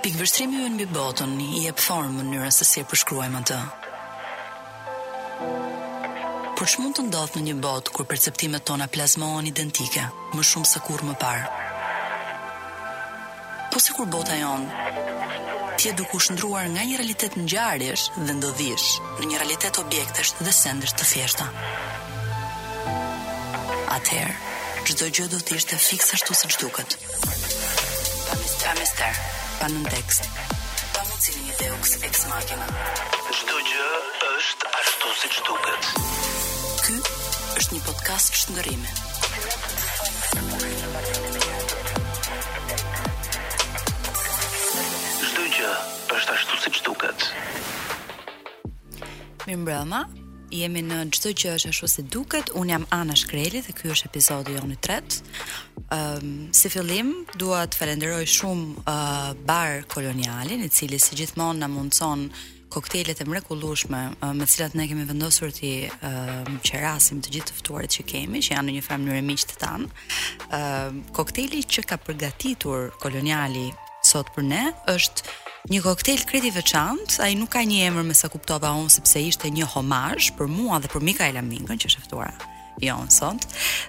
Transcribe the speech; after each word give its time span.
Pikvështrimi 0.00 0.56
ju 0.62 0.68
në 0.72 0.76
mbi 0.78 0.84
botën 0.96 1.32
i 1.44 1.64
e 1.68 1.72
pëthorën 1.76 2.14
mënyra 2.16 2.46
se 2.56 2.64
si 2.64 2.80
e 2.80 2.84
përshkruajmë 2.88 3.40
atë. 3.42 3.56
Por 6.56 6.68
që 6.72 6.80
mund 6.84 6.94
të 6.96 7.02
ndodhë 7.10 7.36
në 7.36 7.42
një 7.48 7.56
botë 7.64 7.92
kur 7.96 8.06
perceptimet 8.08 8.64
tona 8.70 8.86
plazmohen 8.94 9.50
identike, 9.50 10.06
më 10.32 10.44
shumë 10.50 10.68
se 10.70 10.80
kur 10.86 11.02
më 11.04 11.16
parë? 11.20 11.58
Po 13.74 13.82
se 13.84 13.92
kur 13.96 14.08
bota 14.14 14.38
jonë, 14.38 14.86
ti 15.76 15.90
e 15.90 15.92
duku 16.00 16.20
shëndruar 16.24 16.70
nga 16.72 16.86
një 16.88 17.00
realitet 17.02 17.36
në 17.36 17.44
gjarësh 17.52 18.04
dhe 18.30 18.36
ndodhish 18.40 18.86
në 19.20 19.28
një 19.32 19.42
realitet 19.42 19.80
objektesh 19.84 20.32
dhe 20.40 20.54
sendesh 20.62 20.94
të 20.96 21.10
thjeshta. 21.12 21.50
Atëherë, 23.98 24.38
gjdo 24.88 25.10
gjë 25.18 25.28
do 25.36 25.42
të 25.44 25.60
ishte 25.60 25.80
fiksa 25.90 26.16
shtu 26.22 26.38
se 26.40 26.50
gjduket. 26.54 26.98
Pa 27.20 28.40
mister, 28.40 28.64
pa 28.70 28.74
mister. 28.80 29.22
Panë 29.60 29.76
në 29.84 29.90
tekst 29.92 30.24
Pa 30.94 31.02
në 31.04 31.16
cilinit 31.20 31.58
e 31.60 31.66
uks 31.74 31.90
e 31.98 32.10
kësë 32.10 33.48
gjë 33.68 33.88
është 34.30 34.70
ashtu 34.80 35.10
si 35.20 35.28
që 35.34 35.42
duket 35.48 35.88
Ky 36.80 36.94
është 37.60 37.74
një 37.76 37.80
podcast 37.88 38.38
shëndërime 38.40 38.94
Çdo 45.28 45.44
gjë 45.58 45.74
është 46.16 46.38
ashtu 46.38 46.60
si 46.64 46.72
që 46.78 46.84
duket 46.88 47.28
Mirë 49.44 49.60
mbërëma, 49.66 50.00
jemi 50.56 50.86
në 50.88 51.02
çdo 51.18 51.36
gjë 51.36 51.52
është 51.58 51.68
ashtu 51.74 51.92
si 51.98 52.08
duket 52.16 52.56
Unë 52.62 52.78
jam 52.78 52.88
Ana 53.02 53.18
Shkreli 53.20 53.60
dhe 53.68 53.76
kjo 53.76 53.92
është 53.92 54.08
epizodi 54.08 54.56
jonë 54.56 54.78
i 54.78 54.84
tretë 54.88 55.29
Um, 55.90 56.52
si 56.54 56.68
fillim, 56.70 57.10
dua 57.34 57.64
të 57.66 57.74
falenderoj 57.80 58.22
shumë 58.30 58.84
uh, 58.84 59.32
bar 59.46 59.80
kolonialin, 59.90 60.62
i 60.62 60.68
cili 60.70 61.00
si 61.02 61.16
gjithmonë 61.18 61.58
na 61.64 61.66
mundson 61.68 62.28
koktelet 62.70 63.18
e 63.24 63.26
mrekullueshme 63.26 64.02
uh, 64.22 64.30
me 64.38 64.46
të 64.46 64.52
cilat 64.52 64.76
ne 64.78 64.86
kemi 64.86 65.02
vendosur 65.08 65.50
ti 65.56 65.72
qerasim 66.68 67.18
të 67.18 67.32
gjithë 67.34 67.50
të 67.50 67.56
ftuarit 67.58 67.96
që 67.96 68.04
kemi, 68.12 68.38
që 68.38 68.54
janë 68.54 68.68
në 68.68 68.76
një 68.76 68.84
farë 68.86 69.02
mënyrë 69.02 69.26
miq 69.32 69.46
të 69.50 69.56
tan. 69.64 69.88
Uh, 69.90 70.54
ehm, 70.60 71.02
kokteli 71.18 71.64
që 71.66 71.84
ka 71.90 71.98
përgatitur 72.06 72.92
koloniali 73.02 73.66
sot 74.06 74.30
për 74.36 74.46
ne 74.54 74.64
është 74.96 75.38
Një 75.68 75.82
koktel 75.84 76.22
kreti 76.24 76.48
veçantë, 76.54 77.18
ai 77.20 77.34
nuk 77.36 77.50
ka 77.52 77.60
një 77.68 77.82
emër 77.90 78.06
me 78.08 78.14
sa 78.16 78.30
kuptova 78.32 78.70
unë 78.80 78.94
sepse 78.94 79.20
ishte 79.28 79.50
një 79.52 79.66
homazh 79.74 80.30
për 80.38 80.48
mua 80.48 80.78
dhe 80.80 80.88
për 80.88 81.04
Mikaela 81.10 81.42
Mingën 81.50 81.76
që 81.82 81.90
është 81.92 82.04
ftuara 82.06 82.54
jon 82.84 83.08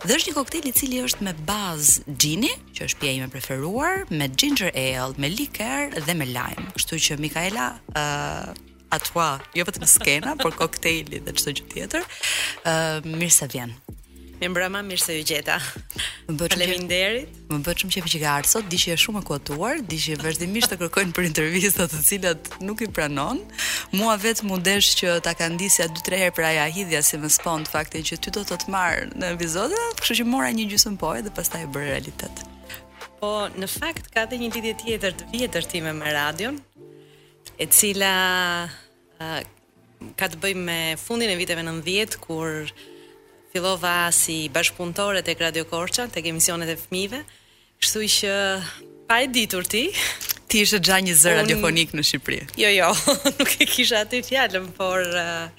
Dhe 0.05 0.15
është 0.15 0.29
një 0.31 0.35
koktel 0.35 0.67
i 0.67 0.73
cili 0.75 0.99
është 1.05 1.25
me 1.27 1.33
bazë 1.47 2.15
gini, 2.19 2.51
që 2.75 2.87
është 2.87 3.01
pija 3.01 3.17
ime 3.19 3.29
preferuar, 3.31 4.05
me 4.11 4.27
ginger 4.35 4.71
ale, 4.73 5.15
me 5.17 5.29
liqueur 5.31 5.93
dhe 6.03 6.15
me 6.17 6.25
lime. 6.27 6.67
Kështu 6.75 6.99
që 7.07 7.19
Mikaela, 7.21 7.67
ë 7.95 8.01
uh, 8.01 8.59
atua, 8.91 9.29
jo 9.55 9.63
vetëm 9.67 9.87
skena, 9.87 10.35
por 10.41 10.55
koktejli 10.59 11.21
dhe 11.23 11.35
çdo 11.39 11.53
gjë 11.55 11.67
tjetër. 11.71 12.09
ë 12.65 12.71
uh, 12.71 13.07
Mirë 13.15 13.35
se 13.37 13.47
vjen. 13.53 13.71
Mirëmbrëma, 14.41 14.81
mirë 14.83 15.05
se 15.05 15.19
ju 15.19 15.23
gjeta. 15.31 15.59
Më 16.31 16.37
bëtë 16.39 16.55
faleminderit. 16.61 17.31
Më 17.51 17.57
bëj 17.65 17.75
shumë 17.81 17.91
qefi 17.97 18.09
që 18.13 18.19
ka 18.21 18.29
ardhur 18.39 18.49
sot, 18.53 18.67
diçi 18.71 18.93
është 18.93 19.03
shumë 19.03 19.19
e 19.19 19.25
kuatuar, 19.27 19.81
diçi 19.91 20.13
vazhdimisht 20.23 20.71
të 20.71 20.77
kërkojnë 20.79 21.15
për 21.17 21.27
intervista 21.27 21.87
të 21.91 21.99
cilat 22.07 22.51
nuk 22.63 22.83
i 22.85 22.87
pranon. 22.95 23.41
Mua 23.99 24.13
vetëm 24.23 24.53
u 24.55 24.59
desh 24.67 24.93
që 25.01 25.17
ta 25.25 25.33
ka 25.35 25.49
ndisja 25.51 25.89
2-3 25.91 26.21
herë 26.21 26.35
për 26.37 26.47
aja 26.51 26.67
hidhja 26.77 27.01
si 27.03 27.19
më 27.19 27.31
spont 27.35 27.67
fakti 27.73 28.03
që 28.11 28.19
ti 28.23 28.31
do 28.37 28.45
të 28.47 28.59
të 28.63 28.71
marr 28.71 29.09
në 29.19 29.33
epizode, 29.35 29.79
kështu 29.99 30.19
që 30.21 30.27
mora 30.31 30.53
një 30.55 30.69
gjysmë 30.71 30.95
po 31.03 31.11
dhe 31.19 31.27
pas 31.27 31.41
pastaj 31.41 31.65
e 31.67 31.71
bëre 31.75 31.89
realitet. 31.89 32.43
Po, 33.19 33.31
në 33.59 33.67
fakt 33.75 34.07
ka 34.13 34.23
edhe 34.29 34.39
një 34.39 34.53
lidhje 34.55 34.75
tjetër 34.85 35.17
të 35.19 35.27
vjetër 35.35 35.67
time 35.73 35.91
me 35.99 36.13
radion, 36.15 36.61
e 37.59 37.67
cila 37.75 38.13
uh, 39.19 39.41
ka 40.19 40.31
të 40.31 40.39
bëjë 40.43 40.63
me 40.69 40.79
fundin 41.01 41.33
e 41.33 41.35
viteve 41.43 41.67
90 41.67 42.23
kur 42.23 42.71
fillova 43.51 44.11
si 44.11 44.47
bashkëpunëtore 44.49 45.21
tek 45.27 45.39
Radio 45.43 45.65
Korça, 45.67 46.07
tek 46.13 46.27
emisionet 46.31 46.71
e 46.71 46.77
fëmijëve. 46.79 47.19
Kështu 47.81 48.05
që 48.15 48.35
pa 49.09 49.19
e 49.25 49.27
ditur 49.31 49.67
ti, 49.67 49.85
ti 50.49 50.63
ishe 50.63 50.79
gja 50.83 50.99
një 51.03 51.15
zë 51.19 51.35
radiofonik 51.41 51.91
në 51.97 52.05
Shqipëri. 52.07 52.41
Jo, 52.61 52.71
jo, 52.71 52.91
nuk 53.41 53.55
e 53.59 53.67
kisha 53.67 54.03
aty 54.05 54.21
fjalën, 54.23 54.71
por 54.77 55.03
uh, 55.03 55.49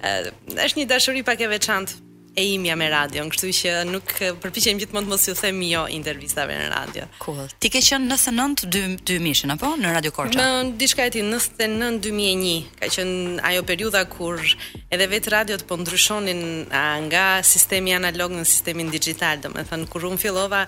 uh, 0.00 0.20
është 0.66 0.80
një 0.82 0.88
dashuri 0.90 1.22
pak 1.26 1.46
e 1.46 1.50
veçantë 1.54 2.07
e 2.38 2.42
imja 2.54 2.76
me 2.78 2.86
radio, 2.88 3.24
në 3.26 3.32
kështu 3.34 3.48
që 3.56 3.70
nuk 3.90 4.12
përpichem 4.42 4.78
gjithë 4.78 4.94
mund 4.94 5.10
mos 5.10 5.24
ju 5.26 5.32
themi 5.34 5.72
jo 5.72 5.80
intervistave 5.90 6.54
në 6.60 6.66
radio. 6.70 7.06
Cool. 7.22 7.40
Ti 7.58 7.70
ke 7.74 7.80
qënë 7.82 8.06
nëse 8.12 8.30
nëntë 8.36 8.68
dy 9.08 9.16
mishën, 9.24 9.50
apo 9.56 9.72
në 9.80 9.90
Radio 9.96 10.12
Korqa? 10.14 10.38
Në 10.38 10.70
dishka 10.78 11.08
e 11.08 11.10
ti, 11.16 11.24
nësë 11.26 11.66
nëntë 11.72 12.04
dy 12.04 12.12
mishën, 12.14 12.68
ka 12.78 12.90
qënë 12.94 13.32
ajo 13.50 13.64
periuda 13.66 14.04
kur 14.12 14.38
edhe 14.44 15.08
vetë 15.10 15.32
radiot 15.34 15.64
po 15.66 15.80
ndryshonin 15.82 16.44
nga 17.10 17.24
sistemi 17.44 17.96
analog 17.96 18.30
në 18.38 18.44
sistemin 18.48 18.92
digital, 18.94 19.40
do 19.42 19.50
me 19.56 19.64
thënë, 19.66 19.88
kur 19.90 20.06
unë 20.12 20.20
fillova, 20.22 20.62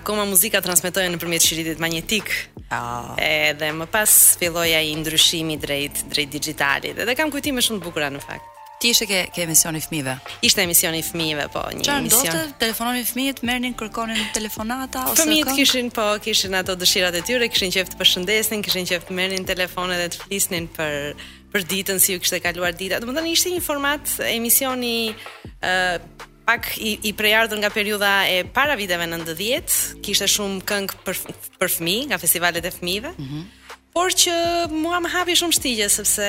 akoma 0.00 0.24
muzika 0.30 0.62
transmetoja 0.64 1.10
në 1.12 1.20
përmjet 1.20 1.48
shiritit 1.50 1.82
magnetik, 1.82 2.32
oh. 2.72 3.12
edhe 3.20 3.68
më 3.76 3.90
pas 3.92 4.16
filloja 4.40 4.80
i 4.88 4.96
ndryshimi 5.02 5.58
drejt, 5.60 6.06
drejt 6.14 6.32
digitalit, 6.38 7.04
edhe 7.04 7.16
kam 7.18 7.32
kujtime 7.34 7.60
shumë 7.66 7.82
të 7.84 7.88
bukura 7.90 8.08
në 8.14 8.24
fakt. 8.24 8.48
Ti 8.80 8.88
ishe 8.94 9.04
ke 9.06 9.18
ke 9.34 9.42
emisioni 9.44 9.76
i 9.76 9.82
fëmijëve. 9.84 10.12
Ishte 10.48 10.62
emisioni 10.64 11.02
i 11.02 11.04
fëmijëve, 11.04 11.44
po, 11.52 11.60
një 11.76 11.84
Qa, 11.84 11.98
emision. 12.00 12.22
Çfarë 12.24 12.36
ndodhte? 12.36 12.60
Telefononi 12.62 13.02
fëmijët, 13.10 13.42
merrnin 13.44 13.74
kërkonin 13.76 14.22
telefonata 14.32 15.02
ose 15.10 15.18
Fëmijët 15.26 15.50
kon... 15.50 15.58
kishin 15.58 15.90
po, 15.98 16.06
kishin 16.24 16.56
ato 16.56 16.76
dëshirat 16.80 17.18
e 17.20 17.22
tyre, 17.28 17.50
kishin 17.52 17.74
qejf 17.74 17.90
të 17.92 17.98
përshëndesnin, 18.00 18.62
kishin 18.64 18.88
qejf 18.88 19.04
të 19.04 19.18
merrnin 19.18 19.44
telefonet 19.50 20.00
dhe 20.00 20.06
të 20.14 20.22
flisnin 20.22 20.70
për 20.78 21.12
për 21.52 21.68
ditën 21.74 22.00
si 22.00 22.16
u 22.16 22.22
kishte 22.24 22.40
kaluar 22.44 22.72
dita. 22.78 23.02
Domethënë 23.04 23.34
ishte 23.34 23.52
një 23.52 23.60
format 23.68 24.16
emisioni 24.30 24.94
ë 25.12 25.76
uh, 26.00 26.00
pak 26.48 26.70
i, 26.80 26.94
i 27.04 27.12
prejardhur 27.14 27.60
nga 27.60 27.68
periudha 27.74 28.14
e 28.32 28.40
para 28.48 28.80
viteve 28.80 29.04
90, 29.04 30.00
kishte 30.00 30.30
shumë 30.38 30.64
këngë 30.72 31.02
për 31.04 31.20
për 31.60 31.76
fëmijë 31.76 32.08
nga 32.14 32.24
festivalet 32.24 32.64
e 32.72 32.76
fëmijëve. 32.80 33.16
Mhm. 33.20 33.44
Por 33.90 34.12
që 34.14 34.34
mua 34.70 35.00
më 35.02 35.10
hapi 35.10 35.34
shumë 35.38 35.56
shtigje 35.56 35.86
sepse 35.90 36.26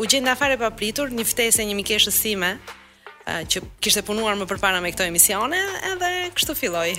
u 0.00 0.06
gjen 0.08 0.24
nga 0.24 0.34
fare 0.40 0.56
papritur 0.60 1.10
një 1.12 1.26
ftesë 1.28 1.66
një 1.68 1.74
mikeshës 1.82 2.16
sime 2.16 2.54
që 3.28 3.60
kishte 3.84 4.00
punuar 4.08 4.38
më 4.40 4.46
përpara 4.48 4.80
me 4.80 4.88
këtë 4.94 5.10
emisione, 5.10 5.58
edhe 5.90 6.08
kështu 6.36 6.54
filloi. 6.56 6.94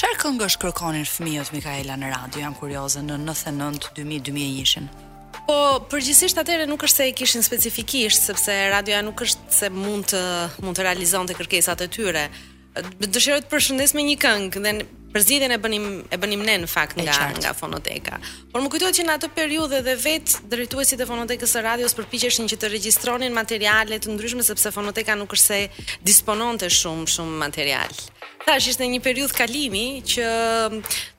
Çfarë 0.00 0.20
këngësh 0.24 0.56
kërkonin 0.62 1.04
fëmijët 1.08 1.52
Mikaela 1.52 1.98
në 2.00 2.14
radio? 2.14 2.46
Jam 2.46 2.56
kurioze 2.56 3.02
në 3.04 3.18
99 3.28 3.92
2000 4.00 4.32
2001. 4.32 4.88
Po, 5.44 5.56
përgjithsisht 5.92 6.38
atere 6.40 6.64
nuk 6.64 6.80
është 6.86 7.02
se 7.02 7.06
i 7.10 7.12
kishin 7.12 7.42
specifikisht, 7.44 8.22
sepse 8.30 8.54
radioja 8.72 9.02
nuk 9.04 9.20
është 9.26 9.52
se 9.52 9.68
mund 9.74 10.06
të, 10.14 10.20
mund 10.64 10.78
të 10.78 10.86
realizon 10.88 11.28
të 11.28 11.36
kërkesat 11.36 11.82
e 11.84 11.90
tyre. 11.92 12.22
Dëshirët 13.04 13.50
përshëndes 13.52 13.92
me 13.98 14.06
një 14.08 14.16
këngë, 14.24 14.62
dhe 14.64 14.72
për 15.14 15.22
zgjidhjen 15.22 15.52
e 15.54 15.58
bënim 15.62 15.84
e 16.12 16.18
bënim 16.18 16.40
ne 16.42 16.56
në 16.64 16.68
fakt 16.70 16.96
nga 16.98 17.14
nga 17.38 17.52
fonoteka. 17.56 18.16
Por 18.50 18.64
më 18.64 18.70
kujtohet 18.72 18.96
që 18.98 19.04
në 19.06 19.14
atë 19.18 19.30
periudhë 19.36 19.80
dhe 19.86 19.94
vetë 20.02 20.40
drejtuesit 20.50 21.00
e 21.00 21.06
fonotekës 21.06 21.54
së 21.54 21.62
radios 21.62 21.94
përpiqeshin 21.94 22.50
që 22.50 22.58
të 22.64 22.70
regjistronin 22.74 23.34
materiale 23.36 24.00
të 24.02 24.10
ndryshme 24.14 24.42
sepse 24.48 24.72
fonoteka 24.74 25.14
nuk 25.20 25.36
është 25.36 25.46
se 25.46 25.94
dispononte 26.10 26.66
shumë 26.80 27.06
shumë 27.14 27.38
material. 27.44 27.94
Tash 28.44 28.66
ishte 28.74 28.86
një 28.90 29.00
periudhë 29.06 29.38
kalimi 29.38 29.84
që 30.14 30.26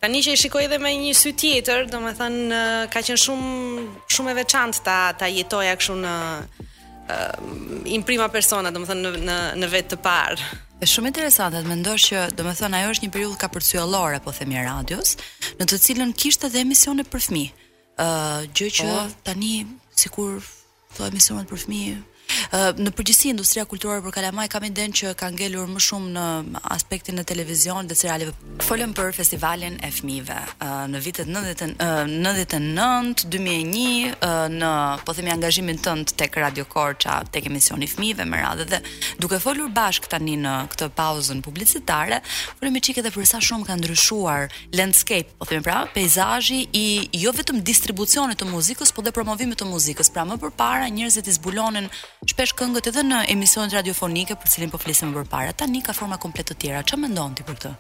tani 0.04 0.20
që 0.28 0.36
e 0.36 0.42
shikoj 0.44 0.66
edhe 0.68 0.78
me 0.84 0.92
një 1.06 1.16
sy 1.18 1.32
tjetër, 1.40 1.88
domethënë 1.96 2.60
ka 2.94 3.00
qenë 3.02 3.24
shumë 3.24 3.88
shumë 4.12 4.34
e 4.36 4.40
veçantë 4.44 4.84
ta 4.86 5.00
ta 5.24 5.32
jetoja 5.32 5.76
kështu 5.80 6.02
në 6.04 6.16
Uh, 7.06 7.86
imprima 7.94 8.26
persona, 8.34 8.72
domethënë 8.74 9.02
më 9.04 9.10
thënë 9.14 9.26
në, 9.30 9.34
në 9.62 9.68
vetë 9.76 9.92
të 9.92 9.98
parë. 10.02 10.48
Është 10.84 10.92
shumë 11.00 11.10
interesante 11.14 11.62
të 11.64 11.70
mendosh 11.72 12.06
që, 12.12 12.22
domethënë 12.36 12.80
ajo 12.82 12.90
është 12.96 13.06
një 13.06 13.12
periudhë 13.16 13.38
kapërcyellore, 13.44 14.18
po 14.26 14.34
themi 14.40 14.58
radios, 14.66 15.14
në 15.62 15.68
të 15.72 15.78
cilën 15.86 16.12
kishte 16.20 16.50
dhe 16.52 16.66
emisione 16.66 17.06
për 17.08 17.22
fëmijë. 17.28 17.54
Ëh, 17.96 18.04
uh, 18.04 18.42
gjë 18.60 18.68
që 18.82 18.88
oh. 18.92 19.06
tani 19.24 19.54
sikur 20.02 20.42
thua 20.98 21.08
emisionet 21.14 21.48
për 21.48 21.62
fëmijë 21.64 21.96
në 22.80 22.92
përgjithësi 22.96 23.32
industria 23.32 23.64
kulturore 23.70 24.04
për 24.06 24.16
Kalamaj 24.18 24.48
kam 24.52 24.64
iden 24.68 24.94
që 24.96 25.14
ka 25.20 25.30
ngelur 25.34 25.68
më 25.72 25.82
shumë 25.88 26.12
në 26.16 26.26
aspektin 26.76 27.22
e 27.22 27.26
televizion 27.28 27.88
dhe 27.90 27.98
serialeve. 27.98 28.34
Folëm 28.66 28.94
për 28.98 29.12
festivalin 29.18 29.78
e 29.86 29.90
fëmijëve 29.94 30.38
në 30.92 31.02
vitet 31.04 31.30
99, 31.32 31.76
2001 33.34 34.08
në 34.56 34.72
po 35.06 35.16
themi 35.18 35.34
angazhimin 35.34 35.80
tënd 35.86 36.16
tek 36.20 36.38
Radio 36.42 36.66
Korça, 36.70 37.20
tek 37.32 37.50
emisioni 37.50 37.90
fëmijëve 37.92 38.28
më 38.32 38.42
radhë 38.46 38.68
dhe 38.74 38.82
duke 39.24 39.40
folur 39.44 39.72
bashkë 39.76 40.12
tani 40.16 40.38
në 40.46 40.56
këtë 40.74 40.90
pauzën 40.98 41.44
publicitare, 41.46 42.22
folëm 42.60 42.80
çike 42.86 43.04
edhe 43.04 43.14
për 43.16 43.30
sa 43.30 43.42
shumë 43.42 43.70
ka 43.70 43.78
ndryshuar 43.80 44.50
landscape, 44.76 45.36
po 45.40 45.50
themi 45.50 45.66
pra, 45.66 45.84
peizazhi 45.96 46.64
i 46.76 46.86
jo 47.16 47.34
vetëm 47.36 47.62
distribucionit 47.66 48.40
të 48.42 48.48
muzikës, 48.50 48.92
por 48.96 49.06
dhe 49.06 49.14
promovimit 49.16 49.58
të 49.62 49.68
muzikës. 49.70 50.12
Pra 50.16 50.24
më 50.28 50.38
përpara 50.40 50.88
njerëzit 50.94 51.28
i 51.28 51.34
zbulonin 51.36 51.88
shpesh 52.26 52.56
këngët 52.58 52.88
edhe 52.90 53.04
në 53.06 53.20
emisionet 53.34 53.74
radiofonike 53.78 54.36
për 54.40 54.50
cilin 54.52 54.72
po 54.74 54.80
flisim 54.82 55.12
më 55.14 55.26
parë. 55.30 55.54
Tani 55.58 55.82
ka 55.86 55.94
forma 55.94 56.18
komplet 56.22 56.50
të 56.52 56.58
tjera. 56.62 56.82
Ço 56.86 56.98
mendon 56.98 57.36
ti 57.38 57.44
për 57.46 57.58
këtë? 57.60 57.74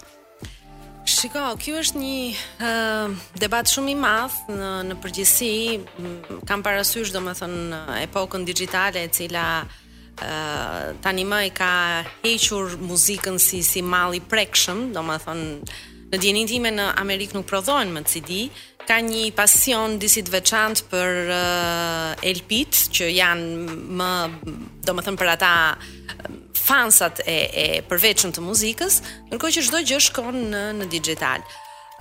Shiko, 1.05 1.43
kjo 1.61 1.79
është 1.83 2.01
një 2.01 2.13
uh, 2.33 3.15
debat 3.37 3.69
shumë 3.69 3.93
i 3.93 3.95
madh 4.01 4.37
në 4.49 4.69
në 4.89 4.97
përgjithësi 5.01 6.45
kam 6.49 6.63
parasysh 6.65 7.11
domethënë 7.13 7.81
epokën 8.07 8.45
digjitale 8.47 9.03
e 9.05 9.11
cila 9.13 9.43
uh, 9.65 10.93
tani 11.05 11.25
më 11.29 11.41
i 11.47 11.53
ka 11.53 11.71
hequr 12.25 12.77
muzikën 12.89 13.37
si 13.41 13.61
si 13.65 13.83
mall 13.85 14.17
i 14.17 14.21
prekshëm, 14.21 14.87
domethënë 14.97 15.49
në 16.09 16.21
dinin 16.21 16.49
time 16.49 16.73
në 16.73 16.89
Amerik 17.01 17.33
nuk 17.37 17.45
prodhohen 17.49 17.91
më 17.93 18.05
CD, 18.09 18.43
ka 18.87 19.01
një 19.01 19.31
pasion 19.35 19.97
disi 20.01 20.21
të 20.23 20.33
veçantë 20.37 20.85
për 20.91 21.19
uh, 21.33 22.27
Elpit 22.27 22.83
që 22.93 23.07
janë 23.17 23.77
më 23.99 24.09
domethënë 24.85 25.21
për 25.21 25.31
ata 25.35 25.51
fansat 26.65 27.21
e 27.29 27.35
e 27.63 27.65
përveçëm 27.89 28.33
të 28.33 28.41
muzikës, 28.45 28.99
ndërkohë 29.29 29.55
që 29.57 29.63
çdo 29.67 29.83
gjë 29.89 29.99
shkon 30.07 30.39
në 30.53 30.63
në 30.79 30.87
digital. 30.95 31.43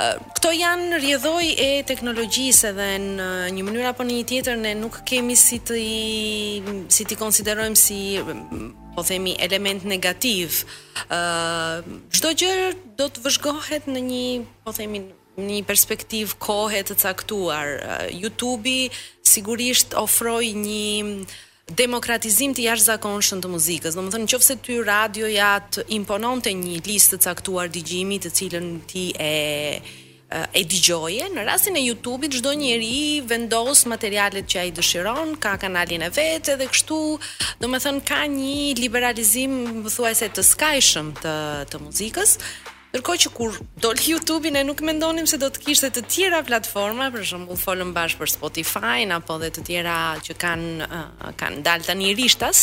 Eh, 0.01 0.17
këto 0.37 0.49
Kto 0.49 0.51
janë 0.59 0.99
rjedhoj 1.03 1.45
e 1.67 1.71
teknologjisë 1.91 2.69
edhe 2.73 2.87
në 3.05 3.29
një 3.57 3.63
mënyrë 3.69 3.91
apo 3.93 4.03
në 4.09 4.13
një 4.19 4.25
tjetër 4.31 4.57
ne 4.61 4.73
nuk 4.81 5.01
kemi 5.09 5.37
si 5.37 5.59
të 5.67 5.75
i, 5.79 6.63
si 6.97 7.05
të 7.07 7.19
konsiderojmë 7.21 7.77
si 7.81 8.01
po 8.97 9.03
themi 9.03 9.37
element 9.39 9.85
negativ. 9.85 10.49
ë 11.09 11.19
uh, 11.19 11.19
eh, 11.19 11.79
çdo 12.15 12.31
gjë 12.41 12.55
do 13.01 13.07
të 13.13 13.19
vëzhgohet 13.25 13.85
në 13.95 14.01
një 14.11 14.27
po 14.65 14.73
themi 14.77 15.05
një 15.39 15.63
perspektiv 15.69 16.37
kohe 16.43 16.83
të 16.87 16.97
caktuar. 17.01 17.71
Eh, 17.77 18.07
YouTube-i 18.23 18.89
sigurisht 19.25 19.95
ofroj 19.99 20.47
një 20.53 21.25
demokratizim 21.75 22.53
të 22.55 22.67
jashtë 22.67 22.85
zakonshën 22.93 23.41
të 23.43 23.49
muzikës. 23.49 23.95
do 23.95 24.03
më 24.03 24.11
thënë, 24.13 24.25
në 24.25 24.29
qofë 24.35 24.57
ty 24.65 24.79
radio 24.85 25.27
imponon 25.97 26.43
të 26.43 26.51
një 26.65 26.85
listë 26.87 27.17
të 27.17 27.25
caktuar 27.25 27.69
digjimit 27.69 28.23
të 28.25 28.31
cilën 28.37 28.81
ti 28.87 29.15
e 29.19 29.81
eh, 29.81 29.81
e 30.53 30.65
digjoje, 30.65 31.25
në 31.31 31.45
rrasin 31.45 31.77
e 31.77 31.81
YouTube-it, 31.81 32.33
gjdo 32.35 32.51
njeri 32.59 33.21
vendos 33.29 33.87
materialet 33.87 34.47
që 34.51 34.59
a 34.59 34.65
i 34.67 34.73
dëshiron, 34.75 35.39
ka 35.39 35.55
kanalin 35.63 36.03
e 36.03 36.11
vetë, 36.11 36.51
edhe 36.57 36.67
kështu, 36.75 36.99
do 37.61 37.69
me 37.71 37.79
thënë, 37.79 38.01
ka 38.03 38.25
një 38.27 38.75
liberalizim, 38.75 39.85
thuajse, 39.95 40.27
të 40.35 40.43
skajshëm 40.43 41.13
të, 41.23 41.35
të 41.71 41.77
muzikës, 41.85 42.39
Ndërkohë 42.94 43.20
që 43.25 43.31
kur 43.35 43.56
dol 43.82 43.99
YouTube-i 44.06 44.52
ne 44.55 44.61
nuk 44.62 44.79
mendonim 44.87 45.26
se 45.26 45.35
do 45.43 45.49
të 45.50 45.62
kishte 45.64 45.88
të 45.96 46.02
tjera 46.14 46.38
platforma, 46.46 47.08
për 47.11 47.25
shembull 47.26 47.58
folëm 47.58 47.88
bash 47.96 48.14
për 48.20 48.31
Spotify 48.31 49.00
apo 49.17 49.35
edhe 49.41 49.49
të 49.56 49.64
tjera 49.67 49.94
që 50.23 50.37
kanë 50.38 50.87
kanë 51.41 51.62
dalë 51.67 51.88
tani 51.88 52.12
rishtas, 52.14 52.61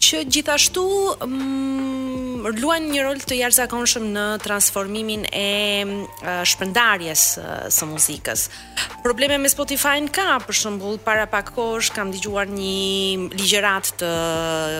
që 0.00 0.22
gjithashtu 0.32 0.86
mm, 1.28 2.48
luajnë 2.62 2.90
një 2.94 3.04
rol 3.10 3.20
të 3.20 3.40
jashtëzakonshëm 3.42 4.08
në 4.16 4.24
transformimin 4.46 5.26
e 5.36 5.44
shpërndarjes 6.54 7.26
së 7.76 7.90
muzikës. 7.92 8.46
Probleme 9.04 9.36
me 9.44 9.52
Spotify 9.52 9.98
ka, 10.16 10.30
për 10.48 10.62
shembull 10.64 10.96
para 11.04 11.28
pak 11.34 11.52
kohësh 11.58 11.92
kam 11.98 12.14
dëgjuar 12.16 12.48
një 12.56 13.36
ligjërat 13.36 13.92
të 14.00 14.14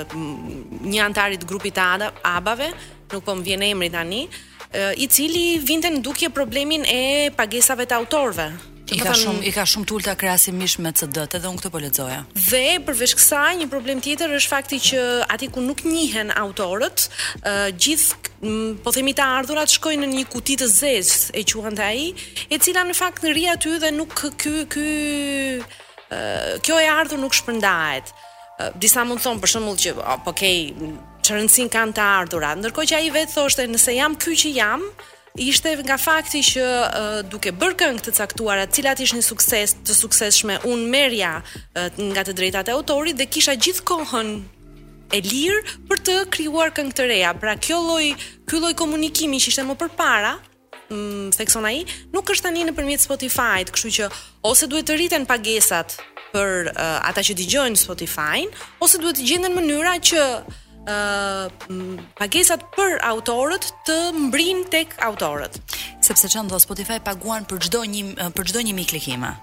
mm, 0.09 0.85
një 0.89 1.05
antarit 1.13 1.45
grupit 1.49 1.77
të 1.77 2.13
ABA-ve, 2.39 2.73
nuk 3.13 3.25
po 3.29 3.35
më 3.37 3.51
vjen 3.53 3.69
emri 3.75 3.93
tani, 3.93 4.25
i 4.97 5.07
cili 5.09 5.59
vinte 5.65 5.89
në 5.91 6.03
dukje 6.05 6.31
problemin 6.35 6.85
e 6.85 7.31
pagesave 7.37 7.87
të 7.89 7.97
autorëve. 8.03 8.49
I 8.89 8.97
ka 9.05 9.13
shumë 9.21 9.43
i 9.45 9.51
ka 9.53 9.67
shumë 9.69 9.85
tulta 9.91 10.15
krahasimish 10.17 10.79
me 10.81 10.89
CD-t, 10.97 11.35
edhe 11.37 11.49
unë 11.51 11.61
këtë 11.61 11.71
po 11.75 11.81
lexoja. 11.83 12.23
Dhe 12.33 12.79
përveç 12.87 13.13
kësaj, 13.19 13.59
një 13.61 13.67
problem 13.69 13.99
tjetër 14.05 14.33
është 14.39 14.49
fakti 14.49 14.79
që 14.87 15.03
aty 15.35 15.51
ku 15.53 15.61
nuk 15.61 15.83
njihen 15.85 16.33
autorët, 16.33 17.05
gjithë 17.77 18.49
po 18.85 18.93
themi 18.97 19.13
të 19.19 19.27
ardhurat 19.39 19.73
shkojnë 19.75 20.07
në 20.09 20.21
një 20.23 20.29
kuti 20.33 20.57
të 20.61 20.71
zezë, 20.73 21.35
e 21.37 21.45
quhen 21.53 21.77
ai, 21.85 22.09
e 22.49 22.57
cila 22.65 22.87
në 22.89 22.97
fakt 22.97 23.29
në 23.29 23.35
ri 23.37 23.45
aty 23.53 23.77
dhe 23.85 23.93
nuk 23.93 24.17
ky 24.41 24.57
ky 24.73 24.89
kjo 26.65 26.81
e 26.81 26.89
ardhur 26.89 27.21
nuk 27.21 27.37
shpërndahet. 27.37 28.15
Disa 28.81 29.05
mund 29.05 29.21
thonë 29.21 29.41
për 29.45 29.53
shembull 29.53 29.77
që 29.79 29.93
oh, 30.01 30.17
po 30.25 30.33
okay, 30.33 30.73
që 31.29 31.37
rëndësin 31.37 31.71
kanë 31.73 31.95
të 31.99 32.05
ardhura. 32.09 32.55
Ndërkohë 32.59 32.89
që 32.91 32.99
ai 32.99 33.09
vetë 33.13 33.35
thoshte 33.37 33.67
nëse 33.69 33.95
jam 33.99 34.15
ky 34.23 34.35
që 34.43 34.53
jam, 34.57 34.85
ishte 35.39 35.75
nga 35.85 35.97
fakti 36.01 36.41
që 36.49 36.65
uh, 36.65 37.19
duke 37.31 37.53
bërkën 37.55 37.85
këngë 37.97 38.05
të 38.09 38.15
caktuara, 38.17 38.65
të 38.67 38.81
cilat 38.81 39.03
ishin 39.05 39.23
sukses 39.25 39.77
të 39.85 39.97
suksesshme, 39.99 40.57
unë 40.73 40.87
merja 40.95 41.35
uh, 41.41 42.03
nga 42.11 42.25
të 42.27 42.35
drejtat 42.39 42.71
e 42.73 42.77
autorit 42.77 43.19
dhe 43.21 43.29
kisha 43.35 43.55
gjithë 43.61 43.85
kohën 43.93 44.33
e 45.15 45.23
lirë 45.25 45.63
për 45.89 46.03
të 46.09 46.17
krijuar 46.35 46.73
këngë 46.77 46.97
të 46.99 47.09
reja. 47.13 47.33
Pra 47.43 47.55
kjo 47.65 47.79
lloj 47.87 48.05
ky 48.49 48.61
lloj 48.65 48.73
komunikimi 48.79 49.39
që 49.43 49.53
ishte 49.53 49.65
më 49.69 49.77
përpara, 49.85 50.35
para, 50.41 50.87
mm, 50.91 51.31
thekson 51.39 51.67
ai, 51.71 51.83
nuk 52.17 52.29
është 52.35 52.49
tani 52.49 52.67
nëpërmjet 52.71 53.05
Spotify, 53.05 53.61
kështu 53.69 53.93
që 54.01 54.11
ose 54.51 54.67
duhet 54.69 54.89
të 54.91 54.97
rritën 54.99 55.29
pagesat 55.31 56.01
për 56.33 56.73
uh, 56.75 56.97
ata 57.09 57.23
që 57.25 57.37
digjojnë 57.41 57.81
Spotify, 57.85 58.43
ose 58.85 58.99
duhet 59.01 59.21
të 59.23 59.29
gjenden 59.31 59.55
mënyra 59.61 59.95
që 60.11 60.25
uh, 60.89 62.01
pagesat 62.19 62.63
për 62.77 62.99
autorët 63.07 63.69
të 63.89 63.97
mbrin 64.17 64.65
tek 64.73 64.95
autorët. 65.05 65.61
Sepse 66.05 66.31
që 66.33 66.47
ndo 66.47 66.59
Spotify 66.63 66.97
paguan 67.05 67.47
për 67.51 67.61
gjdo 67.69 67.83
një, 67.93 68.03
për 68.37 68.51
gjdo 68.51 68.63
një 68.71 68.89
klikime 68.89 69.35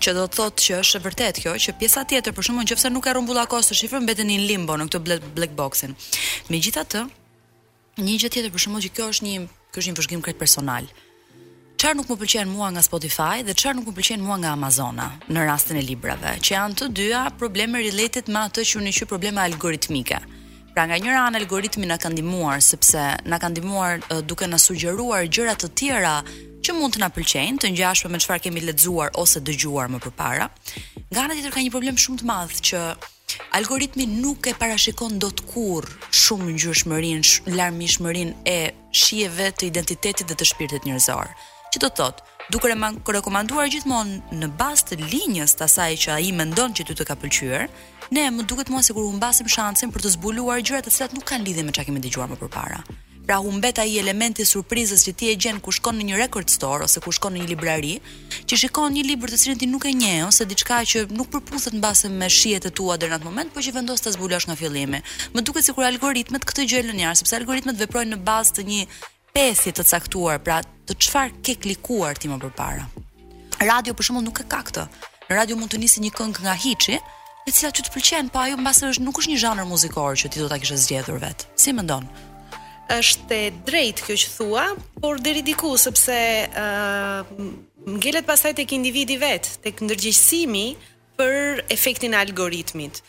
që 0.00 0.14
do 0.16 0.22
të 0.32 0.36
thotë 0.38 0.62
që 0.64 0.76
është 0.80 0.98
vërtet 1.04 1.38
kjo, 1.44 1.50
që 1.60 1.72
pjesa 1.76 2.06
tjetër 2.08 2.32
për 2.32 2.46
shkakun 2.46 2.64
nëse 2.64 2.88
nuk 2.94 3.04
e 3.04 3.12
rrumbulla 3.12 3.42
kostë 3.52 3.74
shifrën 3.76 4.00
mbeten 4.06 4.30
në 4.30 4.38
limbo 4.48 4.72
në 4.80 4.86
këtë 4.88 5.26
black 5.36 5.52
boxin. 5.58 5.92
Megjithatë, 6.48 7.02
një 8.00 8.14
gjë 8.22 8.30
tjetër 8.32 8.54
për 8.54 8.62
shkakun 8.64 8.84
që 8.86 8.92
kjo 8.96 9.10
është 9.12 9.26
një 9.26 9.42
ky 9.68 9.82
është 9.82 9.92
një 9.92 9.98
vëzhgim 10.00 10.24
krejt 10.24 10.40
personal. 10.40 10.88
Çfarë 11.76 11.98
nuk 11.98 12.08
më 12.08 12.16
pëlqen 12.22 12.48
mua 12.48 12.70
nga 12.72 12.86
Spotify 12.88 13.42
dhe 13.44 13.52
çfarë 13.52 13.76
nuk 13.76 13.90
më 13.90 13.96
pëlqen 13.98 14.24
mua 14.24 14.40
nga 14.40 14.54
Amazona 14.56 15.10
në 15.28 15.44
rastin 15.50 15.76
e 15.76 15.84
librave, 15.84 16.32
që 16.40 16.56
janë 16.56 16.80
të 16.80 16.88
dyja 16.96 17.26
probleme 17.42 17.84
related 17.84 18.32
me 18.32 18.46
atë 18.48 18.64
që 18.72 18.80
unë 18.80 18.94
e 18.94 18.98
quaj 19.02 19.10
probleme 19.12 19.44
algoritmike. 19.44 20.24
Pra 20.74 20.86
nga 20.86 20.96
njëra 21.02 21.24
anë 21.26 21.40
algoritmi 21.42 21.86
na 21.90 21.96
ka 21.98 22.08
ndihmuar 22.12 22.60
sepse 22.62 23.02
na 23.26 23.36
ka 23.42 23.48
ndihmuar 23.50 23.98
uh, 24.12 24.20
duke 24.22 24.46
na 24.46 24.58
sugjeruar 24.58 25.26
gjëra 25.26 25.56
të 25.58 25.70
tjera 25.76 26.12
që 26.62 26.74
mund 26.76 26.94
të 26.94 27.00
na 27.02 27.08
pëlqejnë, 27.10 27.58
të 27.58 27.70
ngjashme 27.74 28.10
me 28.12 28.20
çfarë 28.22 28.44
kemi 28.46 28.62
lexuar 28.68 29.10
ose 29.18 29.42
dëgjuar 29.42 29.90
më 29.90 30.14
parë. 30.14 30.46
Nga 31.10 31.24
ana 31.24 31.34
tjetër 31.34 31.54
ka 31.56 31.64
një 31.64 31.74
problem 31.74 31.98
shumë 31.98 32.22
të 32.22 32.28
madh 32.30 32.60
që 32.70 32.82
algoritmi 33.58 34.06
nuk 34.20 34.46
e 34.46 34.54
parashikon 34.60 35.18
dot 35.18 35.42
kur 35.50 35.90
shumë 36.22 36.54
ngjyrshmërinë, 36.54 37.50
larmishmërinë 37.50 38.42
e 38.54 38.58
shijeve 38.94 39.50
të 39.50 39.72
identitetit 39.72 40.28
dhe 40.30 40.38
të 40.38 40.48
shpirtit 40.54 40.86
njerëzor. 40.86 41.32
Që 41.74 41.82
do 41.86 41.90
thotë, 41.98 42.29
duke 42.50 42.66
rekomanduar 43.06 43.70
gjithmonë 43.70 44.34
në 44.40 44.48
bazë 44.58 44.86
të 44.90 44.96
linjës 45.06 45.54
të 45.54 45.66
asaj 45.68 45.94
që 46.04 46.14
ai 46.16 46.30
mendon 46.34 46.74
që 46.74 46.82
ty 46.88 46.96
të 46.98 47.06
ka 47.06 47.14
pëlqyer, 47.22 47.68
ne 48.14 48.24
më 48.34 48.46
duket 48.50 48.72
mua 48.74 48.82
sikur 48.82 49.06
humbasim 49.06 49.46
shansin 49.48 49.92
për 49.94 50.02
të 50.04 50.12
zbuluar 50.16 50.58
gjëra 50.66 50.82
të 50.82 50.92
cilat 50.96 51.14
nuk 51.14 51.28
kanë 51.30 51.46
lidhje 51.46 51.64
me 51.68 51.72
çka 51.76 51.86
kemi 51.86 52.02
dëgjuar 52.02 52.32
më 52.32 52.38
parë. 52.50 52.80
Pra 53.28 53.36
humbet 53.38 53.78
ai 53.78 53.92
elementi 54.00 54.42
surprizës 54.48 55.04
që 55.06 55.12
ti 55.14 55.28
e 55.30 55.36
gjen 55.38 55.60
kur 55.62 55.76
shkon 55.76 55.94
në 56.00 56.08
një 56.08 56.16
record 56.24 56.50
store 56.50 56.88
ose 56.88 56.98
kur 57.04 57.14
shkon 57.14 57.36
në 57.36 57.44
një 57.44 57.50
librari, 57.52 57.92
që 58.48 58.58
shikon 58.64 58.96
një 58.96 59.04
libër 59.12 59.30
të 59.30 59.38
cilin 59.44 59.60
ti 59.60 59.68
nuk 59.70 59.86
e 59.86 59.92
njeh 59.94 60.26
ose 60.26 60.48
diçka 60.50 60.80
që 60.92 61.04
nuk 61.14 61.30
përputhet 61.30 61.76
me 61.78 61.94
me 62.24 62.28
shihet 62.40 62.66
e 62.66 62.70
tua 62.80 62.96
deri 62.98 63.12
në 63.14 63.20
atë 63.20 63.28
moment, 63.30 63.54
por 63.54 63.62
që 63.62 63.74
vendos 63.78 64.00
ta 64.02 64.10
zbulosh 64.16 64.50
nga 64.50 64.56
fillimi. 64.58 65.02
Më 65.36 65.40
duket 65.46 65.62
sikur 65.68 65.84
algoritmet 65.86 66.42
këtë 66.48 66.66
gjë 66.72 66.82
lënë 66.90 67.02
jashtë, 67.06 67.20
sepse 67.22 67.38
algoritmet 67.38 67.78
veprojnë 67.84 68.16
në 68.16 68.22
bazë 68.26 68.54
të 68.58 68.66
një 68.72 68.82
pesi 69.34 69.72
të 69.72 69.84
caktuar, 69.86 70.38
pra 70.42 70.60
të 70.86 70.96
çfarë 71.04 71.38
ke 71.44 71.54
klikuar 71.62 72.18
ti 72.18 72.30
më 72.30 72.38
përpara. 72.42 72.86
Radio 73.60 73.94
për 73.94 74.04
shembull 74.08 74.26
nuk 74.26 74.40
e 74.42 74.46
ka 74.50 74.60
këtë. 74.68 74.84
Në 75.28 75.36
radio 75.36 75.58
mund 75.60 75.70
të 75.72 75.78
nisi 75.80 76.02
një 76.04 76.12
këngë 76.18 76.44
nga 76.46 76.54
Hiçi, 76.58 76.96
e 76.98 77.50
cila 77.54 77.70
që 77.70 77.84
të 77.86 77.92
pëlqen, 77.94 78.30
po 78.32 78.40
ajo 78.42 78.56
mbasë 78.58 78.88
është 78.94 79.04
nuk 79.06 79.20
është 79.20 79.30
një 79.32 79.38
zhanër 79.44 79.68
muzikor 79.70 80.16
që 80.18 80.30
ti 80.32 80.42
do 80.42 80.48
ta 80.50 80.58
kështë 80.60 80.80
zgjedhur 80.86 81.20
vet. 81.22 81.46
Si 81.60 81.74
mendon? 81.76 82.06
Është 82.90 83.40
drejt 83.68 84.02
kjo 84.06 84.16
që 84.18 84.32
thua, 84.34 84.64
por 85.02 85.20
deri 85.22 85.44
diku 85.46 85.76
sepse 85.78 86.16
ë 86.50 86.64
uh, 86.64 87.34
ngelet 87.94 88.26
pastaj 88.26 88.56
tek 88.58 88.74
individi 88.74 89.16
vet, 89.22 89.46
tek 89.62 89.78
ndërgjegjësimi 89.86 90.64
për 91.20 91.62
efektin 91.76 92.16
e 92.16 92.20
algoritmit 92.20 93.02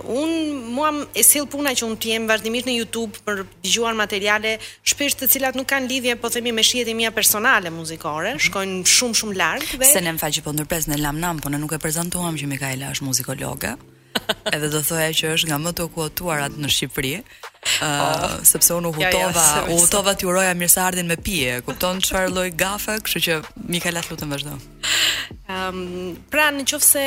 un 0.00 0.64
mua 0.72 0.90
e 1.12 1.22
sill 1.26 1.46
puna 1.50 1.72
që 1.76 1.84
un 1.88 1.96
tiem 2.00 2.26
vazhdimisht 2.30 2.68
në 2.68 2.76
YouTube 2.78 3.20
për 3.26 3.42
dëgjuar 3.64 3.94
materiale 3.98 4.54
shpesh 4.88 5.18
të 5.20 5.28
cilat 5.34 5.58
nuk 5.58 5.68
kanë 5.68 5.90
lidhje 5.90 6.16
po 6.22 6.30
themi 6.32 6.52
me 6.54 6.64
shihet 6.64 6.88
e 6.88 6.94
mia 6.94 7.12
personale 7.12 7.70
muzikore, 7.74 8.34
mhm. 8.36 8.44
shkojnë 8.48 8.80
shumë 8.96 9.20
shumë 9.22 9.38
larg 9.40 9.76
dhe 9.80 9.90
se 9.92 10.00
ne 10.04 10.14
më 10.16 10.22
faqe 10.24 10.44
po 10.46 10.54
ndërpres 10.56 10.88
në 10.90 11.00
Lam 11.02 11.20
Nam, 11.20 11.42
po 11.44 11.52
ne 11.52 11.60
nuk 11.62 11.74
e 11.76 11.80
prezantuam 11.84 12.38
që 12.40 12.48
Mikaela 12.54 12.92
është 12.96 13.08
muzikologe. 13.10 13.76
Edhe 14.54 14.68
do 14.68 14.82
thoya 14.84 15.12
që 15.16 15.34
është 15.36 15.50
nga 15.50 15.58
më 15.64 15.72
të 15.76 15.86
kuotuarat 15.94 16.56
në 16.60 16.68
Shqipëri, 16.72 17.14
uh, 17.62 18.36
sepse 18.50 18.72
unë 18.74 18.90
u 18.90 18.94
hutova, 18.96 19.16
ja, 19.16 19.30
ja, 19.30 19.66
se 19.66 19.74
u 19.74 19.78
hutova 19.80 20.14
ti 20.14 20.26
uroja 20.26 20.54
mirëseardhjen 20.54 21.06
me 21.06 21.16
pije, 21.16 21.60
kupton 21.66 22.00
çfarë 22.02 22.30
lloj 22.34 22.50
gafe, 22.58 22.98
kështu 23.06 23.22
që 23.26 23.36
Mikaela 23.68 24.02
lutem 24.10 24.32
vazhdo. 24.34 24.56
Ehm, 24.58 25.80
um, 25.80 26.14
pra 26.30 26.48
nëse 26.52 27.02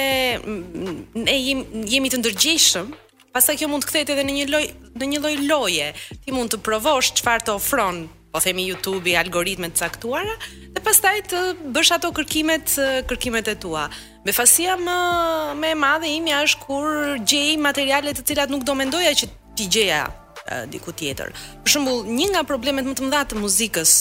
ne 1.14 1.38
jemi 1.42 1.68
jemi 1.92 2.10
të 2.12 2.22
ndërgjeshëm, 2.24 2.92
pasa 3.36 3.56
kjo 3.60 3.68
mund 3.70 3.84
të 3.84 3.92
kthehet 3.92 4.14
edhe 4.16 4.28
në 4.30 4.38
një 4.42 4.50
lloj 4.52 4.66
në 4.96 5.10
një 5.14 5.24
lloj 5.26 5.36
loje. 5.50 5.90
Ti 6.24 6.36
mund 6.36 6.54
të 6.56 6.62
provosh 6.64 7.12
çfarë 7.20 7.48
të 7.50 7.56
ofron 7.60 8.06
po 8.36 8.40
themi 8.44 8.66
YouTube-i 8.68 9.14
algoritmet 9.16 9.72
të 9.76 9.82
caktuara 9.86 10.34
dhe 10.76 10.82
pastaj 10.84 11.14
të 11.32 11.42
bësh 11.76 11.94
ato 11.96 12.10
kërkimet 12.18 12.74
kërkimet 13.12 13.52
e 13.52 13.56
tua. 13.64 13.86
Me 14.26 14.32
më 14.32 14.98
më 15.62 15.68
e 15.72 15.76
madhe 15.80 16.10
imja 16.12 16.42
është 16.48 16.62
kur 16.66 16.88
gjej 17.28 17.56
materiale 17.64 18.12
të 18.14 18.26
cilat 18.28 18.50
nuk 18.52 18.64
do 18.68 18.74
mendoja 18.76 19.14
që 19.16 19.28
ti 19.56 19.68
gjeja 19.72 20.06
diku 20.70 20.92
tjetër. 20.96 21.32
Për 21.66 21.76
shembull, 21.76 22.04
një 22.10 22.28
nga 22.34 22.44
problemet 22.48 22.86
më 22.86 22.96
të 23.00 23.06
mëdha 23.08 23.22
të 23.32 23.40
muzikës 23.42 23.94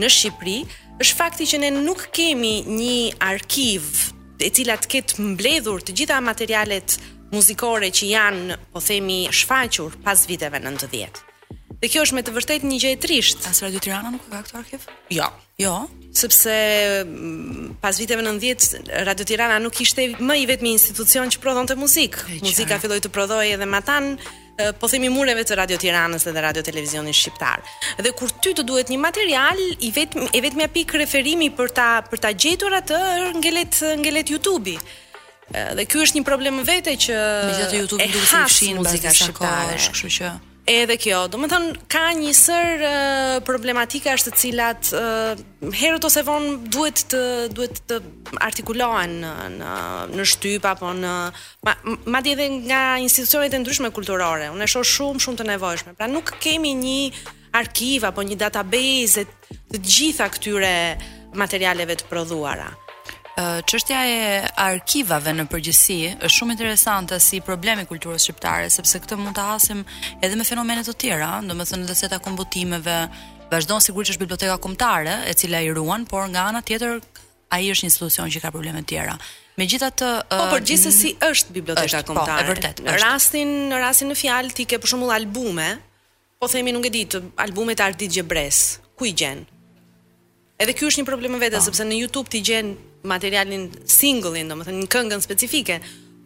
në 0.00 0.08
Shqipëri 0.10 0.56
është 1.04 1.18
fakti 1.18 1.48
që 1.50 1.60
ne 1.64 1.70
nuk 1.76 2.06
kemi 2.16 2.54
një 2.64 3.20
arkiv 3.22 4.06
e 4.42 4.48
cila 4.52 4.78
të 4.80 4.90
ketë 4.96 5.26
mbledhur 5.34 5.84
të 5.84 5.94
gjitha 6.00 6.20
materialet 6.24 6.96
muzikore 7.34 7.90
që 7.94 8.08
janë, 8.12 8.56
po 8.72 8.80
themi, 8.82 9.24
shfaqur 9.34 9.96
pas 10.06 10.20
viteve 10.30 10.60
90. 10.62 11.22
Dhe 11.84 11.88
kjo 11.90 12.04
është 12.06 12.16
me 12.16 12.22
të 12.24 12.32
vërtet 12.36 12.62
një 12.66 12.76
gjë 12.82 12.92
e 12.94 12.98
trisht. 13.02 13.44
As 13.50 13.60
Radio 13.64 13.80
Tirana 13.82 14.08
nuk 14.14 14.22
ka 14.30 14.38
këtë 14.44 14.56
arkiv? 14.60 14.84
Jo. 15.12 15.26
Jo. 15.60 15.72
Sepse 16.16 16.54
mm, 17.06 17.74
pas 17.82 17.98
viteve 18.00 18.22
90 18.24 18.86
Radio 19.08 19.26
Tirana 19.28 19.58
nuk 19.62 19.80
ishte 19.82 20.06
më 20.16 20.36
i 20.44 20.46
vetmi 20.50 20.72
institucion 20.78 21.28
që 21.34 21.42
prodhonte 21.44 21.76
muzikë. 21.78 22.24
Muzika 22.46 22.78
filloi 22.82 23.02
të 23.04 23.10
prodhohej 23.14 23.56
edhe 23.58 23.68
më 23.74 23.82
tan 23.90 24.08
po 24.80 24.86
themi 24.88 25.08
mureve 25.10 25.42
të 25.46 25.56
Radio 25.58 25.78
Tiranës 25.80 26.26
dhe 26.28 26.40
Radio 26.44 26.62
Televizionit 26.64 27.14
Shqiptar. 27.18 27.62
Dhe 28.02 28.12
kur 28.16 28.30
ty 28.42 28.52
të 28.54 28.64
duhet 28.66 28.90
një 28.92 28.98
material, 29.02 29.58
i 29.82 29.90
vetëm 29.96 30.28
e 30.32 30.40
vetmja 30.44 30.68
pikë 30.74 31.00
referimi 31.02 31.50
për 31.58 31.74
ta 31.74 31.88
për 32.06 32.22
ta 32.22 32.30
gjetur 32.46 32.76
atë 32.80 32.98
ngelet 33.40 33.80
ngelet 34.02 34.30
YouTube-i. 34.36 34.76
Dhe 35.54 35.84
ky 35.84 36.00
është 36.06 36.20
një 36.20 36.24
problem 36.26 36.62
vete 36.66 36.94
që 37.06 37.18
Megjithatë 37.50 37.80
YouTube-i 37.82 38.10
duhet 38.10 38.32
të 38.32 38.48
fshin 38.48 38.80
muzikën 38.82 39.16
shqiptare, 39.18 39.80
kështu 39.90 40.12
që 40.18 40.32
Edhe 40.64 40.94
kjo, 40.96 41.26
do 41.28 41.36
më 41.36 41.48
thënë, 41.52 41.72
ka 41.92 42.04
një 42.16 42.30
sër 42.36 42.82
uh, 42.88 43.32
problematika 43.44 44.14
është 44.16 44.30
të 44.32 44.38
cilat 44.40 44.90
uh, 44.96 45.40
herët 45.76 46.04
ose 46.08 46.22
vonë 46.24 46.70
duhet 46.72 47.02
të, 47.12 47.20
duhet 47.52 47.82
të 47.90 47.98
artikulohen 48.48 49.18
në, 49.24 49.32
në, 49.58 49.74
në 50.16 50.24
shtyp 50.32 50.64
apo 50.70 50.94
në... 50.96 51.10
Ma, 51.68 51.74
ma 52.14 52.22
di 52.24 52.32
edhe 52.32 52.48
nga 52.62 52.78
institucionet 53.02 53.52
e 53.52 53.60
ndryshme 53.60 53.90
kulturore, 53.92 54.48
unë 54.54 54.64
e 54.64 54.72
shohë 54.72 54.88
shumë, 54.94 55.22
shumë 55.26 55.42
të 55.42 55.46
nevojshme. 55.52 55.92
Pra 56.00 56.08
nuk 56.08 56.32
kemi 56.40 56.72
një 56.80 56.96
arkiv 57.60 58.08
apo 58.08 58.24
një 58.24 58.40
database 58.46 59.26
të 59.28 59.82
gjitha 59.84 60.30
këtyre 60.32 60.74
materialeve 61.36 61.98
të 62.00 62.08
prodhuara. 62.08 62.70
Çështja 63.36 63.98
e 64.06 64.18
arkivave 64.62 65.32
në 65.34 65.48
përgjithësi 65.50 65.96
është 66.20 66.30
shumë 66.36 66.54
interesante 66.54 67.16
si 67.18 67.40
problemi 67.42 67.82
i 67.82 67.88
kulturës 67.90 68.28
shqiptare, 68.28 68.68
sepse 68.70 69.00
këtë 69.02 69.16
mund 69.18 69.34
ta 69.34 69.48
hasim 69.52 69.80
edhe 70.22 70.38
me 70.38 70.46
fenomene 70.46 70.84
të 70.86 70.94
tjera, 71.02 71.30
domethënë 71.42 71.88
edhe 71.88 71.96
seta 71.98 72.20
kombutimeve, 72.22 72.98
vazhdon 73.50 73.82
sigurisht 73.82 74.14
është 74.14 74.22
biblioteka 74.22 74.60
kombëtare, 74.62 75.16
e 75.26 75.34
cila 75.34 75.64
i 75.66 75.72
ruan, 75.74 76.06
por 76.06 76.28
nga 76.30 76.44
ana 76.52 76.62
tjetër 76.62 77.00
ai 77.54 77.66
është 77.74 77.86
një 77.86 77.90
institucion 77.90 78.30
që 78.30 78.44
ka 78.46 78.54
probleme 78.54 78.84
të 78.86 78.90
tjera. 78.94 79.18
Megjithatë, 79.58 80.12
po 80.30 80.46
për 80.54 80.64
gjithsesi 80.70 81.12
është 81.26 81.56
biblioteka 81.58 82.04
po, 82.06 82.12
kombëtare. 82.14 82.46
Po, 82.46 82.54
vërtet. 82.54 82.84
Në 82.86 82.96
rastin 83.02 83.52
në 83.74 83.82
rastin 83.82 84.10
në 84.14 84.20
fjalë 84.22 84.54
ti 84.60 84.68
ke 84.70 84.78
për 84.82 84.94
shembull 84.94 85.12
albume, 85.14 85.66
po 86.38 86.46
themi 86.54 86.70
nuk 86.74 86.86
e 86.90 86.94
di, 87.00 87.04
albume 87.42 87.74
të 87.78 87.90
artistëve 87.90 88.46
Ku 88.94 89.08
i 89.10 89.10
gjen? 89.10 89.40
Edhe 90.54 90.70
ky 90.70 90.84
është 90.86 91.00
një 91.02 91.06
problem 91.08 91.32
vetë, 91.42 91.58
po. 91.58 91.64
sepse 91.66 91.82
në 91.82 91.96
YouTube 91.98 92.30
ti 92.30 92.38
gjen 92.46 92.68
materialin 93.08 93.68
singullin, 93.98 94.48
domethënë 94.50 94.80
një 94.82 94.88
këngën 94.94 95.22
specifike, 95.24 95.76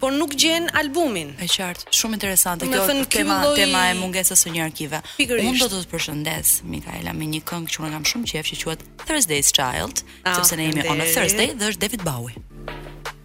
por 0.03 0.13
nuk 0.15 0.35
gjen 0.39 0.69
albumin. 0.79 1.33
E 1.43 1.49
qartë, 1.51 1.91
shumë 1.99 2.19
interesante 2.21 2.69
kjo 2.71 2.85
thënë, 2.91 3.07
tema, 3.13 3.39
loj... 3.47 3.57
tema 3.59 3.85
e 3.91 3.97
mungesës 3.99 4.45
së 4.47 4.53
një 4.55 4.65
arkive. 4.69 5.01
Unë 5.25 5.57
do 5.59 5.67
të 5.73 5.81
të 5.83 5.89
përshëndes 5.93 6.53
Mikaela 6.77 7.15
me 7.19 7.27
një 7.33 7.43
këngë 7.51 7.73
që 7.75 7.83
unë 7.83 7.97
kam 7.97 8.07
shumë 8.13 8.31
qejf 8.35 8.53
që 8.53 8.61
quhet 8.63 8.85
Thursday's 9.07 9.51
Child, 9.59 10.05
oh, 10.23 10.39
sepse 10.39 10.61
ne 10.61 10.69
jemi 10.71 10.87
on 10.93 11.03
a 11.03 11.09
Thursday 11.11 11.51
dhe 11.59 11.73
është 11.73 11.83
David 11.83 12.07
Bowie. 12.07 12.45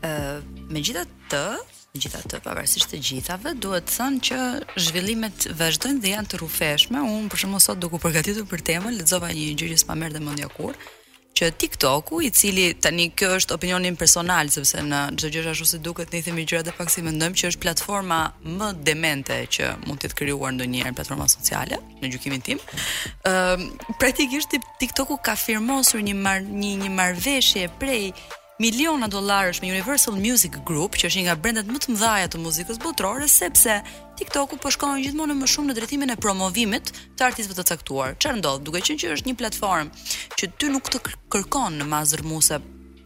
Ë, 0.01 0.09
uh, 0.09 0.65
megjithatë, 0.73 1.43
megjithatë 1.93 2.41
pavarësisht 2.47 2.89
të 2.95 3.01
gjithave, 3.05 3.53
duhet 3.61 3.85
të 3.91 3.97
thënë 3.99 4.23
që 4.31 4.41
zhvillimet 4.87 5.47
vazhdojnë 5.59 6.01
dhe 6.07 6.15
janë 6.17 6.33
të 6.33 6.41
rrufeshme. 6.41 7.05
Unë 7.05 7.29
për 7.35 7.43
shembull 7.45 7.61
sot 7.61 7.77
duke 7.85 8.01
u 8.01 8.01
përgatitur 8.07 8.49
për 8.49 8.65
temën, 8.73 8.97
lexova 8.97 9.29
një 9.29 9.51
gjë 9.61 9.71
që 9.75 9.81
s'ma 9.85 9.99
merrte 10.01 10.23
mendja 10.25 10.49
kurrë 10.57 10.81
që 11.43 11.49
TikToku, 11.59 12.21
i 12.23 12.29
cili 12.35 12.67
tani 12.79 13.09
kjo 13.17 13.33
është 13.39 13.55
opinionin 13.57 13.97
personal 13.99 14.47
sepse 14.53 14.79
në 14.85 14.99
çdo 15.19 15.31
gjë 15.33 15.45
ashtu 15.51 15.67
si 15.73 15.79
duket, 15.83 16.11
ne 16.13 16.21
i 16.21 16.23
themi 16.25 16.45
gjërat 16.47 16.69
e 16.71 16.75
pak 16.77 16.91
si 16.93 17.03
mendojmë 17.03 17.39
që 17.41 17.51
është 17.51 17.63
platforma 17.65 18.19
më 18.47 18.69
demente 18.87 19.39
që 19.57 19.71
mund 19.87 19.99
të 20.03 20.13
të 20.13 20.19
krijuar 20.21 20.53
ndonjëherë 20.55 20.93
platforma 20.97 21.27
sociale 21.31 21.79
në 22.01 22.13
gjykimin 22.13 22.45
tim. 22.45 22.61
Ëm 23.27 23.65
uh, 23.65 23.95
praktikisht 23.99 24.55
TikToku 24.81 25.19
ka 25.25 25.35
firmosur 25.39 26.03
një 26.07 26.15
mar 26.21 26.39
një 26.45 26.73
një 26.85 26.93
marrëveshje 26.99 27.67
prej 27.81 28.13
miliona 28.59 29.07
dollarësh 29.07 29.61
me 29.61 29.71
Universal 29.71 30.13
Music 30.15 30.53
Group, 30.65 30.93
që 30.97 31.09
është 31.09 31.21
një 31.21 31.23
nga 31.27 31.35
brendet 31.41 31.69
më 31.73 31.79
të 31.81 31.93
mëdha 31.93 32.27
të 32.33 32.41
muzikës 32.41 32.77
botërore, 32.83 33.27
sepse 33.31 33.79
TikToku 34.19 34.59
po 34.61 34.71
shkon 34.71 34.99
gjithmonë 35.01 35.37
më 35.39 35.49
shumë 35.49 35.71
në 35.71 35.75
drejtimin 35.79 36.13
e 36.13 36.17
promovimit 36.21 36.91
të 37.17 37.25
artistëve 37.29 37.57
të 37.61 37.65
caktuar. 37.71 38.13
Çfarë 38.21 38.41
ndodh? 38.41 38.61
Duke 38.67 38.83
qenë 38.85 39.01
që 39.01 39.13
është 39.17 39.31
një 39.31 39.37
platformë 39.41 40.37
që 40.37 40.51
ty 40.59 40.69
nuk 40.75 40.89
të 40.93 41.01
kërkon 41.33 41.79
në 41.81 41.87
mazërmuse 41.95 42.59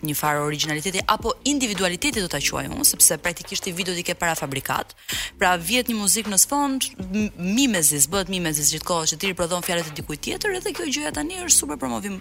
një 0.08 0.14
farë 0.14 0.44
originaliteti 0.46 1.02
apo 1.10 1.32
individualiteti 1.50 2.22
do 2.22 2.28
ta 2.30 2.38
quajmë 2.44 2.76
unë 2.76 2.86
sepse 2.92 3.16
praktikisht 3.18 3.66
i 3.66 3.74
videot 3.74 3.98
i 3.98 4.04
ke 4.06 4.14
para 4.20 4.36
fabrikat. 4.38 4.92
Pra 5.40 5.56
vjet 5.58 5.88
një 5.90 5.96
muzik 5.98 6.30
në 6.30 6.38
sfond, 6.44 6.92
mimezis, 7.40 8.06
bëhet 8.12 8.30
mimezis 8.30 8.70
gjithkohë 8.76 9.10
që 9.14 9.20
ti 9.24 9.34
prodhon 9.34 9.64
fjalët 9.66 9.90
e 9.90 9.96
dikujt 10.02 10.22
tjetër, 10.28 10.60
edhe 10.60 10.76
kjo 10.76 10.86
gjëja 10.92 11.16
tani 11.18 11.40
është 11.48 11.58
super 11.64 11.80
promovim 11.82 12.20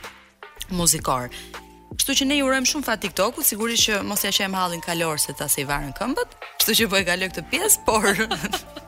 muzikor. 0.73 1.29
Kështu 1.97 2.15
që 2.21 2.27
ne 2.29 2.37
ju 2.39 2.47
urojmë 2.47 2.69
shumë 2.69 2.87
fat 2.87 3.01
tiktok 3.03 3.39
sigurisht 3.47 3.89
që 3.89 3.99
mos 4.07 4.23
ia 4.27 4.33
shem 4.35 4.55
hallin 4.57 4.83
kalor 4.85 5.19
se 5.21 5.33
ta 5.39 5.47
se 5.49 5.63
i 5.63 5.67
varen 5.69 5.95
këmbët. 5.97 6.35
Kështu 6.61 6.75
që 6.81 6.89
po 6.93 6.99
e 6.99 7.07
kaloj 7.09 7.29
këtë 7.33 7.45
pjesë, 7.53 7.85
por 7.87 8.05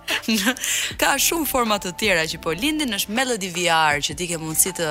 ka 1.00 1.12
shumë 1.22 1.48
forma 1.48 1.78
të 1.82 1.92
tjera 2.00 2.26
që 2.28 2.40
po 2.44 2.52
lindin, 2.52 2.92
është 2.98 3.14
Melody 3.16 3.48
VR 3.56 4.02
që 4.04 4.16
ti 4.18 4.28
ke 4.28 4.38
mundësi 4.42 4.74
të 4.80 4.90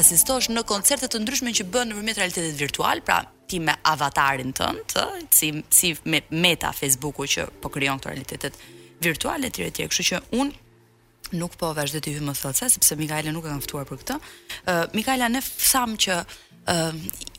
asistosh 0.00 0.48
në 0.54 0.64
koncerte 0.70 1.10
të 1.12 1.20
ndryshme 1.24 1.52
që 1.60 1.68
bën 1.72 1.92
nëpërmjet 1.92 2.22
realitetit 2.22 2.58
virtual, 2.62 3.02
pra 3.04 3.20
ti 3.48 3.60
me 3.64 3.74
avatarin 3.92 4.54
tënd, 4.58 4.86
të, 4.96 5.06
si 5.32 5.52
si 5.80 5.92
me 6.08 6.22
Meta 6.30 6.72
Facebooku 6.76 7.28
që 7.34 7.50
po 7.62 7.70
krijon 7.74 8.00
këto 8.00 8.14
realitetet 8.14 8.56
virtuale 9.04 9.52
etj 9.52 9.68
etj. 9.68 9.86
Kështu 9.92 10.08
që 10.12 10.22
un 10.40 10.54
nuk 11.38 11.56
po 11.60 11.74
vazhdoj 11.76 12.00
të 12.00 12.14
hyj 12.16 12.24
më 12.26 12.36
thellë 12.40 12.62
se 12.64 12.72
sepse 12.78 12.96
Mikaela 12.96 13.32
nuk 13.36 13.44
e 13.44 13.52
kanë 13.52 13.64
ftuar 13.68 13.84
për 13.88 14.00
këtë. 14.04 14.18
uh, 14.20 14.84
Mikaela 14.96 15.28
ne 15.28 15.44
fsam 15.44 15.98
që 16.04 16.22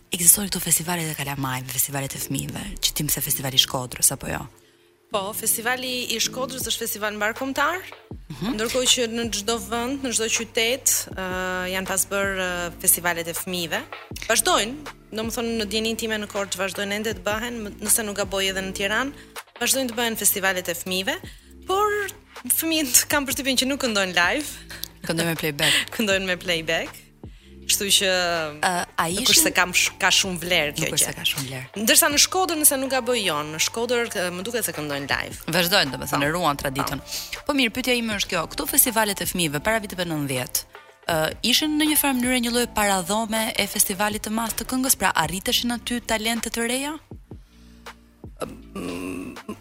Ekziston 0.09 0.47
këto 0.49 0.57
festivale 0.57 1.03
të 1.05 1.13
kalamajit, 1.19 1.69
festivale 1.69 2.07
të 2.09 2.17
fëmijëve, 2.23 2.61
që 2.81 2.93
tim 2.97 3.09
se 3.13 3.21
festivali 3.21 3.59
i 3.59 3.61
Shkodrës 3.61 4.07
apo 4.15 4.29
jo? 4.31 4.39
Po, 5.13 5.19
festivali 5.37 5.91
i 6.15 6.15
Shkodrës 6.21 6.63
është 6.69 6.81
festival 6.83 7.13
mbarkumtar. 7.15 7.77
Mm 8.15 8.35
-hmm. 8.35 8.55
Ndërkohë 8.55 8.87
që 8.93 9.03
në 9.13 9.25
çdo 9.37 9.57
vend, 9.69 10.01
në 10.05 10.09
çdo 10.15 10.27
qytet, 10.35 10.85
uh, 11.13 11.69
janë 11.75 11.85
pas 11.91 12.03
bër 12.13 12.29
uh, 12.47 12.73
festivalet 12.81 13.27
e 13.27 13.35
fëmijëve. 13.41 13.81
Vazdojnë, 14.27 14.73
domethënë 15.17 15.51
në 15.59 15.65
dijenin 15.71 15.95
time 16.01 16.15
në 16.23 16.27
Korçë 16.33 16.57
vazhdojnë 16.63 16.95
ende 16.97 17.11
të 17.13 17.21
bëhen, 17.29 17.55
nëse 17.85 18.01
nuk 18.03 18.17
gaboj 18.17 18.43
edhe 18.49 18.61
në 18.65 18.73
Tiranë, 18.77 19.11
vazhdojnë 19.61 19.89
të 19.91 19.97
bëhen 19.99 20.17
festivalet 20.17 20.65
e 20.69 20.75
fëmijëve, 20.81 21.15
por 21.69 21.85
fëmijët 22.57 23.05
kanë 23.11 23.25
përshtypjen 23.29 23.57
që 23.61 23.65
nuk 23.69 23.81
këndojnë 23.85 24.15
live. 24.21 24.47
Këndojnë 25.05 25.29
me 25.33 25.37
playback. 25.41 25.73
këndojnë 25.97 26.25
me 26.25 26.37
playback. 26.37 26.91
Kështu 27.69 27.89
që 27.99 28.07
uh, 28.65 28.79
ishin 28.81 29.19
nuk 29.19 29.29
është 29.33 29.43
se 29.47 29.51
kam 29.55 29.71
sh 29.77 29.93
ka 30.01 30.09
shumë 30.13 30.39
vlerë 30.41 30.73
kjo 30.73 30.87
gjë. 30.87 30.87
Nuk 30.87 30.95
është 30.95 31.11
se 31.11 31.13
ka 31.19 31.25
shumë 31.29 31.45
vlerë. 31.45 31.69
Ndërsa 31.83 32.09
në 32.13 32.19
Shkodër 32.23 32.59
nëse 32.63 32.79
nuk 32.81 32.91
gaboj 32.95 33.17
jon, 33.21 33.51
në 33.53 33.59
Shkodër 33.65 34.11
më 34.39 34.45
duket 34.47 34.65
se 34.67 34.73
këndojnë 34.73 35.09
live. 35.11 35.37
Vazhdojnë 35.53 35.93
domethënë 35.93 36.29
po. 36.29 36.31
ruan 36.35 36.59
traditën. 36.63 37.03
Po. 37.03 37.43
po 37.51 37.55
mirë, 37.59 37.73
pyetja 37.77 37.97
ime 37.99 38.17
është 38.17 38.33
kjo, 38.33 38.43
këto 38.55 38.67
festivalet 38.73 39.21
e 39.25 39.29
fëmijëve 39.29 39.61
para 39.69 39.81
viteve 39.85 40.07
90 40.09 40.63
uh, 40.65 41.29
ishin 41.49 41.77
në 41.77 41.89
një 41.91 41.99
farë 42.01 42.17
mënyrë 42.19 42.41
një 42.47 42.55
lloj 42.57 42.65
paradhome 42.77 43.43
e 43.53 43.69
festivalit 43.69 44.25
të 44.25 44.33
mas 44.39 44.57
të 44.57 44.65
këngës, 44.73 44.97
pra 45.01 45.13
arriteshin 45.27 45.77
aty 45.77 46.01
talente 46.09 46.49
të 46.49 46.65
reja? 46.69 46.97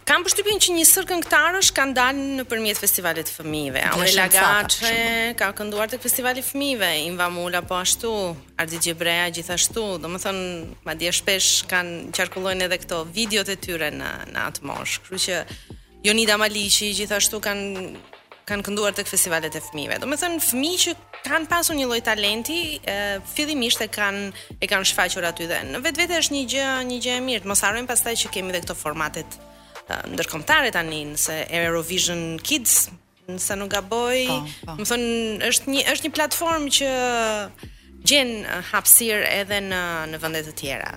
kam 0.06 0.22
përshtypjen 0.24 0.60
që 0.62 0.74
një 0.76 0.82
sër 0.86 1.06
këngëtarësh 1.10 1.70
kanë 1.74 1.94
dalë 1.96 2.22
nëpërmjet 2.38 2.78
festivalit 2.78 3.26
të 3.28 3.32
fëmijëve. 3.40 3.80
Amri 3.90 4.12
Lagaçe 4.14 4.92
ka 5.40 5.48
kënduar 5.58 5.90
tek 5.90 6.02
festivali 6.04 6.42
i 6.42 6.46
fëmijëve, 6.46 6.90
Inva 7.08 7.26
Mula 7.34 7.60
po 7.66 7.78
ashtu, 7.80 8.12
Ardi 8.60 8.78
Gjebrea 8.86 9.26
gjithashtu. 9.34 9.84
Domethënë, 10.02 10.76
madje 10.86 11.10
shpesh 11.18 11.50
kanë 11.70 12.12
qarkullojnë 12.18 12.68
edhe 12.68 12.78
këto 12.84 13.02
videot 13.18 13.50
e 13.50 13.58
tyre 13.66 13.90
në 13.98 14.12
në 14.36 14.46
atë 14.52 14.68
moshë. 14.70 15.02
Kështu 15.08 15.22
që 15.26 16.06
Jonida 16.06 16.38
Maliqi 16.38 16.92
gjithashtu 17.00 17.42
kanë 17.48 18.17
kanë 18.48 18.64
kënduar 18.66 18.94
tek 18.96 19.08
festivalet 19.10 19.52
e 19.52 19.60
fëmijëve. 19.62 19.98
Domethënë 20.02 20.40
fëmijë 20.42 20.80
që 20.84 20.94
kanë 21.28 21.48
pasur 21.50 21.76
një 21.76 21.88
lloj 21.90 22.00
talenti, 22.06 22.60
e, 22.92 23.18
fillimisht 23.34 23.82
e 23.84 23.88
kanë 23.92 24.58
e 24.64 24.70
kanë 24.70 24.88
shfaqur 24.90 25.26
aty 25.28 25.48
dhe 25.50 25.60
në 25.68 25.82
vetvete 25.84 26.16
është 26.22 26.34
një 26.38 26.44
gjë 26.54 26.68
një 26.92 26.98
gjë 27.04 27.16
e 27.20 27.24
mirë. 27.28 27.48
Mos 27.52 27.62
pas 27.66 27.86
pastaj 27.92 28.16
që 28.24 28.32
kemi 28.34 28.52
edhe 28.54 28.64
këto 28.64 28.78
formatet 28.84 29.38
ndërkombëtare 29.88 30.70
tani 30.74 30.98
nëse 31.14 31.36
Eurovision 31.48 32.36
Kids 32.44 32.74
nëse 33.28 33.56
nuk 33.56 33.70
gaboj, 33.72 34.18
po, 34.30 34.38
po. 34.64 34.74
do 34.80 34.84
thon 34.88 35.02
është 35.48 35.70
një 35.72 35.82
është 35.92 36.08
një 36.08 36.12
platform 36.16 36.64
që 36.72 36.88
gjen 38.08 38.30
hapësirë 38.72 39.30
edhe 39.42 39.60
në 39.68 39.82
në 40.12 40.20
vende 40.22 40.44
të 40.48 40.54
tjera. 40.60 40.92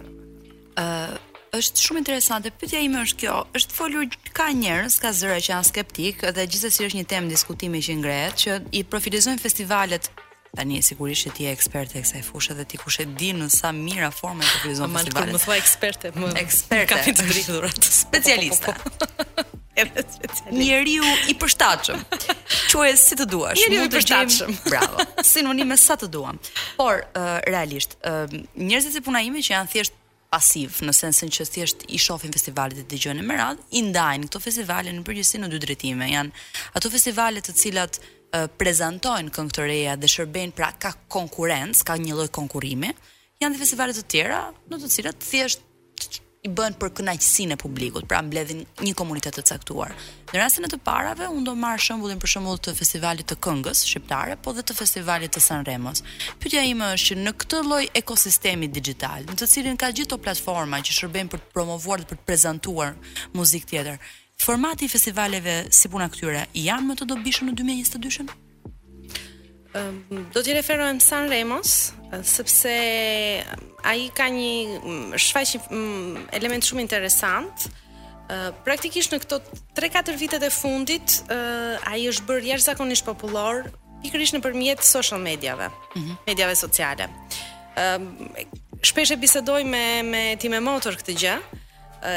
ë 0.80 0.84
uh, 0.84 1.20
është 1.56 1.82
shumë 1.86 2.02
interesante. 2.02 2.52
Pyetja 2.62 2.80
ime 2.86 3.02
është 3.06 3.20
kjo, 3.26 3.36
është 3.60 3.76
folur 3.76 4.06
ka 4.36 4.48
njerëz, 4.56 4.94
ka 5.04 5.10
zëra 5.16 5.40
që 5.44 5.50
janë 5.54 5.68
skeptik 5.72 6.16
dhe 6.36 6.42
gjithsesi 6.48 6.82
është 6.88 6.98
një 7.02 7.08
temë 7.14 7.28
diskutimi 7.34 7.80
që 7.84 7.92
ngrehet, 8.02 8.34
që 8.46 8.52
i 8.72 8.80
profilizojnë 8.92 9.44
festivalet 9.44 10.06
Tani 10.52 10.82
sigurisht 10.84 11.24
që 11.24 11.30
ti 11.38 11.46
je 11.48 11.50
eksperte 11.56 11.94
e 11.96 12.02
kësaj 12.04 12.24
fushë 12.28 12.54
dhe 12.58 12.64
ti 12.68 12.76
kush 12.76 13.00
e 13.00 13.06
di 13.08 13.30
në 13.38 13.46
sa 13.56 13.70
mira 13.72 14.10
forma 14.12 14.44
të 14.44 14.58
kryzon 14.66 14.92
festivalet. 14.98 15.32
më 15.32 15.40
thua 15.46 15.56
eksperte, 15.56 16.08
më 16.12 16.28
eksperte. 16.42 16.88
Ka 16.92 17.00
të 17.00 17.16
po, 17.16 17.48
po, 17.48 17.54
po, 17.64 17.72
Edhe 17.72 17.88
Specialista. 17.96 18.76
Njeriu 20.52 21.06
i 21.32 21.36
përshtatshëm. 21.40 22.00
Quaje 22.72 22.98
si 23.00 23.16
të 23.16 23.26
duash. 23.32 23.64
Njeriu 23.64 23.88
i 23.88 23.90
përshtatshëm. 23.96 24.52
Bravo. 24.74 25.00
Sinonim 25.24 25.68
me 25.72 25.78
sa 25.80 25.96
të 25.96 26.12
duam. 26.12 26.36
Por 26.76 27.00
uh, 27.00 27.40
realisht, 27.48 27.96
uh, 28.04 28.28
njerëzit 28.60 29.00
e 29.00 29.02
puna 29.08 29.24
ime 29.24 29.40
që 29.40 29.56
janë 29.56 29.72
thjesht 29.72 29.96
pasiv, 30.32 30.78
në 30.88 30.94
sensin 30.96 31.32
që 31.34 31.46
thjesht 31.54 31.82
i 31.92 32.00
shohin 32.00 32.32
festivalet 32.32 32.80
dhe 32.80 32.86
dëgjojnë 32.94 33.24
me 33.28 33.36
radhë, 33.38 33.66
i 33.78 33.82
ndajnë 33.90 34.30
këto 34.30 34.40
festivale 34.46 34.94
në 34.96 35.04
përgjithësi 35.08 35.42
në 35.44 35.50
dy 35.52 35.60
drejtime. 35.66 36.08
Jan 36.14 36.30
ato 36.80 36.92
festivale 36.94 37.44
të 37.44 37.56
cilat 37.62 38.00
uh, 38.00 38.46
prezantojnë 38.62 39.34
këngë 39.36 39.58
të 39.58 39.66
reja 39.68 39.98
dhe 40.00 40.12
shërbejnë 40.14 40.56
pra 40.56 40.72
ka 40.80 40.94
konkurrencë, 41.12 41.84
ka 41.90 42.00
një 42.00 42.16
lloj 42.16 42.30
konkurrimi, 42.40 42.94
janë 43.44 43.58
dhe 43.58 43.64
festivale 43.66 43.98
të 43.98 44.06
tjera 44.14 44.42
në 44.72 44.80
të 44.86 44.94
cilat 44.96 45.28
thjesht 45.28 45.68
i 46.42 46.50
bën 46.50 46.74
për 46.80 46.90
kënaqësinë 46.98 47.54
e 47.54 47.58
publikut, 47.62 48.08
pra 48.10 48.18
mbledhin 48.26 48.64
një 48.82 48.94
komunitet 48.98 49.36
të 49.38 49.44
caktuar. 49.46 49.92
Në 50.32 50.40
rastin 50.42 50.66
e 50.66 50.70
të 50.72 50.80
parave, 50.82 51.28
unë 51.30 51.44
do 51.46 51.54
marr 51.56 51.82
shembullin 51.82 52.18
për 52.24 52.32
shembull 52.34 52.58
të 52.58 52.74
festivalit 52.80 53.28
të 53.30 53.38
këngës 53.46 53.84
shqiptare, 53.86 54.40
po 54.42 54.54
dhe 54.58 54.64
të 54.66 54.74
festivalit 54.80 55.36
të 55.36 55.44
San 55.48 55.68
Remos. 55.70 56.02
Pyetja 56.42 56.64
ime 56.72 56.90
është 56.96 57.12
që 57.14 57.20
në 57.22 57.36
këtë 57.44 57.62
lloj 57.70 57.84
ekosistemi 58.02 58.72
dixhital, 58.74 59.30
në 59.30 59.38
të 59.38 59.52
cilin 59.54 59.78
ka 59.78 59.92
gjithë 59.94 60.18
platforma 60.26 60.82
që 60.82 60.98
shërbejnë 60.98 61.34
për 61.36 61.44
të 61.46 61.54
promovuar 61.54 62.02
dhe 62.02 62.10
për 62.10 62.22
të 62.24 62.28
prezantuar 62.32 62.96
muzikë 63.38 63.70
tjetër, 63.76 64.02
formati 64.42 64.88
i 64.90 64.94
festivaleve 64.96 65.58
si 65.70 65.94
puna 65.94 66.10
këtyre 66.10 66.48
janë 66.58 66.90
më 66.90 66.98
të 67.00 67.12
dobishëm 67.14 67.52
në 67.54 67.60
2022-shën? 67.62 68.34
do 70.34 70.44
t'i 70.44 70.54
referohem 70.54 71.00
San 71.00 71.28
Remos, 71.30 71.94
sepse 72.28 72.72
ai 73.88 74.10
ka 74.16 74.28
një 74.28 75.16
shfaqje 75.16 75.60
element 76.36 76.66
shumë 76.68 76.84
interesant. 76.84 77.70
Praktikisht 78.68 79.14
në 79.16 79.22
këto 79.26 79.40
3-4 79.80 80.18
vitet 80.20 80.44
e 80.44 80.50
fundit, 80.52 81.22
ai 81.88 82.04
është 82.12 82.28
bërë 82.28 82.50
jashtëzakonisht 82.52 83.06
popullor 83.08 83.66
pikërisht 84.02 84.34
nëpërmjet 84.40 84.82
social 84.84 85.20
mediave, 85.22 85.68
mm 85.68 85.74
-hmm. 86.02 86.16
mediave 86.28 86.56
sociale. 86.56 87.08
Shpesh 88.82 89.12
e 89.12 89.16
bisedoj 89.16 89.64
me 89.64 90.04
me 90.04 90.36
Time 90.38 90.60
Motor 90.60 90.96
këtë 91.00 91.14
gjë 91.22 91.36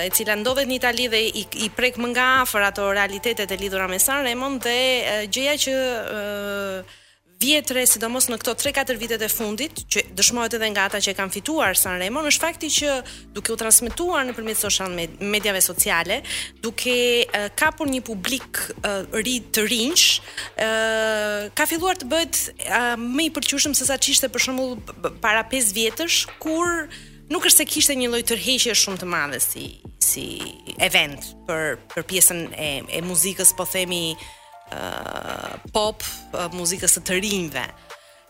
e 0.06 0.11
cila 0.11 0.34
ndodhet 0.37 0.68
në 0.68 0.75
Itali 0.80 1.08
dhe 1.08 1.20
i, 1.40 1.44
i 1.64 1.70
prek 1.76 1.96
më 1.96 2.06
nga 2.08 2.28
afër 2.42 2.62
ato 2.62 2.92
realitetet 2.92 3.50
e 3.50 3.56
lidhura 3.56 3.87
me 3.88 3.99
Sanremo 3.99 4.49
dhe 4.64 4.78
gjëja 5.32 5.54
që 5.62 5.75
vjetre, 7.44 7.84
sidomos 7.88 8.26
në 8.30 8.38
këto 8.40 8.54
3-4 8.60 8.96
vitet 9.00 9.22
e 9.22 9.28
fundit, 9.32 9.80
që 9.92 10.04
dëshmohet 10.16 10.56
edhe 10.56 10.70
nga 10.72 10.86
ata 10.88 11.00
që 11.04 11.12
e 11.12 11.16
kanë 11.18 11.34
fituar 11.36 11.76
San 11.78 11.98
Remo, 12.00 12.22
është 12.28 12.44
fakti 12.44 12.70
që 12.78 12.94
duke 13.36 13.52
u 13.54 13.58
transmetuar 13.60 14.26
nëpërmjet 14.30 14.60
social 14.60 14.92
mediave 14.98 15.60
sociale, 15.64 16.20
duke 16.64 16.94
uh, 17.26 17.48
kapur 17.60 17.88
një 17.92 18.02
publik 18.06 18.60
uh, 18.78 19.04
ri 19.20 19.36
të 19.54 19.66
rinj, 19.68 20.04
uh, 20.04 21.48
ka 21.58 21.66
filluar 21.70 21.98
të 22.00 22.10
bëhet 22.14 22.40
uh, 22.50 22.92
më 23.02 23.28
i 23.30 23.34
pëlqyeshëm 23.36 23.74
se 23.78 23.88
sa 23.90 23.98
çishte 23.98 24.30
për 24.34 24.46
shembull 24.48 25.18
para 25.24 25.44
5 25.52 25.74
vjetësh 25.76 26.20
kur 26.42 26.88
nuk 27.32 27.47
është 27.49 27.62
se 27.64 27.69
kishte 27.75 27.97
një 28.00 28.10
lloj 28.12 28.25
tërheqje 28.32 28.75
shumë 28.80 29.00
të 29.04 29.08
madhe 29.14 29.40
si 29.50 29.69
si 30.04 30.25
event 30.84 31.23
për 31.49 31.78
për 31.95 32.04
pjesën 32.10 32.42
e 32.52 32.66
e 32.99 33.00
muzikës, 33.08 33.54
po 33.56 33.64
themi, 33.64 34.02
pop 35.75 36.02
muzikës 36.56 36.99
së 36.99 37.02
të 37.06 37.19
rinjve. 37.25 37.65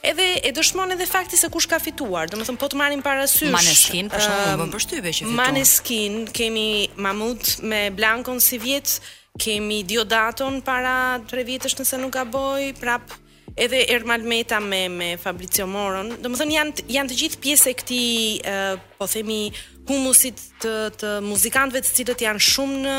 Edhe 0.04 0.24
e 0.44 0.50
dëshmon 0.52 0.92
edhe 0.92 1.06
fakti 1.08 1.38
se 1.40 1.48
kush 1.52 1.66
ka 1.70 1.78
fituar. 1.80 2.28
Domethën 2.28 2.58
po 2.60 2.68
të 2.68 2.76
marrim 2.76 3.00
parasysh 3.04 3.48
Maneskin, 3.52 4.10
për 4.12 4.20
shkakun 4.20 4.50
ehm, 4.50 4.58
më 4.60 4.66
um, 4.68 4.72
përshtypje 4.74 5.12
që 5.16 5.22
fiton. 5.22 5.38
Maneskin, 5.38 6.18
kemi 6.36 6.66
Mamut 7.00 7.54
me 7.64 7.86
Blankon 7.96 8.42
si 8.44 8.58
vjet, 8.60 8.98
kemi 9.40 9.80
Diodaton 9.88 10.60
para 10.66 11.22
3 11.32 11.46
vjetësh 11.48 11.78
nëse 11.80 12.00
nuk 12.02 12.12
gaboj, 12.18 12.74
prap 12.82 13.16
edhe 13.56 13.86
Ermal 13.88 14.18
Meta 14.22 14.60
me 14.60 14.88
me 14.88 15.16
Fabrizio 15.16 15.66
Moron. 15.66 16.10
Domethën 16.22 16.50
janë 16.52 16.84
janë 16.92 17.10
të 17.12 17.18
gjithë 17.20 17.40
pjesë 17.44 17.70
e 17.72 17.76
këtij, 17.78 18.40
uh, 18.42 18.80
po 18.98 19.06
themi 19.06 19.52
humusit 19.86 20.40
të 20.62 20.72
të 21.00 21.10
muzikantëve 21.26 21.82
të 21.84 21.92
cilët 21.98 22.22
janë 22.26 22.40
shumë 22.50 22.80
në 22.84 22.94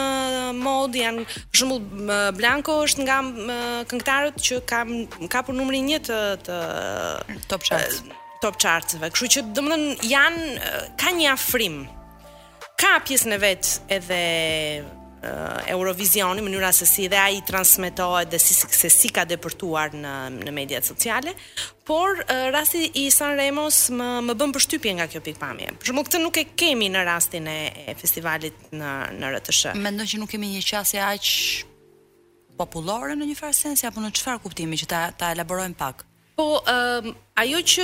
mod, 0.60 0.94
janë 0.96 1.24
për 1.52 1.58
shembull 1.60 1.90
Blanco 2.38 2.76
është 2.86 3.04
nga 3.08 3.16
këngëtarët 3.90 4.38
që 4.48 4.60
kanë 4.70 5.30
ka 5.34 5.42
për 5.48 5.58
numrin 5.58 5.90
1 5.98 6.06
të 6.08 6.20
të 6.46 6.58
top 7.52 7.64
charts. 7.68 8.04
top 8.44 8.60
chartsve. 8.62 9.08
Kështu 9.10 9.28
që 9.36 9.46
domethën 9.54 10.10
janë 10.14 10.44
ka 11.02 11.12
një 11.18 11.32
afrim. 11.34 11.80
Ka 12.80 13.00
pjesën 13.02 13.34
e 13.34 13.40
vet 13.42 13.80
edhe 13.90 14.22
uh, 15.26 15.68
Eurovisioni, 15.72 16.44
mënyra 16.46 16.72
se 16.74 16.86
si 16.90 17.08
dhe 17.12 17.20
ai 17.20 17.42
transmetohet 17.48 18.32
dhe 18.32 18.40
si 18.42 18.56
se 18.58 18.90
si 18.94 19.10
ka 19.14 19.26
depërtuar 19.30 19.96
në 19.96 20.14
në 20.46 20.54
mediat 20.56 20.88
sociale, 20.88 21.34
por 21.90 22.22
uh, 22.22 22.48
rasti 22.54 22.86
i 23.02 23.06
Sanremos 23.14 23.82
më 23.94 24.10
më 24.30 24.38
bën 24.42 24.56
përshtypje 24.58 24.96
nga 25.00 25.10
kjo 25.12 25.24
pikpamje. 25.28 25.72
Për 25.82 25.92
shkak 25.92 26.10
këtë 26.10 26.24
nuk 26.26 26.42
e 26.44 26.48
kemi 26.64 26.90
në 26.96 27.06
rastin 27.10 27.48
e, 27.52 27.60
e 27.92 27.96
festivalit 28.02 28.68
në 28.74 28.94
në 29.22 29.34
RTS. 29.38 29.76
Mendon 29.88 30.10
që 30.12 30.22
nuk 30.22 30.34
kemi 30.36 30.54
një 30.56 30.64
qasje 30.72 31.02
aq 31.10 31.32
popullore 32.60 33.16
në 33.20 33.32
një 33.32 33.40
farë 33.40 33.56
sensi 33.64 33.88
apo 33.90 34.02
në 34.04 34.14
çfarë 34.16 34.40
kuptimi 34.46 34.78
që 34.80 34.88
ta 34.92 35.06
ta 35.18 35.34
elaborojmë 35.36 35.76
pak? 35.82 36.06
Po, 36.36 36.60
um, 36.60 37.14
ajo 37.40 37.60
që 37.72 37.84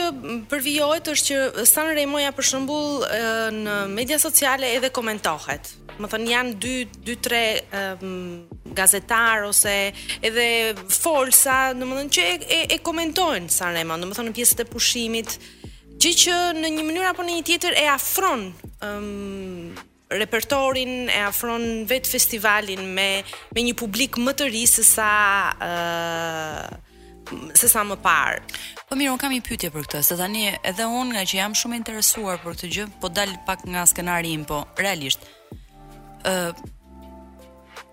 përvijohet 0.51 1.07
është 1.13 1.27
që 1.59 1.63
San 1.69 1.87
Remoja 1.95 2.33
për 2.35 2.43
shembull 2.49 3.05
në 3.55 3.75
media 3.93 4.17
sociale 4.19 4.67
edhe 4.75 4.89
komentohet. 4.91 5.69
Më 6.01 6.09
thënë 6.11 6.29
janë 6.33 6.71
2-3 7.07 7.39
um, 7.79 8.13
gazetar 8.75 9.45
ose 9.47 9.75
edhe 10.27 10.49
folsa, 10.91 11.61
në 11.77 11.87
më 11.87 11.97
thënë 12.01 12.13
që 12.17 12.27
e, 12.27 12.35
e, 12.43 12.59
e 12.75 12.81
komentojnë 12.83 13.47
San 13.55 13.71
Remo, 13.77 13.95
në 13.95 14.09
më 14.11 14.19
thënë 14.19 14.33
në 14.33 14.37
pjesët 14.41 14.65
e 14.65 14.67
pushimit, 14.73 15.37
që 16.01 16.11
që 16.23 16.39
në 16.59 16.73
një 16.75 16.85
mënyrë 16.89 17.09
apo 17.13 17.23
në 17.27 17.37
një 17.39 17.47
tjetër 17.51 17.77
e 17.79 17.87
afron 17.95 18.47
um, 18.83 19.71
repertorin 20.11 21.05
e 21.07 21.19
afron 21.23 21.69
vetë 21.87 22.11
festivalin 22.17 22.83
me, 22.99 23.09
me 23.55 23.67
një 23.69 23.77
publik 23.79 24.19
më 24.19 24.35
të 24.41 24.51
se 24.75 24.89
sa... 24.91 25.11
Uh, 25.55 26.87
se 27.55 27.67
sa 27.71 27.83
më 27.85 27.95
parë. 28.03 28.41
Po 28.89 28.97
mirë, 28.97 29.13
un 29.15 29.21
kam 29.21 29.33
një 29.35 29.45
pyetje 29.45 29.69
për 29.73 29.85
këtë, 29.87 30.01
se 30.05 30.17
tani 30.19 30.47
edhe 30.67 30.87
un 30.87 31.13
nga 31.15 31.23
që 31.27 31.39
jam 31.41 31.55
shumë 31.57 31.79
interesuar 31.81 32.41
për 32.43 32.55
këtë 32.57 32.71
gjë, 32.75 32.89
po 33.01 33.09
dal 33.11 33.33
pak 33.47 33.65
nga 33.69 33.85
skenari 33.89 34.33
im, 34.37 34.45
po 34.47 34.63
realisht. 34.79 35.27
ë 36.23 36.33
uh, 36.49 36.69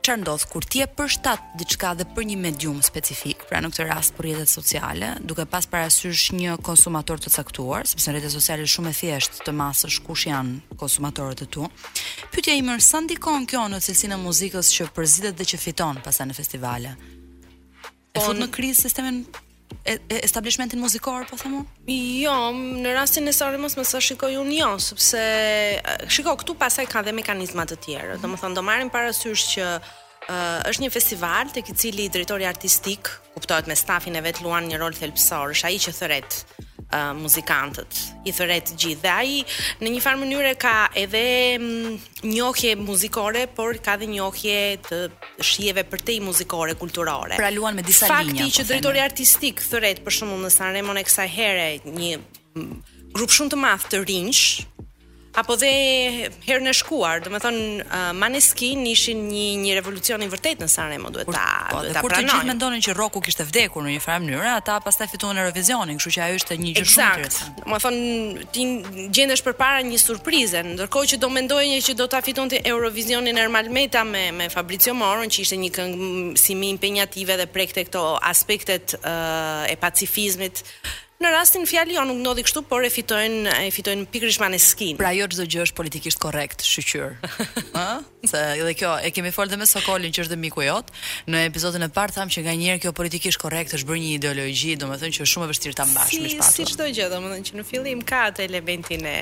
Çfarë 0.08 0.22
ndodh 0.22 0.44
kur 0.48 0.64
ti 0.64 0.80
e 0.80 0.86
përshtat 0.88 1.40
diçka 1.60 1.90
dhe 1.98 2.04
për 2.16 2.24
një 2.30 2.36
medium 2.40 2.78
specifik, 2.86 3.42
pra 3.50 3.58
në 3.60 3.68
këtë 3.68 3.84
rast 3.90 4.14
për 4.16 4.24
rrjetet 4.24 4.48
sociale, 4.48 5.10
duke 5.20 5.44
pas 5.52 5.66
parasysh 5.68 6.30
një 6.38 6.54
konsumator 6.64 7.20
të 7.20 7.34
caktuar, 7.34 7.84
sepse 7.84 8.08
në 8.08 8.14
rrjetet 8.16 8.32
sociale 8.32 8.64
është 8.64 8.74
shumë 8.76 8.94
e 8.94 8.98
thjeshtë 9.02 9.44
të 9.44 9.52
masësh 9.60 9.98
kush 10.06 10.24
janë 10.32 10.78
konsumatorët 10.80 11.44
e 11.44 11.50
tu. 11.52 11.68
Pyetja 12.32 12.56
ime 12.56 12.78
është 12.78 12.88
sa 12.88 13.02
ndikon 13.04 13.44
kjo 13.50 13.66
në 13.68 13.82
cilësinë 13.84 14.16
e 14.16 14.22
muzikës 14.24 14.72
që 14.78 14.88
përzitet 14.96 15.36
dhe 15.42 15.48
që 15.52 15.60
fiton 15.66 16.00
pasa 16.06 16.24
në 16.24 16.38
festivale 16.40 16.96
po, 18.20 18.32
fut 18.32 18.38
në 18.40 18.48
krizë 18.54 18.86
sistemin 18.88 19.20
e 19.88 19.94
establishmentin 20.22 20.80
muzikor 20.80 21.26
po 21.28 21.36
themu? 21.40 21.62
Jo, 21.88 22.34
në 22.56 22.94
rastin 22.96 23.28
e 23.28 23.34
sa 23.36 23.50
rimos 23.52 23.76
më 23.76 23.84
sa 23.88 24.00
shikoj 24.04 24.34
unë 24.40 24.58
jo, 24.62 24.70
sepse 24.80 25.22
shikoj 26.12 26.38
këtu 26.42 26.56
pasaj 26.60 26.86
ka 26.88 27.02
dhe 27.06 27.14
mekanizma 27.16 27.66
të 27.68 27.80
tjerë. 27.84 28.16
Mm 28.16 28.16
-hmm. 28.16 28.24
Domethënë 28.24 28.54
do 28.54 28.62
marrim 28.68 28.90
parasysh 28.90 29.44
që 29.54 29.66
uh, 29.78 30.70
është 30.70 30.80
një 30.82 30.90
festival 30.90 31.50
tek 31.54 31.70
i 31.70 31.74
cili 31.74 32.08
drejtori 32.08 32.46
artistik 32.48 33.08
kuptohet 33.34 33.66
me 33.68 33.76
stafin 33.76 34.16
e 34.16 34.20
vet 34.20 34.40
luan 34.44 34.64
një 34.70 34.78
rol 34.80 34.92
thelbësor, 35.00 35.46
është 35.54 35.64
ai 35.66 35.78
që 35.84 35.92
thret 35.98 36.32
uh, 36.92 37.14
muzikantët 37.20 37.98
i 38.26 38.32
thëret 38.34 38.70
gjithë 38.80 39.02
dhe 39.02 39.12
ai 39.12 39.36
në 39.82 39.90
një 39.94 40.02
farë 40.04 40.20
mënyrë 40.22 40.52
ka 40.62 40.72
edhe 41.02 41.22
njohje 42.32 42.74
muzikore 42.80 43.42
por 43.58 43.76
ka 43.84 43.96
dhe 44.00 44.08
njohje 44.10 44.54
të 44.88 45.00
shijeve 45.44 45.84
për 45.92 46.04
te 46.08 46.16
i 46.18 46.22
muzikore 46.24 46.76
kulturore 46.80 47.38
pra 47.40 47.50
luan 47.54 47.76
me 47.78 47.84
disa 47.86 48.08
linja 48.08 48.16
fakti 48.16 48.48
po 48.48 48.56
që 48.58 48.68
drejtori 48.72 49.04
artistik 49.04 49.64
thëret 49.68 50.02
për 50.06 50.18
shumë 50.20 50.40
në 50.46 50.52
Sanremo 50.56 50.96
në 50.96 51.06
kësaj 51.08 51.28
here 51.36 51.68
një 51.92 52.12
grup 53.16 53.32
shumë 53.36 53.54
të 53.54 53.62
madh 53.66 53.88
të 53.92 54.02
rinj 54.08 54.44
apo 55.40 55.52
dhe 55.62 56.30
herën 56.46 56.68
e 56.70 56.74
shkuar, 56.78 57.20
do 57.24 57.30
të 57.30 57.40
thon 57.42 57.58
uh, 57.82 57.96
Maneskin 58.16 58.80
ishin 58.90 59.20
një 59.28 59.44
një 59.64 59.74
revolucion 59.78 60.22
i 60.24 60.28
vërtet 60.32 60.62
në 60.62 60.68
Sanremo, 60.72 61.10
duhet 61.14 61.28
ta 61.30 61.48
po, 61.72 61.82
duhet 61.84 61.96
ta 61.96 62.02
pranojmë. 62.02 62.02
Kur 62.06 62.14
të 62.16 62.20
gjithë 62.24 62.48
mendonin 62.50 62.84
që 62.86 62.94
Roku 62.96 63.20
kishte 63.24 63.44
vdekur 63.48 63.84
në 63.84 63.92
një 63.96 64.02
farë 64.04 64.24
mënyrë, 64.24 64.52
ata 64.58 64.78
pastaj 64.84 65.08
fituan 65.12 65.40
Eurovisionin, 65.42 66.00
kështu 66.00 66.12
që 66.16 66.22
ajo 66.26 66.38
ishte 66.40 66.58
një 66.58 66.74
gjë 66.76 66.84
shumë 66.84 67.08
interesante. 67.20 67.50
Do 67.58 67.72
të 67.72 67.80
thon 67.84 68.46
ti 68.54 69.08
gjendesh 69.18 69.44
përpara 69.48 69.82
një 69.90 70.00
surprize, 70.02 70.62
ndërkohë 70.74 71.10
që 71.14 71.20
do 71.26 71.30
mendoje 71.36 71.80
që 71.90 71.96
do 72.00 72.06
ta 72.14 72.22
fitonte 72.28 72.62
Eurovisionin 72.72 73.42
Ermal 73.44 73.68
Meta 73.78 74.04
me 74.10 74.24
me 74.40 74.48
Fabrizio 74.56 74.96
Moron, 75.02 75.28
që 75.28 75.44
ishte 75.44 75.60
një 75.64 75.72
këngë 75.76 76.38
si 76.44 76.56
më 76.62 76.72
impenjative 76.76 77.36
dhe 77.42 77.46
prekte 77.52 77.84
këto 77.88 78.06
aspektet 78.32 78.96
uh, 79.02 79.68
e 79.68 79.76
pacifizmit 79.76 80.64
Në 81.18 81.32
rastin 81.34 81.64
fjali 81.66 81.96
jo 81.96 82.04
nuk 82.06 82.20
ndodhi 82.20 82.44
kështu, 82.46 82.60
por 82.70 82.84
e 82.86 82.88
fitojnë 82.94 83.50
e 83.64 83.72
fitojnë 83.74 84.04
pikërisht 84.12 84.38
Maneskin. 84.38 84.94
Pra 85.00 85.08
jo 85.16 85.26
çdo 85.26 85.48
gjë 85.50 85.64
është 85.64 85.74
politikisht 85.74 86.18
korrekt, 86.22 86.62
shqyr. 86.62 87.16
Ë? 87.74 87.86
Se 88.30 88.38
edhe 88.58 88.70
kjo 88.78 88.92
e 89.06 89.10
kemi 89.14 89.30
folur 89.34 89.50
dhe 89.52 89.58
me 89.58 89.66
Sokolin 89.66 90.10
që 90.14 90.22
është 90.24 90.32
dhe 90.34 90.38
miku 90.44 90.62
jot. 90.62 90.92
Në 91.30 91.40
episodin 91.48 91.82
e 91.82 91.88
parë 91.94 92.14
tham 92.16 92.30
që 92.30 92.44
nganjëherë 92.46 92.82
kjo 92.84 92.92
politikisht 92.98 93.40
korrekt 93.42 93.74
është 93.74 93.88
bërë 93.90 94.02
një 94.04 94.10
ideologji, 94.20 94.76
domethënë 94.82 95.16
që 95.18 95.24
është 95.24 95.32
shumë 95.32 95.48
e 95.48 95.50
vështirë 95.52 95.78
ta 95.80 95.86
mbash 95.90 96.14
si, 96.14 96.20
me 96.22 96.30
shpatullën. 96.36 96.70
Si 96.70 96.76
çdo 96.76 96.86
gjë, 96.98 97.10
domethënë 97.10 97.50
që 97.50 97.58
në 97.62 97.66
fillim 97.66 98.06
ka 98.10 98.22
atë 98.30 98.46
elementin 98.46 99.10
e, 99.10 99.16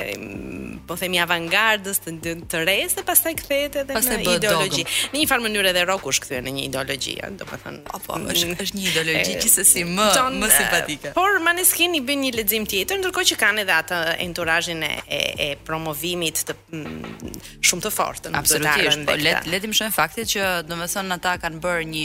po 0.87 0.99
themi 1.03 1.23
avangardës 1.23 2.03
të, 2.03 2.17
të 2.53 2.65
rres 2.67 2.99
dhe 2.99 3.07
pastaj 3.11 3.35
kthehet 3.43 3.81
edhe 3.85 3.99
pas 3.99 4.11
në 4.11 4.21
ideologji. 4.39 4.87
Në 5.13 5.23
një 5.25 5.31
farë 5.33 5.47
mënyrë 5.47 5.73
edhe 5.75 5.87
rocku 5.93 6.15
është 6.15 6.27
kthyer 6.29 6.47
në 6.49 6.55
një 6.59 6.65
ideologji, 6.73 7.17
domethënë 7.43 7.85
apo 7.99 8.21
është, 8.23 8.47
mm. 8.47 8.63
është 8.67 8.79
një 8.81 8.87
ideologji 8.93 9.37
gjithsesi 9.43 9.85
më, 9.91 10.09
më 10.39 10.53
simpatike. 10.73 11.13
Por 11.15 11.41
Maneskin 11.43 11.95
i 11.99 12.03
bën 12.07 12.21
një 12.23 12.33
lexim 12.39 12.65
tjetër, 12.69 13.01
ndërkohë 13.03 13.29
që 13.33 13.37
kanë 13.41 13.65
edhe 13.65 13.75
atë 13.77 13.99
enturazhin 14.27 14.83
e, 14.87 14.93
e 15.07 15.21
e 15.43 15.49
promovimit 15.67 16.43
të 16.49 16.55
m, 16.73 16.81
mm, 16.81 17.33
shumë 17.67 17.85
të 17.87 17.93
fortë 17.95 18.33
në 18.33 18.39
Absolutisht, 18.41 19.05
po 19.09 19.17
le 19.19 19.35
le 19.53 19.61
të 19.63 19.71
mëshojmë 19.73 19.95
faktin 19.97 20.29
që 20.33 20.47
domethënë 20.69 21.17
ata 21.17 21.37
kanë 21.43 21.61
bërë 21.65 21.87
një 21.93 22.05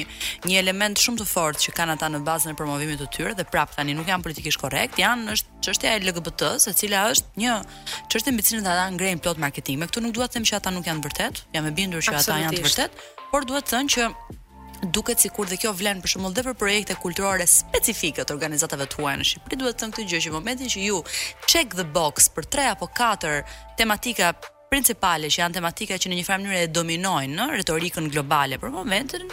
një 0.52 0.58
element 0.64 1.02
shumë 1.04 1.22
të 1.22 1.30
fortë 1.32 1.66
që 1.68 1.76
kanë 1.78 1.98
ata 1.98 2.10
në 2.16 2.22
bazën 2.28 2.54
e 2.54 2.58
promovimit 2.60 3.02
të 3.04 3.10
tyre 3.16 3.36
dhe 3.38 3.46
prap 3.52 3.76
tani 3.78 3.94
nuk 3.98 4.10
janë 4.12 4.26
politikisht 4.28 4.62
korrekt, 4.62 5.00
janë 5.02 5.36
është 5.36 5.62
çështja 5.68 5.94
e 5.98 6.02
LGBT, 6.08 6.54
e 6.72 6.76
cila 6.80 7.06
është 7.14 7.44
një 7.44 7.58
çështë 8.14 8.34
mbi 8.36 8.48
cilën 8.50 8.72
ata 8.74 8.88
ngrejnë 8.96 9.24
plot 9.26 9.42
marketing. 9.44 9.82
Me 9.84 9.88
këtu 9.92 10.04
nuk 10.06 10.16
dua 10.16 10.28
të 10.28 10.40
them 10.40 10.48
që 10.50 10.60
ata 10.60 10.74
nuk 10.76 10.88
janë 10.88 11.06
vërtet, 11.06 11.46
jam 11.56 11.68
e 11.70 11.72
bindur 11.78 12.04
që 12.06 12.16
ata 12.22 12.40
janë 12.44 12.58
të 12.60 12.68
vërtet, 12.68 13.06
por 13.32 13.46
duhet 13.48 13.68
të 13.68 13.76
thënë 13.78 13.96
që 13.96 14.10
duket 14.86 15.20
sikur 15.22 15.48
dhe 15.50 15.58
kjo 15.60 15.72
vlen 15.76 16.02
për 16.02 16.12
shembull 16.14 16.34
dhe 16.36 16.44
për 16.46 16.56
projekte 16.60 16.96
kulturore 17.02 17.46
specifike 17.50 18.24
të 18.26 18.36
organizatave 18.36 18.86
tuaja 18.92 19.18
në 19.22 19.28
Shqipëri. 19.30 19.60
Duhet 19.62 19.78
të 19.78 19.84
them 19.86 19.94
këtë 19.96 20.06
gjë 20.12 20.22
që 20.26 20.30
në 20.32 20.36
momentin 20.38 20.70
që 20.74 20.84
ju 20.86 21.00
check 21.48 21.74
the 21.78 21.86
box 21.98 22.30
për 22.36 22.46
tre 22.52 22.68
apo 22.74 22.88
katër 23.02 23.44
tematika 23.80 24.34
principale 24.70 25.30
që 25.32 25.42
janë 25.42 25.58
tematika 25.60 25.98
që 25.98 26.12
në 26.12 26.20
një 26.20 26.26
farë 26.28 26.44
mënyrë 26.48 26.72
dominojnë 26.76 27.40
në 27.40 27.48
retorikën 27.56 28.10
globale 28.14 28.60
për 28.62 28.74
momentin, 28.76 29.28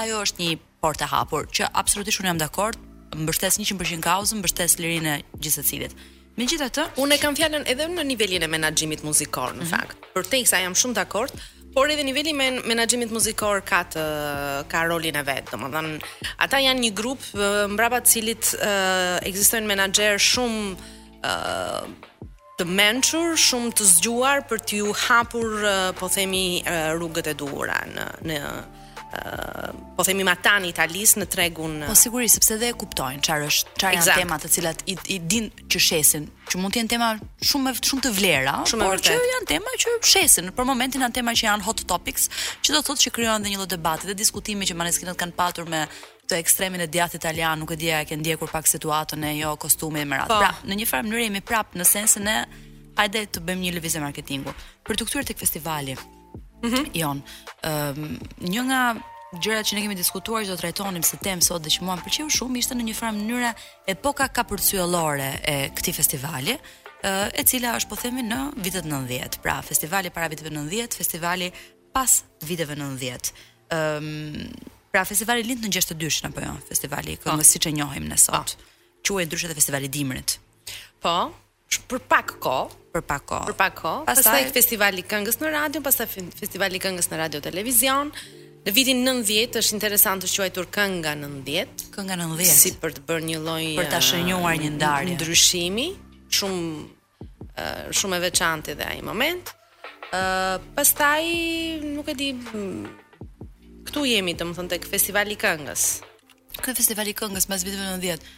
ajo 0.00 0.22
është 0.26 0.42
një 0.48 0.56
portë 0.84 1.06
e 1.06 1.12
hapur 1.14 1.46
që 1.48 1.70
absolutisht 1.72 2.20
unë 2.20 2.32
jam 2.32 2.42
dakord, 2.42 2.78
mbështes 3.14 3.60
100% 3.62 4.02
kauzën, 4.04 4.42
mbështes 4.42 4.76
lirinë 4.82 5.18
gjithë 5.38 5.56
secilit. 5.60 5.94
Megjithatë, 6.34 6.82
unë 6.98 7.14
e 7.14 7.20
kam 7.22 7.36
fjalën 7.38 7.62
edhe 7.70 7.86
në 7.94 8.02
nivelin 8.08 8.42
e 8.42 8.48
menaxhimit 8.50 9.04
muzikor 9.06 9.52
në 9.54 9.62
mm 9.70 9.70
-hmm. 9.70 10.24
fakt. 10.24 10.52
jam 10.64 10.74
shumë 10.74 10.94
dakord, 10.94 11.32
por 11.74 11.90
edhe 11.90 12.02
niveli 12.06 12.32
menaxhimit 12.70 13.10
muzikor 13.10 13.60
ka 13.68 13.80
ka 14.72 14.78
rolin 14.90 15.16
e 15.18 15.22
vet. 15.26 15.46
Domethënë, 15.50 16.10
ata 16.46 16.60
janë 16.62 16.82
një 16.86 16.90
grup 17.00 17.20
mbrapa 17.74 17.98
të 18.04 18.12
cilit 18.14 18.50
ekzistojnë 19.26 19.70
menaxher 19.72 20.14
shumë 20.22 20.62
të 22.58 22.64
mentor, 22.78 23.34
shumë 23.46 23.74
të 23.80 23.88
zgjuar 23.96 24.46
për 24.50 24.62
t'ju 24.70 24.94
hapur, 25.08 25.48
po 25.98 26.06
themi, 26.14 26.62
rrugët 26.94 27.34
e 27.34 27.34
duhura 27.42 27.80
në 27.96 28.06
në 28.30 28.38
po 29.96 30.04
themi 30.06 30.24
matan 30.26 30.64
i 30.66 30.70
Italis 30.74 31.12
në 31.18 31.26
tregun 31.30 31.74
po 31.86 31.94
sigurisë, 31.98 32.38
sepse 32.40 32.56
dhe 32.60 32.70
e 32.72 32.76
kuptojnë 32.78 33.20
çfarë 33.26 33.48
është 33.50 33.74
çfarë 33.80 33.98
janë 34.06 34.16
temat 34.22 34.44
të 34.44 34.50
cilat 34.56 34.82
i, 34.90 34.96
i 35.14 35.18
din 35.30 35.46
që 35.70 35.82
shesin 35.82 36.26
që 36.50 36.60
mund 36.60 36.74
të 36.74 36.80
jenë 36.82 36.92
tema 36.94 37.10
shumë 37.50 37.74
shumë 37.80 38.04
të 38.06 38.12
vlera 38.16 38.54
shumë 38.70 38.88
por 38.88 39.04
që 39.06 39.18
janë 39.30 39.48
tema 39.52 39.76
që 39.84 39.94
shesin 40.12 40.50
për 40.56 40.68
momentin 40.70 41.04
janë 41.04 41.18
tema 41.20 41.34
që 41.36 41.46
janë 41.50 41.66
hot 41.68 41.84
topics 41.94 42.26
që 42.34 42.74
do 42.74 42.80
të 42.80 42.88
thotë 42.88 43.04
që 43.06 43.14
krijojnë 43.18 43.54
një 43.54 43.60
lloj 43.62 43.70
debati 43.76 44.10
dhe 44.10 44.16
diskutimi 44.18 44.68
që 44.70 44.78
maneskinat 44.82 45.20
kanë 45.22 45.38
patur 45.38 45.70
me 45.70 45.84
të 46.30 46.38
ekstremin 46.40 46.82
e 46.82 46.88
djathtë 46.90 47.20
italian 47.20 47.62
nuk 47.62 47.74
e 47.74 47.80
dia 47.80 48.02
e 48.02 48.08
ke 48.08 48.16
ndjekur 48.18 48.50
pak 48.50 48.68
situatën 48.70 49.26
e 49.30 49.34
jo 49.38 49.54
kostumi 49.60 50.02
e 50.02 50.08
merat 50.08 50.30
po. 50.32 50.40
pra 50.40 50.50
në 50.64 50.80
një 50.80 50.88
farë 50.90 51.06
mënyrë 51.08 51.26
jemi 51.28 51.42
prap 51.44 51.76
në 51.78 51.86
sensin 51.86 52.28
e 52.32 52.38
hajde 52.96 53.26
të 53.36 53.44
bëjmë 53.44 53.68
një 53.68 53.76
lëvizje 53.78 54.02
marketingu 54.02 54.54
për 54.86 54.96
të 55.00 55.08
kthyer 55.10 55.28
tek 55.32 55.42
festivali 55.44 55.98
-hmm. 56.68 56.94
Jon, 56.94 57.20
um, 57.62 58.14
një 58.44 58.62
nga 58.68 58.80
gjërat 59.42 59.66
që 59.68 59.76
ne 59.78 59.82
kemi 59.86 59.96
diskutuar 59.98 60.44
që 60.44 60.52
do 60.54 60.58
trajtonim 60.60 61.02
se 61.06 61.16
temë 61.20 61.42
sot 61.42 61.62
dhe 61.62 61.72
që 61.74 61.82
mua 61.86 61.96
më 61.98 62.04
pëlqeu 62.06 62.28
shumë 62.30 62.60
ishte 62.60 62.76
në 62.78 62.86
një 62.88 62.94
farë 62.98 63.16
mënyrë 63.18 63.52
epoka 63.90 64.28
kapërcyellore 64.30 65.30
e 65.42 65.54
këtij 65.74 65.96
festivali, 66.00 66.54
e 67.36 67.42
cila 67.50 67.74
është 67.80 67.88
po 67.90 67.96
themi 68.00 68.22
në 68.24 68.38
vitet 68.62 68.84
90. 68.86 69.38
Pra, 69.44 69.58
festivali 69.66 70.10
para 70.14 70.28
viteve 70.30 70.50
90, 70.54 70.94
festivali 70.96 71.50
pas 71.94 72.22
viteve 72.46 72.74
90. 72.78 73.32
Ëm 73.74 73.98
um, 73.98 74.70
pra 74.94 75.02
festivali 75.04 75.42
lind 75.42 75.64
në 75.66 75.72
62-shën 75.74 76.28
apo 76.30 76.38
jo, 76.40 76.52
festivali 76.68 77.12
i 77.16 77.18
këngës 77.18 77.48
po. 77.48 77.52
siç 77.56 77.66
e 77.66 77.70
njohim 77.74 78.04
ne 78.08 78.14
sot. 78.16 78.52
Po. 78.56 78.60
Quhet 79.08 79.26
ndryshe 79.28 79.50
festivali 79.54 79.84
i 79.90 79.90
dimrit. 79.92 80.36
Po, 81.02 81.14
për 81.90 81.98
pak 82.08 82.36
kohë, 82.40 82.83
për 82.94 83.02
pak 83.10 83.24
kohë. 83.30 83.46
Për 83.50 83.56
pak 83.58 83.74
kohë. 83.82 84.04
Pastaj, 84.06 84.24
pastaj 84.30 84.54
festivali 84.54 85.02
i 85.02 85.06
këngës 85.10 85.38
në 85.42 85.50
radio, 85.56 85.80
pastaj 85.82 86.06
festivali 86.38 86.78
i 86.78 86.82
këngës 86.84 87.10
në 87.10 87.20
radio 87.24 87.40
televizion. 87.42 88.12
Në 88.64 88.72
vitin 88.72 89.00
90 89.04 89.58
është 89.60 89.74
interesant 89.76 90.24
të 90.24 90.30
quajtur 90.32 90.68
kënga 90.72 91.14
90. 91.20 91.88
Kënga 91.96 92.16
90. 92.22 92.60
Si 92.62 92.72
për 92.80 92.94
të 92.96 93.02
bërë 93.08 93.26
një 93.30 93.40
lloj 93.44 93.64
për 93.80 93.90
ta 93.94 93.98
shënuar 94.04 94.60
një 94.62 94.70
ndarje. 94.78 95.16
Ndryshimi 95.18 95.88
shumë 96.38 97.90
shumë 97.94 98.16
e 98.18 98.22
veçantë 98.24 98.74
dhe 98.78 98.86
ai 98.94 99.02
moment. 99.06 99.50
Ëh, 100.14 100.72
pastaj 100.78 101.26
nuk 101.90 102.08
e 102.12 102.16
di 102.18 102.30
këtu 103.88 104.06
jemi 104.08 104.36
domethënë 104.38 104.72
tek 104.76 104.88
festivali 104.90 105.34
i 105.34 105.38
këngës. 105.44 105.88
Ky 106.64 106.72
festivali 106.78 107.10
i 107.12 107.18
këngës 107.20 107.50
pas 107.50 107.66
vitit 107.66 107.80
90 107.80 108.30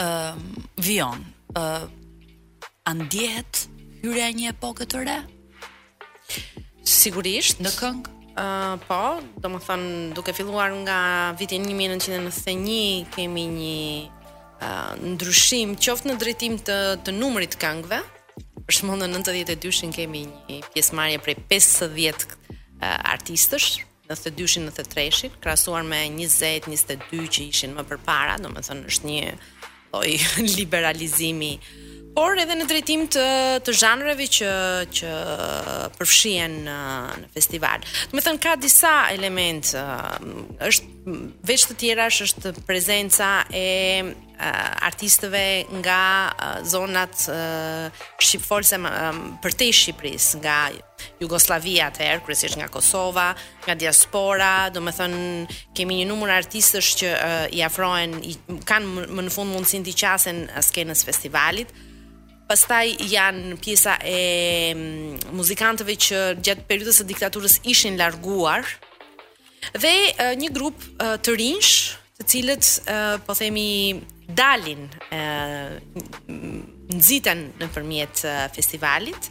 uh, 0.02 0.64
vion. 0.86 1.26
ëh 1.50 1.76
uh, 1.78 3.76
hyrja 4.02 4.28
një 4.34 4.52
epokë 4.54 4.86
të 4.90 5.00
re? 5.06 5.16
Sigurisht, 6.88 7.60
në 7.62 7.72
këngë. 7.76 8.14
Uh, 8.40 8.78
po, 8.86 8.98
do 9.42 9.50
më 9.52 9.58
thënë, 9.66 9.90
duke 10.16 10.32
filluar 10.34 10.72
nga 10.84 10.98
vitin 11.36 11.64
1991, 11.66 13.10
kemi 13.12 13.44
një 13.50 13.80
uh, 14.06 14.94
ndryshim 15.02 15.74
qoftë 15.76 16.08
në 16.12 16.16
drejtim 16.22 16.56
të, 16.64 16.78
të 17.04 17.14
numrit 17.18 17.58
këngëve, 17.60 17.98
për 18.62 18.78
shmonë 18.78 19.08
në 19.10 19.18
92-shin 19.20 19.92
kemi 19.92 20.22
një 20.30 20.60
pjesë 20.72 20.96
marje 20.96 21.20
prej 21.26 21.36
50 21.50 21.98
uh, 21.98 22.24
artistësh, 23.12 23.80
në 24.08 24.16
të 24.24 24.32
dyshin 24.38 24.66
në 24.68 24.72
të 24.78 25.04
krasuar 25.44 25.84
me 25.86 26.04
20-22 26.16 27.26
që 27.36 27.44
ishin 27.50 27.76
më 27.76 27.84
përpara, 27.92 28.38
do 28.42 28.48
më 28.50 28.64
thënë 28.70 28.88
është 28.94 29.10
një 29.10 29.38
loj 29.92 30.10
liberalizimi 30.62 31.52
por 32.14 32.34
edhe 32.42 32.56
në 32.58 32.66
drejtim 32.68 33.04
të 33.12 33.24
të 33.66 33.74
zhanreve 33.80 34.26
që 34.38 34.48
që 34.98 35.10
përfshihen 35.98 36.56
në, 36.66 36.78
uh, 36.78 37.18
në 37.22 37.28
festival. 37.34 37.84
Do 38.10 38.18
të 38.18 38.24
thënë 38.26 38.42
ka 38.46 38.54
disa 38.60 38.94
elementë, 39.14 39.78
uh, 39.78 40.64
është 40.66 41.18
veç 41.48 41.68
të 41.70 41.76
tjera 41.80 42.08
është 42.10 42.52
prezenca 42.68 43.44
e 43.56 43.66
uh, 44.02 44.44
artistëve 44.90 45.44
nga 45.80 46.00
zonat 46.70 47.26
shqipfolse 48.22 48.78
um, 48.78 49.20
për 49.42 49.56
te 49.60 49.70
Shqipërisë, 49.80 50.40
nga 50.44 50.58
Jugosllavia 51.20 51.86
atëherë, 51.88 52.20
kryesisht 52.26 52.58
nga 52.60 52.68
Kosova, 52.72 53.30
nga 53.64 53.76
diaspora, 53.80 54.52
do 54.74 54.82
të 54.84 54.92
thënë 54.98 55.60
kemi 55.78 56.00
një 56.02 56.08
numër 56.10 56.34
artistësh 56.42 56.90
që 57.00 57.12
i 57.56 57.62
afrohen 57.64 58.18
kanë 58.68 59.06
më 59.08 59.28
në 59.28 59.32
fund 59.32 59.52
mundësinë 59.54 59.86
të 59.88 59.94
qasen 60.02 60.42
skenës 60.64 61.04
festivalit 61.08 61.72
pastaj 62.50 62.86
janë 63.10 63.52
pjesa 63.62 63.92
e 64.02 64.14
mm, 64.72 65.34
muzikantëve 65.38 65.94
që 66.06 66.20
gjatë 66.42 66.64
periudhës 66.68 66.98
së 67.00 67.06
diktaturës 67.08 67.60
ishin 67.70 67.94
larguar 68.00 68.66
dhe 69.78 69.92
e, 69.92 70.30
një 70.40 70.50
grup 70.56 70.78
e, 70.82 71.12
të 71.22 71.36
rinj, 71.38 71.70
të 72.18 72.26
cilët 72.32 72.66
e, 72.90 72.96
po 73.26 73.36
themi 73.38 73.68
dalin 74.40 74.88
e, 75.14 75.20
nxiten 76.90 77.44
nëpërmjet 77.62 78.24
festivalit 78.56 79.30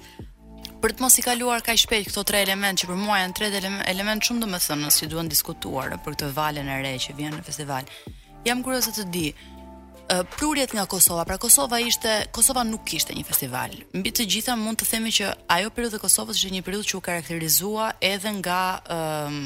për 0.79 0.93
të 0.95 1.03
mos 1.03 1.19
i 1.19 1.25
kaluar 1.25 1.60
kaq 1.63 1.75
shpejt 1.82 2.08
këto 2.08 2.23
tre 2.29 2.43
element 2.45 2.79
që 2.79 2.88
për 2.88 2.99
mua 3.03 3.19
janë 3.25 3.36
tre 3.36 3.51
element 3.91 4.23
shumë 4.23 4.45
domethënës 4.45 5.01
që 5.01 5.10
duhen 5.12 5.27
diskutuar 5.34 5.97
për 6.05 6.15
këtë 6.15 6.32
valen 6.39 6.71
e 6.71 6.79
re 6.86 6.95
që 7.03 7.17
vjen 7.19 7.36
në 7.36 7.43
festival. 7.43 7.89
Jam 8.47 8.63
kurioze 8.63 8.93
të 8.95 9.03
di, 9.12 9.25
prurjet 10.38 10.74
nga 10.74 10.86
Kosova. 10.86 11.26
Pra 11.26 11.38
Kosova 11.38 11.80
ishte, 11.80 12.26
Kosova 12.32 12.63
nuk 12.63 12.82
kishte 12.89 13.13
një 13.13 13.26
festival. 13.26 13.69
Mbi 13.93 14.12
të 14.12 14.26
gjitha 14.34 14.56
mund 14.58 14.82
të 14.82 14.89
themi 14.89 15.12
që 15.13 15.32
ajo 15.56 15.69
periudhë 15.76 16.00
e 16.00 16.04
Kosovës 16.04 16.38
ishte 16.41 16.54
një 16.56 16.63
periudhë 16.65 16.89
që 16.91 16.98
u 17.00 17.02
karakterizua 17.06 17.91
edhe 18.02 18.32
nga 18.39 18.60
ë 18.82 19.00
um, 19.30 19.41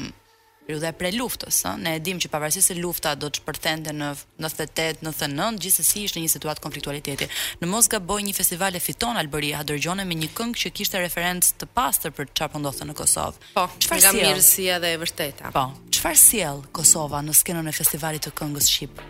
periudha 0.64 0.88
e 0.94 0.96
preluftës, 0.96 1.58
ëh. 1.68 1.76
Ne 1.84 1.92
e 1.98 2.00
dimë 2.00 2.22
që 2.24 2.30
pavarësisht 2.32 2.70
se 2.70 2.76
lufta 2.80 3.12
do 3.20 3.28
të 3.28 3.42
shpërthente 3.42 3.92
në 3.92 4.08
98, 4.40 5.02
99, 5.04 5.58
gjithsesi 5.60 6.06
ishte 6.06 6.16
në 6.16 6.24
një 6.24 6.32
situatë 6.32 6.64
konfliktualiteti. 6.64 7.28
Në 7.60 7.68
mos 7.68 7.90
gaboj 7.92 8.22
një 8.24 8.32
festival 8.38 8.72
e 8.72 8.80
fiton 8.80 9.20
Alberia 9.20 9.60
Hadrgjone 9.60 10.06
me 10.08 10.16
një 10.22 10.30
këngë 10.38 10.62
që 10.64 10.72
kishte 10.80 11.02
referencë 11.04 11.58
të 11.60 11.68
pastër 11.76 12.14
për 12.16 12.30
çfarë 12.32 12.54
po 12.56 12.62
ndodhte 12.64 12.88
në 12.88 12.96
Kosovë. 13.02 13.50
Po, 13.58 13.66
çfarë 13.84 14.14
mirësia 14.22 14.80
dhe 14.80 14.94
e 14.96 15.02
vërteta. 15.04 15.52
Po, 15.58 15.68
çfarë 15.98 16.22
sjell 16.24 16.64
Kosova 16.72 17.20
në 17.28 17.36
skenën 17.42 17.68
e 17.68 17.76
festivalit 17.82 18.24
të 18.24 18.32
këngës 18.40 18.72
shqip? 18.72 19.04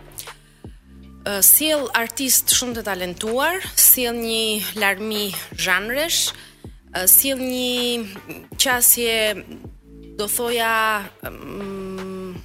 sjell 1.45 1.89
artist 1.97 2.53
shumë 2.53 2.75
të 2.79 2.83
talentuar, 2.85 3.61
sjell 3.77 4.15
një 4.17 4.77
larmi 4.77 5.31
zhanresh, 5.57 6.29
sjell 7.09 7.41
një 7.41 8.51
qasje 8.61 9.15
do 10.19 10.27
thoja 10.29 10.69
mm, 11.27 12.35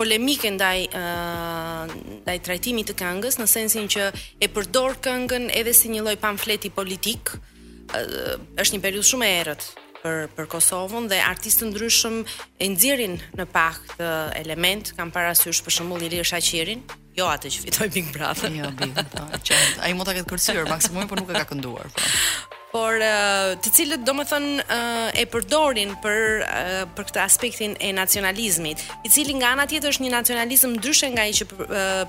polemike 0.00 0.48
ndaj, 0.56 0.86
ndaj 2.24 2.38
trajtimi 2.48 2.84
të 2.88 2.96
këngës, 2.98 3.36
në 3.40 3.48
sensin 3.48 3.88
që 3.92 4.08
e 4.42 4.48
përdor 4.52 4.96
këngën 5.04 5.50
edhe 5.60 5.76
si 5.76 5.92
një 5.92 6.04
loj 6.08 6.16
pamfleti 6.24 6.72
politik, 6.72 7.34
është 7.92 8.76
një 8.78 8.82
periudhë 8.84 9.08
shumë 9.12 9.26
e 9.28 9.36
erët 9.44 9.62
për 10.06 10.24
për 10.36 10.48
Kosovën 10.52 11.06
dhe 11.10 11.20
artistë 11.24 11.68
ndryshëm 11.68 12.18
e 12.62 12.66
nxjerrin 12.72 13.16
në 13.38 13.46
pak 13.52 13.96
të 13.96 14.10
element, 14.42 14.92
kam 14.96 15.10
parasysh 15.14 15.62
për 15.66 15.74
shembull 15.80 16.04
Ilir 16.06 16.26
Shaqirin, 16.28 16.82
Jo 17.16 17.26
atë 17.32 17.48
që 17.54 17.62
fitoi 17.64 17.86
Big 17.94 18.10
Brother. 18.12 18.50
jo 18.52 18.66
Big 18.76 18.92
Brother. 18.92 19.40
Po, 19.40 19.56
ai 19.84 19.94
mund 19.96 20.04
ta 20.08 20.12
ketë 20.16 20.28
kërcyer 20.28 20.66
maksimumin, 20.68 21.08
por 21.08 21.16
nuk 21.20 21.30
e 21.32 21.38
ka 21.38 21.46
kënduar. 21.54 21.88
Pra. 21.96 22.10
Por 22.74 22.98
të 23.64 23.70
cilët 23.72 24.02
domethën 24.04 24.48
e 25.16 25.22
përdorin 25.32 25.94
për 26.04 26.18
për 26.98 27.06
këtë 27.08 27.22
aspektin 27.24 27.76
e 27.80 27.88
nacionalizmit, 27.96 28.82
i 29.06 29.12
cili 29.14 29.32
nga 29.40 29.54
ana 29.56 29.64
tjetër 29.70 29.94
është 29.94 30.04
një 30.04 30.12
nacionalizëm 30.12 30.74
ndryshe 30.76 31.08
nga 31.14 31.24
ai 31.24 31.32
që 31.38 31.48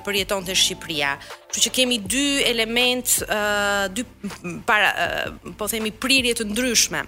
përjetonte 0.04 0.58
Shqipëria. 0.60 1.14
Kështu 1.48 1.64
që 1.70 1.74
kemi 1.80 2.02
dy 2.04 2.26
element, 2.52 3.16
dy 3.96 4.04
para 4.68 4.92
po 5.56 5.72
themi 5.72 5.94
prirje 6.04 6.36
të 6.42 6.52
ndryshme. 6.52 7.06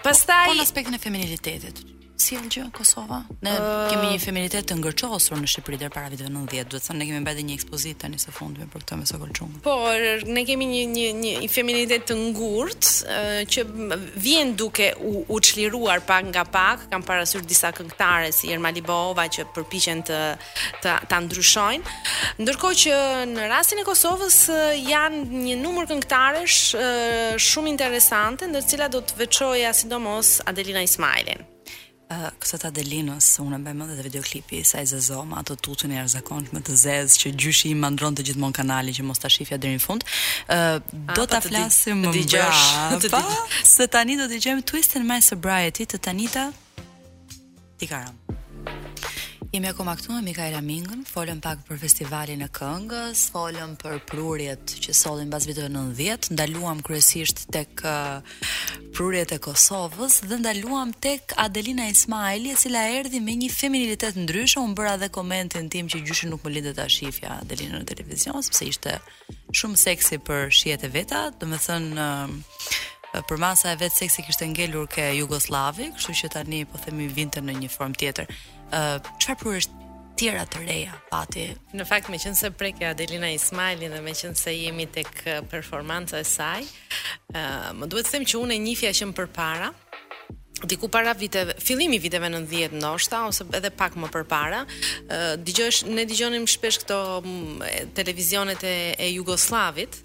Pastaj 0.00 0.46
po, 0.48 0.54
po 0.54 0.60
në 0.62 0.64
aspektin 0.64 0.96
e 0.96 1.02
feminilitetit, 1.02 1.82
sjell 2.22 2.46
gjë 2.50 2.70
Kosova? 2.74 3.22
Ne 3.44 3.52
uh, 3.56 3.88
kemi 3.90 4.08
një 4.14 4.20
feminitet 4.22 4.66
të 4.70 4.76
ngërçosur 4.78 5.40
në 5.40 5.48
Shqipëri 5.50 5.78
deri 5.80 5.92
para 5.94 6.10
viteve 6.12 6.30
90, 6.30 6.50
duhet 6.52 6.70
të 6.72 6.80
thonë 6.86 7.00
ne 7.02 7.06
kemi 7.08 7.20
mbajtur 7.24 7.46
një 7.48 7.56
ekspozitë 7.58 8.00
tani 8.04 8.20
së 8.22 8.34
fundmi 8.36 8.68
për 8.70 8.84
këtë 8.84 8.98
me 9.00 9.08
Sokolçung. 9.10 9.56
Po, 9.64 9.74
ne 10.34 10.44
kemi 10.48 10.68
një 10.70 10.82
një 10.92 11.08
një 11.18 11.50
feminitet 11.52 12.06
të 12.12 12.16
ngurtë 12.20 12.92
uh, 12.92 13.40
që 13.52 13.66
vjen 14.26 14.54
duke 14.60 14.90
u, 15.06 15.12
u 15.34 15.40
çliruar 15.48 16.02
pak 16.08 16.28
nga 16.30 16.44
pak, 16.46 16.86
kam 16.92 17.02
parasysh 17.06 17.44
disa 17.48 17.72
këngëtare 17.76 18.32
si 18.34 18.52
Irma 18.54 18.70
Libova 18.76 19.26
që 19.32 19.48
përpiqen 19.56 20.04
të 20.10 20.20
të 20.82 20.96
ta 21.10 21.18
ndryshojnë. 21.24 21.96
Ndërkohë 22.42 22.80
që 22.84 22.98
në 23.34 23.48
rastin 23.52 23.82
e 23.82 23.86
Kosovës 23.88 24.38
janë 24.86 25.24
një 25.48 25.58
numër 25.62 25.90
këngëtarësh 25.92 26.58
uh, 26.78 27.32
shumë 27.50 27.74
interesante, 27.74 28.48
ndër 28.50 28.66
të 28.68 28.74
cilat 28.76 28.94
do 28.96 29.02
të 29.04 29.20
veçojë 29.24 29.72
sidomos 29.82 30.36
Adelina 30.50 30.82
Ismailin 30.84 31.51
uh, 32.12 32.28
kësa 32.42 32.58
ta 32.62 32.70
unë 32.72 33.58
e 33.60 33.62
bëjmë 33.66 33.86
edhe 33.86 33.96
dhe 34.00 34.04
videoklipi, 34.08 34.58
sa 34.68 34.80
i 34.84 34.88
zezo, 34.90 35.22
ma 35.28 35.38
ato 35.42 35.56
tutën 35.56 35.92
e 35.92 36.06
që 36.14 36.40
me 36.52 36.60
të 36.66 36.76
zezë, 36.84 37.18
që 37.22 37.32
gjyshi 37.42 37.70
i 37.72 37.76
mandron 37.82 38.16
të 38.16 38.26
gjithmonë 38.28 38.56
kanali 38.58 38.94
që 38.96 39.06
mos 39.08 39.22
ta 39.22 39.30
shifja 39.32 39.58
dhe 39.60 39.72
në 39.74 39.82
fund, 39.86 40.04
do 41.16 41.26
ta 41.32 41.40
flasim 41.44 42.02
më 42.04 42.12
mbrash, 42.16 42.64
pa, 43.14 43.22
se 43.74 43.88
tani 43.96 44.18
do 44.20 44.28
të 44.30 44.42
gjemë 44.46 44.66
Twist 44.70 44.96
and 44.98 45.08
My 45.08 45.20
Sobriety 45.22 45.86
të 45.88 46.02
Tanita 46.08 46.48
t'i 47.78 47.88
karam 47.90 48.16
Jemi 49.52 49.68
akoma 49.68 49.92
këtu 49.98 50.14
me 50.14 50.20
Mikaela 50.30 50.62
Mingën, 50.64 51.02
folëm 51.12 51.42
pak 51.44 51.58
për 51.68 51.76
festivalin 51.82 52.40
e 52.40 52.46
këngës, 52.56 53.26
folëm 53.34 53.74
për 53.82 53.98
prurjet 54.08 54.70
që 54.80 54.94
sollin 54.96 55.26
mbas 55.28 55.44
viteve 55.44 55.68
90, 55.74 56.30
ndaluam 56.38 56.78
kryesisht 56.86 57.42
tek 57.52 57.82
uh, 57.84 58.24
prurjet 58.96 59.34
e 59.36 59.36
Kosovës 59.44 60.22
dhe 60.30 60.38
ndaluam 60.40 60.94
tek 61.04 61.34
Adelina 61.44 61.90
Ismaili, 61.92 62.54
e 62.54 62.56
sila 62.62 62.86
erdhi 62.96 63.20
me 63.20 63.34
një 63.42 63.50
feminilitet 63.52 64.16
ndryshe, 64.22 64.56
unë 64.62 64.78
bëra 64.80 64.94
dhe 65.04 65.10
komentin 65.18 65.68
tim 65.68 65.84
që 65.92 66.00
gjyshi 66.08 66.30
nuk 66.32 66.40
më 66.48 66.54
lindet 66.56 66.80
ta 66.80 66.88
shifja 66.88 67.36
Adelina 67.42 67.82
në 67.82 67.90
televizion, 67.92 68.40
sepse 68.48 68.70
ishte 68.72 68.96
shumë 69.52 69.78
seksi 69.84 70.16
për 70.30 70.48
shijet 70.62 70.88
e 70.88 70.92
veta, 70.96 71.26
thënë 71.44 72.08
uh, 72.08 73.20
për 73.28 73.44
masa 73.44 73.76
e 73.76 73.82
vetë 73.84 73.98
seksi 74.06 74.24
kishte 74.30 74.48
ngelur 74.48 74.88
ke 74.88 75.10
Jugosllavi, 75.20 75.92
kështu 75.98 76.16
që 76.24 76.32
tani 76.38 76.64
po 76.72 76.80
themi 76.88 77.12
vinte 77.20 77.44
në 77.44 77.60
një 77.60 77.72
form 77.76 77.92
tjetër 78.00 78.32
që 78.74 79.34
uh, 79.36 79.54
është 79.56 79.80
tjera 80.18 80.42
të 80.46 80.60
reja 80.66 80.96
pati. 81.10 81.46
Në 81.74 81.86
fakt 81.88 82.10
me 82.12 82.18
qënëse 82.20 82.50
preke 82.56 82.86
Adelina 82.90 83.30
Ismaili 83.32 83.88
dhe 83.92 84.00
me 84.04 84.12
qënëse 84.16 84.52
jemi 84.52 84.84
jemi 84.84 84.86
tek 84.92 85.22
performanta 85.50 86.18
e 86.20 86.24
saj, 86.28 86.64
uh, 86.64 87.72
më 87.76 87.88
duhet 87.90 88.08
të 88.10 88.14
them 88.18 88.26
që 88.28 88.42
unë 88.42 88.54
e 88.54 88.60
njifja 88.66 88.92
që 88.98 89.08
më 89.10 89.16
përpara, 89.20 89.70
diku 90.68 90.86
para 90.92 91.10
viteve, 91.18 91.56
fillimi 91.58 91.98
viteve 91.98 92.28
në 92.30 92.40
dhjetë 92.46 92.78
ndoshta, 92.78 93.24
ose 93.26 93.44
edhe 93.56 93.72
pak 93.74 93.96
më 93.98 94.12
përpara, 94.14 94.62
uh, 94.64 95.86
ne 95.96 96.04
digjonim 96.08 96.46
shpesh 96.48 96.82
këto 96.84 97.00
televizionet 97.98 98.64
e, 98.64 98.76
e 98.96 99.12
Jugoslavit, 99.14 100.00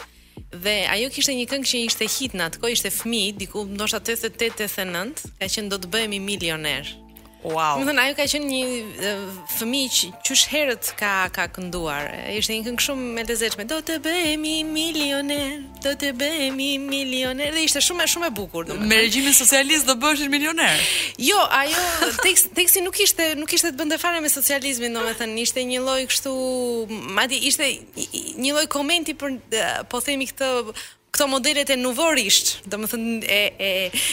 Dhe 0.47 0.86
ajo 0.88 1.10
kishte 1.12 1.34
një 1.36 1.47
këngë 1.49 1.67
që 1.67 1.80
ishte 1.89 2.06
hit 2.13 2.36
në 2.38 2.45
atë 2.47 2.69
ishte 2.71 2.88
fëmijë, 2.93 3.34
diku 3.41 3.65
ndoshta 3.67 3.99
88-89, 4.06 5.25
ka 5.41 5.49
qenë 5.51 5.73
do 5.73 5.80
të 5.84 5.89
bëhemi 5.91 6.21
milioner. 6.23 6.88
Wow. 7.45 7.78
Më 7.78 7.86
thënë, 7.91 8.02
ajo 8.02 8.15
ka 8.17 8.26
qenë 8.32 8.47
një 8.50 9.10
fëmi 9.54 9.82
që 9.93 10.08
qësh 10.26 10.43
herët 10.50 10.88
ka, 10.97 11.12
ka 11.36 11.43
kënduar. 11.54 12.08
Ishte 12.34 12.56
një 12.56 12.63
këngë 12.65 12.86
shumë 12.88 13.06
me 13.13 13.26
lezeqme. 13.30 13.65
Do 13.69 13.78
të 13.86 14.00
bëhemi 14.06 14.56
milioner, 14.65 15.60
do 15.86 15.93
të 16.02 16.10
bëhemi 16.17 16.69
milioner. 16.82 17.52
Dhe 17.54 17.67
ishte 17.67 17.84
shumë 17.86 18.08
e 18.08 18.12
shumë 18.15 18.30
e 18.32 18.34
bukur. 18.39 18.65
Dhe. 18.67 18.78
Me 18.89 18.97
regjimin 19.04 19.38
socialist 19.38 19.86
do 19.88 19.93
bëshin 20.02 20.34
milioner. 20.34 20.82
Jo, 21.30 21.38
ajo, 21.62 21.86
teksti 22.26 22.82
nuk 22.88 22.97
ishte, 23.06 23.36
nuk 23.38 23.54
ishte 23.54 23.69
të 23.69 23.78
bënde 23.84 24.02
fare 24.02 24.21
me 24.26 24.34
socializmin, 24.34 24.97
do 24.97 25.06
me 25.06 25.13
thënë. 25.21 25.38
Ishte 25.45 25.67
një 25.69 25.86
loj 25.86 26.10
kështu, 26.10 26.34
madje 27.19 27.38
ishte 27.54 27.69
një 28.41 28.58
loj 28.58 28.65
komenti 28.73 29.13
për, 29.13 29.38
po 29.93 30.02
themi 30.02 30.26
këtë, 30.34 30.78
këto 31.17 31.25
modelet 31.32 31.69
e 31.73 31.75
nuvorisht, 31.82 32.51
do 32.69 32.77
më 32.77 32.88
thënë 32.91 33.13
e, 33.25 33.38
e 33.58 33.69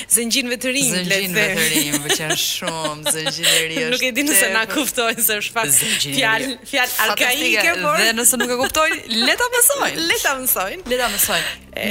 zëngjinve 0.09 0.57
të 0.57 0.71
rinë. 0.73 1.03
Zëngjinve 1.05 1.43
të 1.53 1.65
rinë, 1.75 1.99
për 2.07 2.15
që 2.17 2.29
shumë, 2.41 3.13
zëngjineri 3.13 3.77
është 3.83 3.91
Nuk 3.93 4.05
e 4.09 4.13
dinë 4.17 4.37
se 4.39 4.47
na 4.55 4.63
kuftojnë, 4.73 5.25
se 5.27 5.37
është 5.43 5.53
pak 5.53 5.75
fjallë 6.15 6.55
fjall 6.73 6.95
arkaike, 7.05 7.77
por... 7.83 8.01
Dhe 8.01 8.09
nëse 8.17 8.39
nuk 8.41 8.55
e 8.55 8.57
kuftojnë, 8.63 9.03
leta 9.29 9.49
mësojnë. 9.53 10.07
leta 10.15 10.33
mësojnë. 10.41 10.79
Leta 10.95 11.11
mësojnë. 11.17 11.51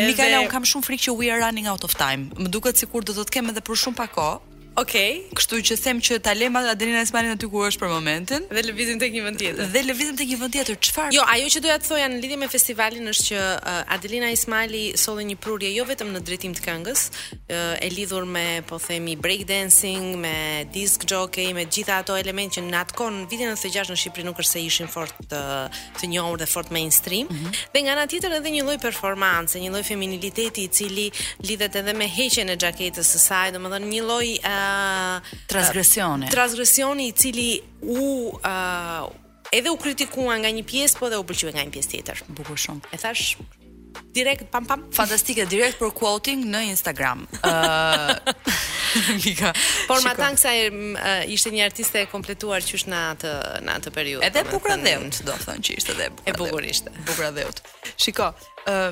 Mikaela, 0.09 0.39
dhe... 0.39 0.41
unë 0.47 0.53
kam 0.55 0.65
shumë 0.73 0.89
frikë 0.89 1.05
që 1.11 1.15
we 1.21 1.29
are 1.29 1.43
running 1.45 1.69
out 1.69 1.85
of 1.85 1.93
time. 2.01 2.31
Më 2.41 2.49
duket 2.49 2.81
sikur 2.81 3.05
do 3.05 3.13
të 3.13 3.27
të 3.29 3.37
kemë 3.37 3.53
edhe 3.53 3.65
për 3.69 3.83
shumë 3.85 4.01
pak 4.01 4.17
kohë, 4.17 4.41
Okej. 4.75 5.19
Okay. 5.21 5.35
Kështu 5.37 5.57
që 5.69 5.75
them 5.81 5.99
që 6.03 6.15
ta 6.25 6.31
lëmë 6.33 6.61
Adrina 6.71 7.01
Ismailin 7.05 7.35
aty 7.35 7.45
ku 7.49 7.61
është 7.61 7.77
për 7.83 7.91
momentin 7.93 8.45
dhe 8.49 8.61
lëvizim 8.65 8.97
tek 9.01 9.11
një 9.13 9.23
vend 9.25 9.37
tjetër. 9.41 9.67
Dhe 9.73 9.81
lëvizim 9.85 10.15
tek 10.17 10.29
një 10.31 10.37
vend 10.41 10.53
tjetër. 10.55 10.79
Çfarë? 10.87 11.13
Jo, 11.13 11.25
ajo 11.29 11.49
që 11.53 11.59
doja 11.65 11.75
të 11.83 11.87
thoja 11.91 12.07
në 12.09 12.17
lidhje 12.23 12.39
me 12.41 12.47
festivalin 12.49 13.11
është 13.11 13.25
që 13.29 13.41
uh, 13.53 13.93
Adelina 13.95 14.31
Ismaili 14.33 14.81
solli 14.97 15.27
një 15.29 15.35
prurje 15.45 15.69
jo 15.75 15.85
vetëm 15.85 16.09
në 16.15 16.21
drejtim 16.25 16.55
të 16.57 16.63
këngës, 16.65 17.03
uh, 17.05 17.59
e 17.85 17.89
lidhur 17.93 18.25
me, 18.25 18.45
po 18.69 18.79
themi, 18.81 19.13
break 19.21 19.43
dancing, 19.51 20.15
me 20.23 20.33
disc 20.73 21.05
jockey, 21.13 21.51
me 21.53 21.67
gjitha 21.69 21.99
ato 22.01 22.17
elemente 22.17 22.57
që 22.57 22.65
natkon 22.71 23.21
vitin 23.29 23.53
96 23.53 23.77
në, 23.77 23.85
në 23.93 24.03
Shqipëri 24.05 24.27
nuk 24.31 24.41
është 24.41 24.53
se 24.57 24.65
ishin 24.71 24.89
fort 24.89 25.21
të, 25.29 25.37
uh, 25.37 25.85
të 26.01 26.09
njohur 26.15 26.41
dhe 26.41 26.49
fort 26.49 26.73
mainstream. 26.73 27.29
Mm 27.29 27.43
-hmm. 27.43 27.61
Dhe 27.75 27.85
nga 27.85 27.93
ana 27.99 28.07
tjetër 28.09 28.37
edhe 28.41 28.57
një 28.57 28.65
lloj 28.65 28.79
performance, 28.87 29.53
një 29.61 29.69
lloj 29.73 29.83
feminiliteti 29.85 30.65
i 30.65 30.67
cili 30.67 31.07
lidhet 31.47 31.75
edhe 31.75 31.93
me 31.93 32.07
heqjen 32.17 32.49
e 32.49 32.55
xhaketës 32.57 33.07
së 33.15 33.19
saj, 33.27 33.47
domethënë 33.59 33.89
një 33.95 34.03
lloj 34.09 34.29
uh, 34.39 34.61
transgresioni. 35.47 36.29
Transgresioni 36.29 37.07
i 37.07 37.11
cili 37.11 37.59
u 37.81 38.31
uh, 38.33 39.11
edhe 39.51 39.69
u 39.69 39.77
kritikua 39.77 40.37
nga 40.37 40.47
një 40.49 40.63
pjesë, 40.65 40.97
po 40.99 41.09
dhe 41.11 41.17
u 41.21 41.25
pëlqyer 41.27 41.53
nga 41.55 41.63
një 41.65 41.71
pjesë 41.73 41.91
tjetër. 41.91 42.23
Bukur 42.35 42.57
shumë. 42.59 42.83
E 42.93 42.97
thash 43.01 43.35
direkt 44.13 44.47
pam 44.51 44.65
pam 44.65 44.83
fantastike 44.93 45.45
direkt 45.49 45.77
për 45.81 45.91
quoting 45.95 46.45
në 46.51 46.67
Instagram. 46.71 47.25
ë 47.41 48.61
Mika. 49.25 49.49
Por 49.89 50.01
ma 50.05 50.13
tan 50.13 50.35
kësaj 50.37 50.69
ishte 51.33 51.49
një 51.49 51.63
artiste 51.65 52.01
e 52.03 52.09
kompletuar 52.09 52.61
që 52.61 52.77
është 52.77 52.91
në 52.93 52.99
atë 53.13 53.31
në 53.65 53.71
atë 53.79 53.89
periudhë. 53.93 54.27
Edhe 54.29 54.43
bukra 54.51 54.77
dheut, 54.77 55.23
do 55.25 55.33
të 55.33 55.47
thonë 55.47 55.63
që 55.67 55.77
ishte 55.81 55.95
edhe 55.97 56.09
bukra. 56.13 56.29
E 56.29 56.37
bukur 56.37 56.63
ishte. 56.69 56.93
Bukra 57.09 57.31
dheut. 57.35 57.61
Shiko, 57.97 58.31
ë 58.69 58.87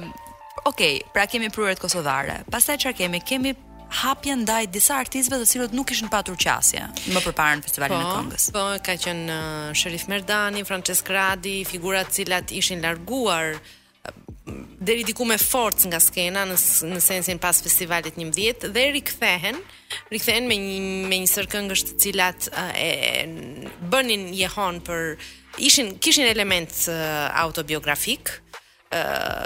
Okej, 0.66 0.98
okay, 0.98 1.14
pra 1.14 1.24
kemi 1.26 1.48
prurët 1.50 1.80
kosovare. 1.82 2.44
Pastaj 2.52 2.76
çfarë 2.84 2.98
kemi? 3.00 3.22
Kemi 3.26 3.54
hapja 3.92 4.36
ndaj 4.40 4.68
disa 4.72 4.96
artistëve 5.04 5.42
të 5.44 5.50
cilët 5.52 5.74
nuk 5.76 5.90
kishin 5.92 6.10
patur 6.12 6.38
qasje 6.40 6.86
më 7.12 7.24
përpara 7.26 7.58
në 7.60 7.66
festivalin 7.66 8.00
po, 8.00 8.08
e 8.08 8.16
këngës. 8.16 8.46
Po, 8.56 8.64
ka 8.86 8.96
qenë 9.04 9.28
uh, 9.28 9.68
Sherif 9.78 10.06
Merdani, 10.12 10.64
Francesc 10.68 11.10
Radi, 11.12 11.58
figura 11.68 12.06
të 12.08 12.22
cilat 12.22 12.54
ishin 12.56 12.84
larguar 12.86 13.58
uh, 13.58 14.22
deri 14.82 15.04
diku 15.08 15.28
me 15.28 15.38
forcë 15.42 15.92
nga 15.92 16.00
skena 16.04 16.46
në 16.50 16.56
në 16.94 17.02
sensin 17.04 17.42
pas 17.44 17.60
festivalit 17.66 18.16
11 18.16 18.72
dhe 18.72 18.86
rikthehen, 18.96 19.60
rikthehen 20.14 20.48
me 20.50 20.58
një 20.58 21.12
me 21.12 21.22
një 21.26 21.34
sër 21.34 21.52
këngësh 21.52 21.86
të 21.92 22.00
cilat 22.06 22.48
uh, 22.54 22.72
e, 22.76 23.70
bënin 23.92 24.30
jehon 24.40 24.80
për 24.88 25.16
ishin 25.68 25.96
kishin 26.00 26.32
element 26.32 26.72
autobiografik. 27.44 28.32
uh, 28.40 28.51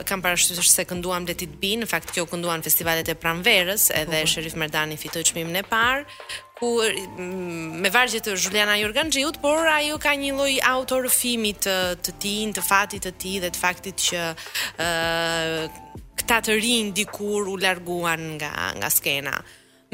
kam 0.09 0.21
parashtysh 0.25 0.65
se 0.73 0.85
kënduam 0.89 1.25
dhe 1.27 1.35
ti 1.37 1.47
të 1.47 1.59
binë, 1.61 1.83
në 1.85 1.89
fakt 1.89 2.13
kjo 2.15 2.23
kënduam 2.29 2.63
festivalet 2.65 3.07
e 3.07 3.15
pranverës, 3.21 3.91
edhe 4.01 4.15
uhum. 4.23 4.29
Sherif 4.31 4.55
Merdani 4.57 4.97
fitoj 4.97 5.21
qmimin 5.29 5.59
e 5.61 5.63
parë, 5.69 6.05
ku 6.57 6.69
mm, 6.81 7.75
me 7.83 7.91
vargje 7.93 8.23
të 8.25 8.33
Juliana 8.41 8.75
Gjiut, 8.81 9.37
por 9.43 9.67
ajo 9.69 9.99
ka 10.01 10.15
një 10.17 10.31
lloj 10.33 10.55
autorëfimi 10.75 11.53
të 11.61 11.77
të 12.01 12.49
të 12.57 12.61
fatit 12.65 13.05
të 13.05 13.11
tij 13.21 13.35
dhe 13.45 13.49
të 13.53 13.59
faktit 13.61 13.97
që 14.07 14.21
ë 14.79 14.87
uh, 14.87 15.69
këta 16.15 16.41
të 16.47 16.53
rinj 16.57 16.89
dikur 16.97 17.45
u 17.45 17.55
larguan 17.61 18.31
nga 18.39 18.71
nga 18.79 18.89
skena 18.89 19.35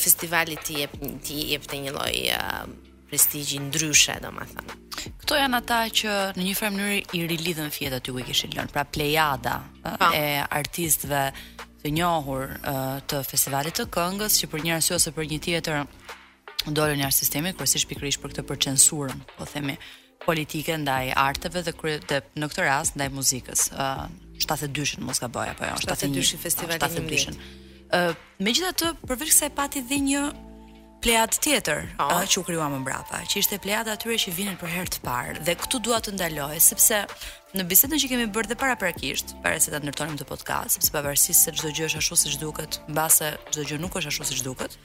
festivali 0.02 0.58
ti 0.66 0.82
jep 0.82 0.94
ti 1.26 1.38
jep 1.54 1.66
të 1.70 1.80
një 1.86 1.94
lloj 1.96 2.28
prestigji 3.10 3.60
ndryshe 3.64 4.18
domethënë. 4.24 4.72
Kto 5.24 5.38
janë 5.40 5.60
ata 5.62 5.80
që 6.00 6.16
në 6.38 6.48
një 6.48 6.56
farë 6.60 6.76
mënyrë 6.76 6.98
i 7.18 7.22
rilidhën 7.32 7.70
fjet 7.72 7.96
aty 7.98 8.14
ku 8.14 8.22
i 8.22 8.26
kishin 8.28 8.54
lënë, 8.56 8.74
pra 8.74 8.84
plejada 8.84 9.56
e 10.16 10.40
artistëve 10.60 11.22
të 11.82 11.92
njohur 11.98 12.52
uh, 12.58 12.98
të 13.08 13.22
festivalit 13.30 13.76
të 13.78 13.86
këngës 13.96 14.40
që 14.42 14.50
për 14.52 14.66
një 14.68 14.74
arsye 14.80 14.96
ose 14.98 15.14
për 15.16 15.28
një 15.32 15.38
tjetër 15.46 15.86
dolën 16.68 17.00
jashtë 17.06 17.22
sistemit, 17.24 17.58
kryesisht 17.60 17.88
pikërisht 17.92 18.24
për 18.26 18.34
këtë 18.34 18.46
për 18.50 18.60
censurën, 18.68 19.22
po 19.38 19.46
themi, 19.48 19.78
politike 20.26 20.76
ndaj 20.82 21.14
arteve 21.22 21.62
dhe 21.64 21.74
kry, 21.78 21.96
dhe 22.10 22.24
në 22.36 22.50
këtë 22.52 22.66
rast 22.68 22.98
ndaj 23.00 23.12
muzikës. 23.16 23.68
Uh, 23.78 24.08
72-shën 24.38 25.02
mos 25.08 25.20
gaboj 25.24 25.54
apo 25.56 25.66
jo, 25.70 25.78
72-shi 25.88 26.38
festivali 26.40 26.78
i 26.78 26.90
72-shën. 26.94 27.40
Megjithatë, 28.44 28.90
përveç 29.10 29.32
kësaj 29.34 29.50
pati 29.58 29.82
dhe 29.90 29.98
një 30.08 30.22
plejat 31.02 31.38
tjetër 31.42 31.86
oh. 32.00 32.10
uh, 32.12 32.26
që 32.28 32.40
u 32.42 32.46
krijuam 32.48 32.74
më 32.80 32.84
brapa, 32.88 33.20
që 33.30 33.42
ishte 33.44 33.60
plejat 33.62 33.90
atyre 33.92 34.18
që 34.24 34.34
vinin 34.34 34.58
për 34.58 34.72
herë 34.74 34.94
të 34.96 35.04
parë 35.06 35.44
dhe 35.46 35.56
këtu 35.62 35.80
dua 35.86 36.00
të 36.02 36.16
ndaloj 36.18 36.58
sepse 36.64 37.04
në 37.58 37.64
bisedën 37.70 38.02
që 38.02 38.10
kemi 38.12 38.26
bërë 38.34 38.52
dhe 38.52 38.58
para 38.60 38.76
prakisht, 38.78 39.36
para 39.44 39.60
se 39.62 39.72
ta 39.72 39.80
ndërtonim 39.82 40.18
të 40.20 40.28
podcast, 40.30 40.78
sepse 40.78 40.92
pavarësisht 40.94 41.46
se 41.48 41.54
çdo 41.58 41.72
gjë 41.74 41.88
është 41.90 42.02
ashtu 42.02 42.18
siç 42.24 42.36
duket, 42.42 42.80
mbase 42.92 43.32
çdo 43.52 43.66
gjë 43.70 43.80
nuk 43.82 43.98
është 43.98 44.12
ashtu 44.12 44.28
siç 44.30 44.44
duket. 44.46 44.76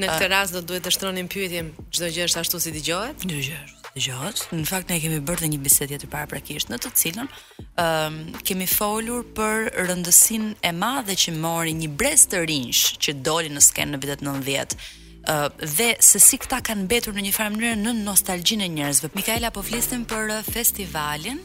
Në 0.00 0.06
këtë 0.08 0.28
uh, 0.28 0.32
rast 0.32 0.56
do 0.56 0.62
duhet 0.70 0.86
të 0.86 0.92
shtronim 0.94 1.28
pyetjen, 1.32 1.72
çdo 1.92 2.08
gjë 2.14 2.28
është 2.28 2.42
ashtu 2.44 2.62
si 2.64 2.72
dëgohet? 2.78 3.24
Çdo 3.26 3.40
gjë 3.42 3.60
është 3.64 3.92
dëgohet. 4.06 4.44
Në 4.62 4.68
fakt 4.70 4.94
ne 4.94 5.00
kemi 5.02 5.18
bërë 5.28 5.42
dhe 5.44 5.50
një 5.52 5.60
bisedë 5.66 5.90
tjetër 5.96 6.12
para 6.14 6.30
prakisht, 6.32 6.70
në 6.72 6.80
të 6.84 6.92
cilën 7.02 7.28
ëm 7.72 7.82
um, 7.82 8.40
kemi 8.48 8.68
folur 8.70 9.26
për 9.36 9.72
rëndësinë 9.90 10.54
e 10.62 10.72
madhe 10.78 11.18
që 11.24 11.36
mori 11.42 11.74
një 11.82 11.90
brez 12.00 12.24
të 12.32 12.44
rinj 12.46 12.96
që 13.02 13.18
doli 13.26 13.50
në 13.52 13.64
skenë 13.68 13.96
në 13.98 14.02
vitet 14.06 14.24
90 14.24 15.00
dhe 15.62 15.94
se 16.02 16.18
si 16.20 16.38
këta 16.40 16.58
kanë 16.66 16.88
betur 16.90 17.14
në 17.14 17.22
një 17.28 17.32
farë 17.36 17.54
mënyrë 17.54 17.80
në 17.82 17.92
nostalgjinë 18.02 18.66
e 18.66 18.70
njerëzve. 18.76 19.10
Mikaela 19.14 19.52
po 19.54 19.62
flisën 19.62 20.02
për 20.10 20.32
festivalin 20.50 21.40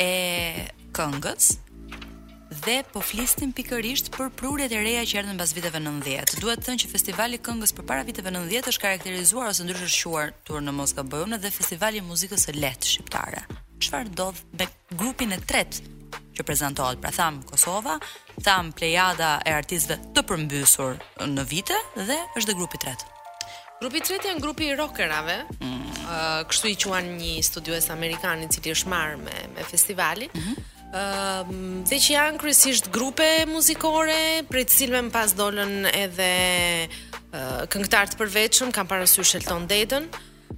e 0.00 0.68
këngës 0.94 1.60
dhe 2.64 2.76
po 2.92 3.00
flisnim 3.02 3.50
pikërisht 3.56 4.12
për 4.14 4.28
prurjet 4.38 4.72
e 4.72 4.78
reja 4.78 5.02
që 5.08 5.18
erdhën 5.22 5.40
pas 5.40 5.50
viteve 5.56 5.80
90. 5.82 6.36
Duhet 6.42 6.60
të 6.62 6.68
thënë 6.68 6.82
që 6.84 6.90
festivali 6.92 7.40
i 7.40 7.42
këngës 7.42 7.72
përpara 7.74 8.04
viteve 8.06 8.30
90 8.30 8.68
është 8.70 8.84
karakterizuar 8.84 9.48
ose 9.50 9.64
ndryshuar 9.66 9.94
shuar 10.00 10.30
tur 10.46 10.60
në 10.62 10.72
mos 10.76 10.94
gabojun 10.96 11.34
dhe 11.42 11.50
festivali 11.50 11.98
i 11.98 12.06
muzikës 12.06 12.46
së 12.48 12.54
lehtë 12.62 12.92
shqiptare. 12.92 13.42
Çfarë 13.82 14.14
do 14.14 14.28
me 14.60 14.68
grupin 14.94 15.34
e 15.34 15.40
tretë 15.40 16.36
që 16.36 16.44
prezantohet? 16.46 17.00
Pra 17.02 17.10
tham 17.12 17.42
Kosova, 17.42 17.96
tham 18.44 18.70
Plejada 18.72 19.40
e 19.44 19.52
artistëve 19.56 19.98
të 20.14 20.24
përmbysur 20.28 21.02
në 21.26 21.48
vite 21.50 21.74
dhe 21.98 22.20
është 22.38 22.52
dhe 22.52 22.56
grupi 22.62 22.78
i 22.78 22.84
tretë. 22.86 23.13
Grupi 23.82 23.98
i 23.98 24.04
tretë 24.06 24.28
janë 24.30 24.42
grupi 24.44 24.68
i 24.70 24.76
rockerave. 24.78 25.38
Ëh, 25.44 25.64
mm. 25.64 25.96
uh, 26.04 26.44
kështu 26.50 26.70
i 26.70 26.76
quan 26.84 27.08
një 27.18 27.32
studios 27.44 27.90
amerikan 27.92 28.44
i 28.44 28.48
cili 28.52 28.74
është 28.74 28.90
marrë 28.92 29.18
me 29.24 29.40
me 29.56 29.64
festivalin. 29.66 30.30
Ëh, 30.30 30.38
mm 30.38 30.44
-hmm. 30.44 30.60
uh, 30.94 31.84
dhe 31.90 31.96
që 32.04 32.14
janë 32.14 32.38
kryesisht 32.40 32.90
grupe 32.94 33.26
muzikore, 33.50 34.42
prej 34.50 34.64
të 34.64 34.74
cilëve 34.78 35.00
më 35.06 35.10
pas 35.16 35.30
dolën 35.40 35.74
edhe 36.04 36.30
uh, 36.86 37.64
këngëtar 37.72 38.06
të 38.08 38.16
përveçëm, 38.20 38.70
kanë 38.72 38.88
parasysh 38.92 39.34
Elton 39.40 39.66
Dayton. 39.66 40.06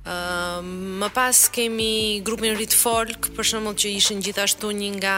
Uh, 0.06 0.62
më 1.00 1.08
pas 1.14 1.36
kemi 1.54 2.20
grupin 2.22 2.54
Rit 2.58 2.74
Folk, 2.74 3.20
për 3.34 3.44
shembull 3.48 3.74
që 3.80 3.86
ishin 3.98 4.20
gjithashtu 4.22 4.70
një 4.80 4.90
nga 5.00 5.16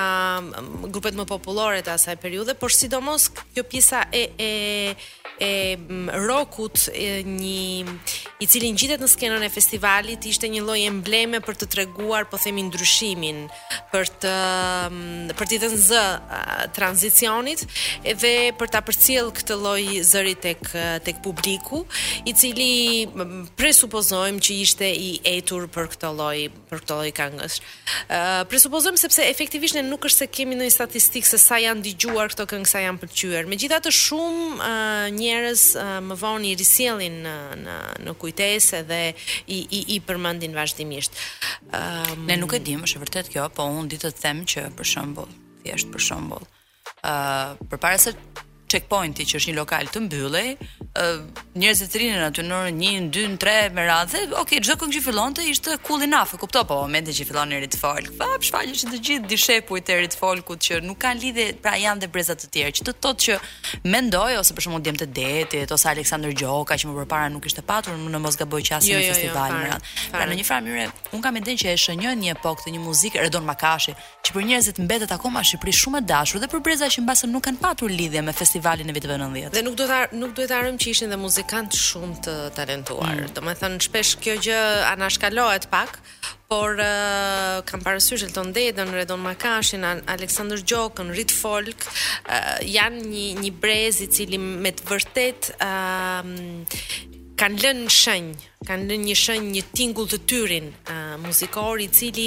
grupet 0.92 1.14
më 1.18 1.24
popullore 1.32 1.82
të 1.82 1.90
asaj 1.92 2.16
periudhe, 2.16 2.54
por 2.54 2.70
sidomos 2.72 3.28
kjo 3.54 3.62
pjesa 3.70 4.00
e 4.20 4.24
e 4.38 4.52
e 5.40 5.78
rokut 6.26 6.88
një 6.90 7.56
i 8.40 8.46
cili 8.46 8.68
ngjitet 8.70 9.00
në 9.02 9.08
skenën 9.10 9.42
e 9.46 9.50
festivalit 9.50 10.24
ishte 10.30 10.46
një 10.50 10.60
lloj 10.66 10.78
embleme 10.86 11.40
për 11.42 11.56
të 11.58 11.66
treguar 11.72 12.26
po 12.30 12.38
themi 12.38 12.62
ndryshimin 12.68 13.44
për 13.92 14.10
të 14.22 14.32
për 15.38 15.48
të 15.50 15.58
dhënë 15.64 15.78
z 15.86 16.00
tranzicionit 16.76 17.62
edhe 18.06 18.32
për 18.58 18.70
ta 18.74 18.82
përcjell 18.86 19.30
këtë 19.36 19.56
lloj 19.58 19.84
zëri 20.10 20.34
tek 20.42 20.62
tek 21.06 21.18
publiku 21.24 21.84
i 22.26 22.34
cili 22.38 22.70
presupozojmë 23.58 24.42
që 24.48 24.58
ishte 24.64 24.86
i 24.90 25.10
etur 25.36 25.66
për 25.74 25.90
këtë 25.96 26.12
lloj 26.18 26.38
për 26.72 26.82
këtë 26.84 26.98
lloj 27.00 27.10
këngësh. 27.18 27.60
presupozojmë 28.52 29.02
sepse 29.04 29.26
efektivisht 29.30 29.74
ne 29.74 29.82
nuk 29.86 30.06
është 30.06 30.24
se 30.26 30.30
kemi 30.38 30.58
ndonjë 30.58 30.74
statistikë 30.76 31.30
se 31.34 31.38
sa 31.42 31.58
janë 31.62 31.82
dëgjuar 31.88 32.30
këto 32.34 32.46
këngë 32.54 32.70
sa 32.70 32.80
janë 32.86 33.02
pëlqyer. 33.02 33.46
Megjithatë 33.50 33.92
shumë 33.98 34.70
një 35.18 35.27
njerëz 35.28 35.62
uh, 35.76 35.94
më 36.08 36.16
vonë 36.20 36.50
i 36.52 36.56
risjellin 36.58 37.20
në 37.24 37.34
në 37.64 37.76
në 38.06 38.14
kujtesë 38.20 38.82
dhe 38.88 39.00
i 39.54 39.60
i 39.60 39.80
i 39.96 40.00
përmendin 40.08 40.54
vazhdimisht. 40.56 41.18
Ëm 41.72 42.14
um, 42.14 42.26
ne 42.30 42.36
nuk 42.40 42.54
e 42.56 42.62
dimë, 42.64 42.86
është 42.88 43.02
vërtet 43.04 43.30
kjo, 43.34 43.46
po 43.54 43.66
unë 43.68 43.88
di 43.92 43.98
të 44.00 44.12
them 44.22 44.44
që 44.48 44.66
për 44.78 44.88
shembull, 44.92 45.32
thjesht 45.64 45.90
për 45.94 46.04
shembull, 46.08 46.46
ë 47.02 47.10
uh, 47.10 47.66
përpara 47.72 48.00
se 48.02 48.14
checkpointi 48.68 49.24
që 49.24 49.38
është 49.40 49.52
një 49.52 49.56
lokal 49.62 49.88
të 49.92 50.02
mbyllëj, 50.06 50.48
njerëz 51.58 51.82
të 51.90 52.00
rinë 52.00 52.22
aty 52.28 52.44
në 52.44 52.54
orën 52.58 52.78
1, 52.84 53.06
2, 53.14 53.26
3 53.40 53.72
me 53.76 53.84
radhë. 53.86 54.20
Okej, 54.26 54.40
okay, 54.44 54.58
çdo 54.64 54.76
këngë 54.80 54.96
që 54.96 55.02
fillonte 55.04 55.44
ishte 55.52 55.76
cool 55.86 56.02
enough, 56.04 56.32
e 56.34 56.38
kupto 56.40 56.62
po, 56.66 56.78
momentin 56.84 57.14
që 57.16 57.26
fillon 57.28 57.52
erit 57.56 57.76
folk. 57.78 58.08
Pa 58.20 58.28
shfaqje 58.44 58.74
që 58.82 58.90
të 58.94 59.00
gjithë 59.08 59.30
dishepujt 59.30 59.90
e 59.92 59.96
erit 59.98 60.16
folkut 60.18 60.62
që 60.64 60.80
nuk 60.86 60.98
kanë 61.02 61.20
lidhje, 61.22 61.46
pra 61.64 61.74
janë 61.78 62.04
dhe 62.04 62.10
breza 62.14 62.36
të 62.38 62.50
tjerë 62.54 62.74
që 62.80 62.86
të 62.88 62.94
thotë 63.04 63.26
që 63.26 63.38
mendoj 63.94 64.36
ose 64.40 64.56
për 64.58 64.66
shembull 64.66 64.84
Demet 64.88 65.06
Detit 65.18 65.74
ose 65.76 65.88
Aleksander 65.92 66.34
Gjoka 66.38 66.78
që 66.78 66.90
më 66.90 66.96
përpara 67.02 67.30
nuk 67.34 67.48
ishte 67.50 67.62
patur, 67.66 67.96
më 67.98 68.12
në 68.16 68.22
mos 68.24 68.38
gaboj 68.40 68.62
që 68.68 68.76
asnjë 68.78 68.98
jo, 68.98 69.14
festival 69.14 69.54
jo, 69.54 69.54
jo, 69.54 69.62
jo 69.62 69.66
merat. 69.66 69.92
Pra 70.12 70.26
në 70.28 70.38
një 70.40 70.48
farë 70.48 70.66
mëre, 70.66 70.88
un 71.16 71.24
kam 71.24 71.38
mendën 71.38 71.58
që 71.60 71.72
e 71.74 71.78
shënjën 71.78 72.22
një 72.26 72.34
epokë 72.38 72.66
të 72.68 72.74
një 72.76 72.82
muzikë 72.86 73.22
Redon 73.26 73.46
Makashi, 73.48 73.94
që 74.28 74.34
për 74.36 74.46
njerëzit 74.50 74.82
mbetet 74.84 75.14
akoma 75.14 75.42
në 75.42 75.48
Shqipëri 75.50 75.74
shumë 75.78 76.00
e 76.02 76.06
dashur 76.08 76.42
dhe 76.42 76.48
për 76.52 76.62
breza 76.66 76.88
që 76.92 77.04
mbasën 77.04 77.32
nuk 77.32 77.44
kanë 77.48 77.60
patur 77.62 77.90
lidhje 77.92 78.22
me 78.24 78.34
festivalin 78.36 78.90
e 78.90 78.94
viteve 78.96 79.16
90. 79.20 79.54
Dhe 79.56 79.62
nuk 79.66 79.78
do 79.78 79.86
ta 79.88 80.00
nuk 80.18 80.34
duhet 80.36 80.48
ta 80.52 80.56
harojmë 80.58 80.80
ishin 80.92 81.10
dhe 81.12 81.18
muzikantë 81.20 81.78
shumë 81.78 82.22
të 82.24 82.34
talentuar. 82.56 83.20
Mm. 83.24 83.32
Do 83.36 83.42
me 83.46 83.54
thënë, 83.60 83.80
shpesh 83.88 84.12
kjo 84.22 84.36
gjë 84.48 84.60
anashkalohet 84.92 85.66
pak, 85.72 85.98
por 86.50 86.80
uh, 86.80 87.60
kam 87.68 87.82
parasysh 87.84 88.24
Elton 88.28 88.52
Dedën, 88.56 88.88
Redon 88.94 89.20
Makashin, 89.24 89.84
Aleksandr 90.08 90.62
Gjokën, 90.64 91.12
Rit 91.18 91.34
Folk, 91.36 91.84
uh, 91.84 92.56
janë 92.64 93.04
një, 93.12 93.26
një 93.42 93.52
brez 93.62 94.00
i 94.04 94.08
cili 94.16 94.40
me 94.42 94.72
të 94.78 94.88
vërtet 94.88 95.52
uh, 95.60 97.14
kanë 97.38 97.62
lënë 97.62 97.90
shenjë, 97.94 98.46
kanë 98.66 98.86
lënë 98.90 99.06
një 99.08 99.16
shenjë 99.20 99.50
një 99.54 99.62
tingull 99.78 100.08
të 100.10 100.18
tyrin 100.30 100.66
uh, 100.68 101.14
muzikor 101.22 101.78
i 101.80 101.86
cili 101.94 102.24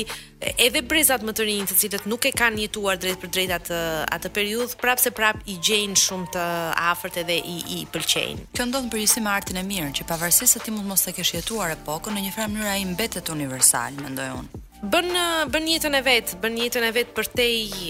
edhe 0.55 0.82
brezat 0.88 1.26
më 1.28 1.34
të 1.38 1.47
rinj 1.49 1.68
të 1.70 1.78
cilët 1.82 2.07
nuk 2.09 2.28
e 2.30 2.32
kanë 2.39 2.64
jetuar 2.66 2.99
drejt 3.01 3.20
për 3.22 3.32
drejt 3.36 3.51
atë 3.57 3.82
atë 4.18 4.32
periudhë, 4.38 4.80
prapse 4.82 5.12
prap 5.18 5.41
i 5.51 5.57
gjejnë 5.68 5.99
shumë 6.05 6.32
të 6.38 6.47
afërt 6.93 7.20
edhe 7.26 7.38
i 7.38 7.57
i 7.80 7.84
pëlqejnë. 7.91 8.47
Kjo 8.55 8.70
ndodh 8.72 8.89
për 8.93 9.30
artin 9.36 9.59
e 9.59 9.66
mirë, 9.68 9.91
që 9.99 10.07
pavarësisht 10.09 10.57
se 10.57 10.64
ti 10.64 10.72
mund 10.76 10.88
mos 10.89 11.03
e 11.07 11.14
kesh 11.18 11.36
jetuar 11.41 11.76
epokën, 11.76 12.16
në 12.16 12.26
një 12.30 12.34
farë 12.38 12.55
mënyrë 12.55 12.74
ai 12.78 12.88
mbetet 12.95 13.32
universal, 13.36 13.99
mendoj 14.05 14.30
unë. 14.39 14.66
Bën 14.91 15.12
bën 15.53 15.68
jetën 15.76 15.93
e 15.93 16.01
vet, 16.01 16.32
bën 16.41 16.55
jetën 16.57 16.88
e 16.88 16.93
vet 16.95 17.12
për 17.18 17.28
te 17.38 17.45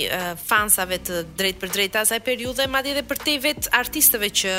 uh, 0.09 0.31
fansave 0.41 0.97
të 1.07 1.21
drejt 1.39 1.61
për 1.61 1.71
drejt 1.77 2.01
asaj 2.01 2.19
periudhe, 2.25 2.65
madje 2.67 2.97
edhe 2.97 3.05
për 3.07 3.21
te 3.23 3.37
vet 3.45 3.69
artistëve 3.79 4.27
që 4.41 4.55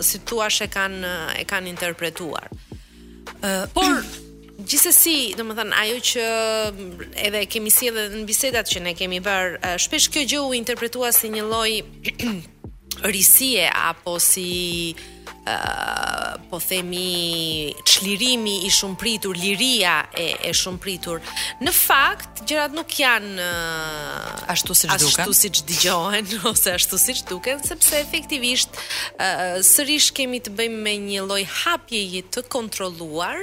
si 0.00 0.20
thua 0.24 0.48
e 0.48 0.68
kanë 0.68 1.10
e 1.40 1.44
kanë 1.48 1.68
interpretuar. 1.72 2.48
Uh, 3.40 3.64
por 3.74 3.90
gjithsesi, 4.68 5.34
domethënë 5.38 5.76
ajo 5.80 5.98
që 6.12 6.24
edhe 7.28 7.44
kemi 7.50 7.70
si 7.72 7.88
edhe 7.90 8.06
në 8.20 8.24
bisedat 8.28 8.68
që 8.72 8.82
ne 8.88 8.94
kemi 8.98 9.20
bër, 9.24 9.58
uh, 9.62 9.76
shpesh 9.80 10.10
kjo 10.14 10.24
gjë 10.32 10.42
u 10.48 10.54
interpretua 10.58 11.12
si 11.14 11.30
një 11.34 11.44
lloj 11.46 11.70
risie 13.12 13.68
apo 13.70 14.16
si 14.22 14.50
po 16.50 16.60
themi 16.60 17.72
çlirimi 17.84 18.56
i 18.66 18.70
shumë 18.78 18.96
pritur, 19.02 19.34
liria 19.44 19.96
e 20.16 20.26
e 20.48 20.52
shumë 20.60 20.80
pritur. 20.84 21.18
Në 21.64 21.72
fakt 21.76 22.42
gjërat 22.48 22.74
nuk 22.76 22.92
janë 23.02 23.34
uh, 23.36 24.44
ashtu 24.54 24.76
siç 24.80 24.90
duken, 24.90 25.08
ashtu 25.22 25.34
siç 25.40 25.62
dëgjohen 25.68 26.26
ose 26.52 26.72
ashtu 26.78 26.98
siç 27.00 27.22
duken, 27.30 27.60
sepse 27.70 27.98
efektivisht 28.04 28.72
uh, 28.80 29.60
sërish 29.72 30.10
kemi 30.18 30.40
të 30.46 30.54
bëjmë 30.58 30.82
me 30.86 30.94
një 31.08 31.26
lloj 31.28 31.42
hapjeje 31.64 32.22
të 32.34 32.46
kontrolluar 32.56 33.42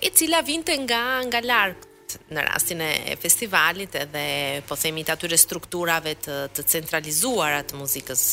e 0.00 0.08
cila 0.16 0.40
vinte 0.50 0.74
nga 0.86 1.02
nga 1.28 1.40
larg 1.50 1.86
në 2.34 2.40
rastin 2.48 2.80
e 2.86 3.14
festivalit 3.22 3.94
edhe 3.94 4.26
po 4.66 4.74
themi 4.80 5.04
të 5.06 5.12
atyre 5.14 5.36
strukturave 5.38 6.16
të, 6.18 6.38
të 6.56 6.64
centralizuar 6.72 7.60
atë 7.60 7.78
muzikës 7.78 8.24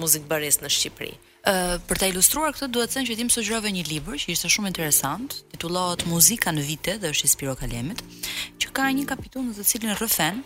muzikë 0.00 0.30
bërës 0.30 0.62
në 0.64 0.70
Shqipëri. 0.72 1.12
Uh, 1.18 1.25
për 1.46 2.00
ta 2.02 2.06
ilustruar 2.10 2.54
këtë 2.56 2.68
duhet 2.74 2.90
të 2.90 2.98
them 2.98 3.06
që 3.06 3.16
tim 3.20 3.28
sugjerove 3.30 3.70
një 3.76 3.84
libër 3.86 4.18
që 4.18 4.32
ishte 4.34 4.48
shumë 4.50 4.72
interesant, 4.72 5.36
titullohet 5.52 6.02
Muzika 6.10 6.50
në 6.52 6.64
vite 6.66 6.96
dhe 7.02 7.12
është 7.14 7.26
i 7.26 7.30
Spiro 7.32 7.54
Kalemit, 7.60 8.02
që 8.60 8.72
ka 8.74 8.88
një 8.96 9.04
kapitull 9.10 9.46
në 9.46 9.54
të 9.60 9.66
cilin 9.70 9.94
rrëfen 9.94 10.42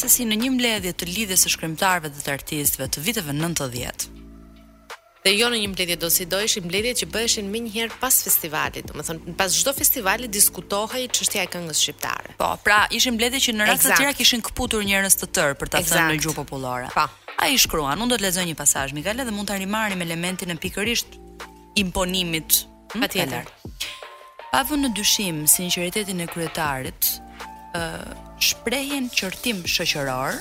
se 0.00 0.08
si 0.10 0.26
në 0.26 0.40
një 0.42 0.52
mbledhje 0.56 0.94
të 0.98 1.10
lidhjes 1.12 1.46
së 1.46 1.54
shkrimtarëve 1.54 2.10
dhe 2.16 2.24
të 2.26 2.34
artistëve 2.34 2.90
të 2.90 3.06
viteve 3.06 3.36
90 3.38 4.18
Dhe 5.22 5.30
jo 5.38 5.46
në 5.52 5.58
një 5.62 5.66
mbledhje 5.70 5.94
do 6.02 6.08
si 6.10 6.24
do 6.26 6.40
ishin 6.42 6.64
mbledhje 6.66 6.96
që 7.04 7.06
bëheshin 7.12 7.46
më 7.52 7.60
herë 7.70 7.98
pas 8.02 8.16
festivalit. 8.26 8.82
Do 8.82 8.90
të 9.06 9.36
pas 9.38 9.54
çdo 9.54 9.70
festivali 9.76 10.26
diskutohej 10.26 11.04
çështja 11.14 11.44
e 11.46 11.50
këngës 11.52 11.78
shqiptare. 11.84 12.34
Po, 12.40 12.48
pra, 12.66 12.80
ishin 12.90 13.14
mbledhje 13.14 13.38
që 13.44 13.54
në 13.60 13.68
rast 13.70 13.86
të 13.86 14.00
tjera 14.00 14.16
kishin 14.18 14.42
kputur 14.42 14.82
njerëz 14.82 15.14
të 15.22 15.30
tërë 15.38 15.54
për 15.62 15.70
ta 15.76 15.84
thënë 15.86 16.16
në 16.16 16.24
gjuhë 16.24 16.36
popullore. 16.42 16.90
Po. 16.90 17.06
A 17.40 17.46
i 17.50 17.58
shkruan, 17.58 18.00
unë 18.00 18.12
do 18.14 18.18
të 18.20 18.26
lezoj 18.28 18.44
një 18.50 18.56
pasaj, 18.58 18.92
Mikale, 18.96 19.24
dhe 19.26 19.34
mund 19.34 19.48
të 19.50 19.56
rimarim 19.62 20.02
elementin 20.04 20.52
e 20.52 20.56
pikërisht 20.60 21.18
imponimit. 21.80 22.64
Hmm? 22.92 23.02
Pa 23.04 23.08
tjetër. 23.08 23.50
Pavën 24.52 24.82
në 24.84 24.90
dyshim, 24.96 25.44
sinceritetin 25.48 26.20
e 26.20 26.28
kryetarit, 26.28 27.14
uh, 27.72 28.02
shprejen 28.42 29.06
qërtim 29.08 29.62
shëqëror, 29.64 30.36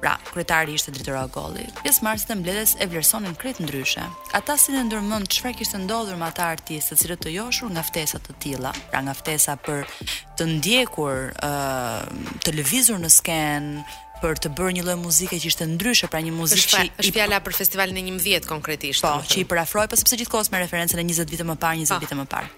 pra, 0.00 0.14
kryetari 0.30 0.78
ishte 0.78 0.94
dritëra 0.94 1.26
golli, 1.34 1.66
pjesë 1.82 2.04
marësit 2.06 2.30
e 2.32 2.36
mbledes 2.38 2.74
e 2.80 2.86
vlerësonin 2.88 3.34
kretë 3.36 3.66
ndryshe. 3.66 4.06
Ata 4.38 4.56
si 4.62 4.72
në 4.72 4.86
ndërmënd 4.88 5.28
që 5.28 5.42
fra 5.42 5.52
kishtë 5.58 5.82
ndodhur 5.84 6.16
ma 6.20 6.30
ta 6.32 6.48
artistë, 6.54 6.96
cire 7.02 7.18
të 7.20 7.34
joshur 7.34 7.74
nga 7.74 7.84
ftesat 7.84 8.24
të 8.30 8.38
tila, 8.44 8.72
pra 8.92 9.02
nga 9.04 9.12
ftesa 9.20 9.58
për 9.68 9.84
të 10.40 10.48
ndjekur, 10.56 11.32
uh, 11.44 12.36
të 12.46 12.56
lëvizur 12.56 13.02
në 13.04 13.12
skenë, 13.18 13.88
për 14.22 14.40
të 14.44 14.50
bërë 14.58 14.72
një 14.78 14.82
lloj 14.86 14.96
muzike 15.02 15.38
që 15.40 15.50
ishte 15.50 15.66
ndryshe 15.72 16.08
pra 16.12 16.20
një 16.26 16.32
muzikë 16.36 16.64
që 16.74 16.82
është 17.02 17.14
fjala 17.16 17.38
për 17.46 17.56
festivalin 17.58 17.98
e 18.00 18.04
11 18.10 18.48
konkretisht. 18.50 19.04
Po, 19.06 19.12
që 19.30 19.42
i 19.42 19.46
përafroi, 19.50 19.86
por 19.92 20.00
sepse 20.00 20.18
gjithkohë 20.22 20.52
me 20.54 20.62
referencën 20.64 20.98
e 20.98 21.04
20 21.08 21.32
vite 21.34 21.46
më 21.48 21.58
parë, 21.62 21.82
20 21.84 21.94
po. 21.94 21.98
vite 22.04 22.18
më 22.22 22.26
parë. 22.32 22.48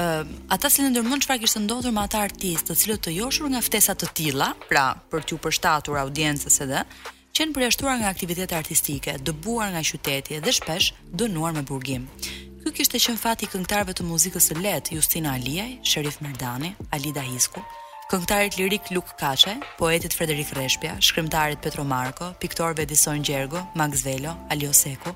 Ëh, 0.00 0.34
ata 0.56 0.70
sinë 0.72 0.92
ndërmend 0.92 1.24
çfarë 1.26 1.44
kishte 1.44 1.62
ndodhur 1.64 1.94
me 1.96 2.04
ata 2.06 2.20
artistë, 2.26 2.68
të, 2.72 2.76
cilët 2.82 3.02
të, 3.06 3.14
joshur 3.20 3.48
nga 3.50 3.62
ftesa 3.64 3.96
të, 3.98 4.10
tilla, 4.20 4.52
pra 4.70 4.86
për 5.10 5.26
të, 5.26 5.40
të, 5.88 5.96
audiencës 6.04 6.60
të, 6.60 6.66
të, 6.66 6.68
të, 6.68 6.84
të, 6.84 7.02
të, 7.08 7.16
qenë 7.40 7.56
përjashtuar 7.56 7.96
nga 8.02 8.10
aktivitetet 8.12 8.54
artistike, 8.60 9.16
dëbuar 9.26 9.70
nga 9.74 9.82
qyteti 9.90 10.40
dhe 10.44 10.52
shpesh 10.58 10.92
dënuar 11.20 11.54
me 11.56 11.62
burgim. 11.70 12.08
Ky 12.60 12.72
kishte 12.76 13.00
qenë 13.02 13.18
fati 13.18 13.46
i 13.48 13.50
këngëtarëve 13.50 13.94
të 13.96 14.04
muzikës 14.06 14.50
së 14.50 14.58
lehtë, 14.62 14.96
Justina 14.98 15.32
Aliaj, 15.38 15.70
Sherif 15.90 16.18
Merdani, 16.20 16.74
Alida 16.94 17.22
Hisku, 17.24 17.62
këngëtarit 18.10 18.56
lirik 18.58 18.88
Luk 18.90 19.06
Kaçe, 19.16 19.52
poetit 19.78 20.14
Frederik 20.18 20.48
Reshpja, 20.56 20.96
shkrimtarët 20.98 21.60
Petro 21.62 21.84
Marko, 21.86 22.32
piktorëve 22.42 22.82
Edison 22.82 23.22
Gjergo, 23.22 23.60
Max 23.78 24.02
Velo, 24.02 24.32
Alio 24.50 24.72
Seku, 24.74 25.12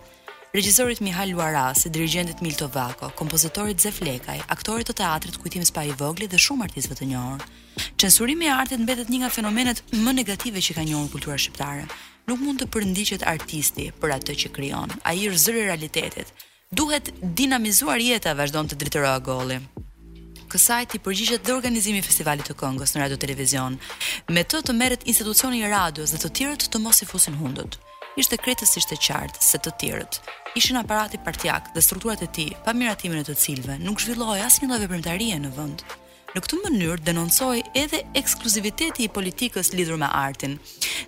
regjisorit 0.55 1.01
Mihal 1.03 1.33
Luaras, 1.33 1.83
dirigjentit 1.91 2.39
Milto 2.41 2.69
Vako, 2.71 3.11
kompozitorit 3.19 3.83
Zef 3.83 3.99
Lekaj, 4.07 4.37
aktorit 4.55 4.87
të 4.87 4.95
teatrit 5.01 5.41
Kujtim 5.43 5.67
Spa 5.67 5.83
i 5.83 5.91
Vogli 5.99 6.29
dhe 6.31 6.39
shumë 6.39 6.69
artistëve 6.69 7.01
të 7.01 7.09
njohur. 7.11 7.43
Censurimi 7.99 8.47
i 8.47 8.55
artit 8.55 8.85
mbetet 8.85 9.11
një 9.11 9.25
nga 9.25 9.33
fenomenet 9.41 9.83
më 9.99 10.15
negative 10.21 10.63
që 10.63 10.77
ka 10.79 10.85
njohur 10.87 11.11
kultura 11.17 11.35
shqiptare. 11.43 11.89
Nuk 12.31 12.39
mund 12.47 12.63
të 12.63 12.71
përndiqet 12.77 13.27
artisti 13.27 13.89
për 13.99 14.21
atë 14.21 14.39
që 14.45 14.53
krijon. 14.55 14.95
Ai 15.03 15.27
është 15.33 15.43
zëri 15.49 15.65
i 15.67 15.71
realitetit. 15.73 16.31
Duhet 16.71 17.11
dinamizuar 17.23 17.99
jeta, 17.99 18.39
vazhdon 18.39 18.71
të 18.71 18.79
dritëroa 18.85 19.19
Golli 19.27 19.59
kësaj 20.55 20.85
ti 20.93 20.99
përgjigjet 21.03 21.43
dhe 21.47 21.55
organizimi 21.59 21.99
i 21.99 22.05
festivalit 22.07 22.47
të 22.47 22.55
këngës 22.61 22.93
në 22.95 23.03
radio 23.03 23.19
televizion. 23.25 23.75
Me 24.35 24.45
të 24.47 24.61
të 24.63 24.77
merret 24.79 25.03
institucioni 25.11 25.59
i 25.63 25.71
radios 25.73 26.13
dhe 26.15 26.21
të 26.23 26.31
tjerët 26.39 26.69
të 26.71 26.79
mos 26.85 27.01
i 27.03 27.09
fusin 27.11 27.35
hundët. 27.41 27.75
Ishte 28.23 28.39
kretësisht 28.39 28.93
e 28.95 29.01
qartë 29.09 29.43
se 29.51 29.59
të 29.59 29.73
tjerët 29.83 30.21
ishin 30.59 30.77
aparati 30.79 31.19
partiak 31.27 31.73
dhe 31.75 31.83
strukturat 31.83 32.21
e 32.23 32.29
tij 32.37 32.53
pa 32.65 32.71
miratimin 32.79 33.25
e 33.25 33.25
të 33.27 33.35
cilëve 33.45 33.75
nuk 33.83 34.03
zhvilloi 34.05 34.37
asnjë 34.47 34.69
lloj 34.71 34.79
veprimtarie 34.85 35.39
në 35.43 35.51
vend. 35.57 35.83
Në 36.37 36.43
këtë 36.45 36.59
mënyrë 36.63 37.03
denoncoi 37.07 37.65
edhe 37.83 38.05
ekskluziviteti 38.21 39.03
i 39.03 39.11
politikës 39.17 39.73
lidhur 39.79 39.99
me 40.03 40.07
artin, 40.21 40.55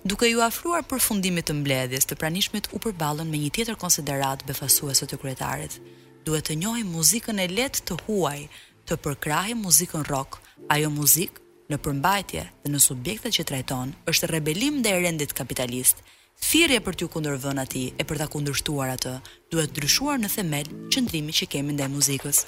duke 0.07 0.27
ju 0.29 0.43
afruar 0.43 0.83
përfundimit 0.91 1.47
të 1.49 1.55
mbledhjes, 1.61 2.07
të 2.09 2.15
pranishmit 2.19 2.67
u 2.75 2.79
përballën 2.83 3.27
me 3.31 3.39
një 3.45 3.51
tjetër 3.57 3.79
konsiderat 3.79 4.43
befasuese 4.51 5.07
të 5.07 5.19
kryetarit. 5.23 5.79
Duhet 6.27 6.47
të 6.51 6.59
njohim 6.59 6.91
muzikën 6.95 7.39
e 7.39 7.47
lehtë 7.59 7.85
të 7.87 7.97
huaj, 8.05 8.39
të 8.87 8.95
përkrahi 9.03 9.55
muzikën 9.59 10.05
rock, 10.07 10.37
ajo 10.71 10.87
muzikë 10.95 11.41
në 11.71 11.77
përmbajtje 11.83 12.43
dhe 12.63 12.69
në 12.71 12.79
subjektet 12.79 13.35
që 13.35 13.43
trajton 13.49 13.89
është 14.11 14.29
rebelim 14.31 14.77
dhe 14.85 14.93
rendit 15.03 15.33
kapitalist. 15.35 15.99
Thirrje 16.47 16.79
për 16.85 16.95
t'ju 16.95 17.09
kundërvën 17.15 17.59
atij 17.63 17.89
e 17.99 18.05
për 18.07 18.21
ta 18.21 18.27
kundërshtuar 18.31 18.93
atë, 18.93 19.13
duhet 19.51 19.73
ndryshuar 19.73 20.21
në 20.21 20.29
themel 20.35 20.69
qëndrimi 20.93 21.35
që 21.39 21.49
kemi 21.55 21.75
ndaj 21.75 21.89
muzikës. 21.97 22.45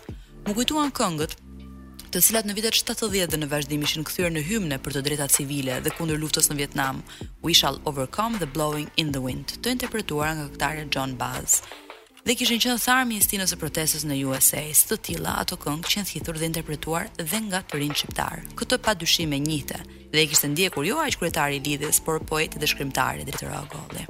Më 0.47 0.55
kujtuan 0.55 0.93
këngët 0.99 1.35
të 2.13 2.23
cilat 2.27 2.47
në 2.47 2.55
vitet 2.59 2.79
70 2.79 3.33
dhe 3.33 3.39
në 3.41 3.51
vazhdim 3.51 3.83
ishin 3.87 4.07
kthyer 4.07 4.31
në 4.31 4.45
hymne 4.49 4.79
për 4.83 4.95
të 4.97 5.03
drejtat 5.09 5.35
civile 5.35 5.81
dhe 5.83 5.95
kundër 5.97 6.21
luftës 6.23 6.47
në 6.49 6.59
Vietnam, 6.61 7.03
We 7.43 7.53
Shall 7.59 7.81
Overcome 7.89 8.39
the 8.39 8.47
Blowing 8.55 8.87
in 8.95 9.11
the 9.11 9.19
Wind, 9.25 9.57
të 9.59 9.75
interpretuara 9.75 10.31
nga 10.37 10.47
këngëtarja 10.47 10.89
John 10.95 11.17
Baz 11.21 11.59
dhe 12.27 12.35
kishin 12.35 12.59
qenë 12.61 12.81
tharmi 12.83 13.17
i 13.19 13.23
stinës 13.23 13.53
së 13.53 13.57
protestës 13.61 14.03
në 14.07 14.17
USA, 14.27 14.61
të 14.89 14.97
tilla 15.07 15.37
ato 15.41 15.57
këngë 15.61 15.91
që 15.93 16.03
thithur 16.09 16.37
dhe 16.39 16.47
interpretuar 16.49 17.07
dhe 17.21 17.39
nga 17.47 17.61
të 17.63 17.79
rinj 17.79 17.95
shqiptar. 18.01 18.41
Këtë 18.59 18.79
padyshim 18.85 19.35
e 19.35 19.39
njëjtë 19.45 19.79
dhe 20.13 20.21
e 20.21 20.25
kishte 20.31 20.49
ndjekur 20.51 20.83
jo 20.89 20.97
aq 21.03 21.19
kryetari 21.21 21.59
i 21.59 21.63
lidhjes, 21.65 21.99
por 22.05 22.19
poeti 22.25 22.59
dhe 22.59 22.67
shkrimtari 22.67 23.25
Dritor 23.27 23.53
Agolli. 23.61 24.03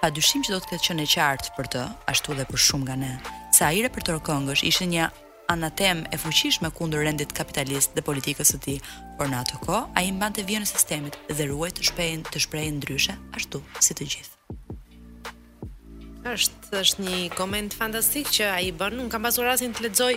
Padyshim 0.00 0.44
që 0.44 0.54
do 0.56 0.60
të 0.62 0.70
ketë 0.72 0.86
qenë 0.88 1.08
qartë 1.14 1.56
për 1.56 1.70
të, 1.74 1.84
ashtu 2.12 2.36
dhe 2.38 2.46
për 2.50 2.64
shumë 2.66 2.86
nga 2.88 2.96
ne, 3.04 3.12
se 3.56 3.66
ai 3.68 3.82
repertor 3.84 4.22
këngësh 4.24 4.64
ishte 4.70 4.88
një 4.88 5.10
anatem 5.50 6.04
e 6.14 6.16
fuqishme 6.22 6.70
kundër 6.70 7.04
rendit 7.08 7.34
kapitalist 7.34 7.96
dhe 7.98 8.04
politikës 8.06 8.54
së 8.54 8.58
tij, 8.64 8.78
por 9.18 9.28
në 9.28 9.40
atë 9.42 9.60
kohë 9.66 9.82
ai 9.98 10.06
mbante 10.14 10.46
vjen 10.46 10.62
në 10.64 10.70
sistemit 10.70 11.18
dhe 11.28 11.50
ruajt 11.50 11.80
të 11.82 12.12
të 12.30 12.44
shprehin 12.46 12.76
ndryshe 12.78 13.18
ashtu 13.36 13.60
si 13.80 13.98
të 13.98 14.06
gjithë. 14.14 14.36
Është 16.30 16.59
është 16.78 17.02
një 17.06 17.18
koment 17.38 17.74
fantastik 17.74 18.30
që 18.36 18.46
ai 18.54 18.70
bën. 18.76 18.98
Un 19.02 19.10
kam 19.10 19.26
pasur 19.26 19.48
rastin 19.48 19.74
të 19.74 19.86
lexoj 19.90 20.14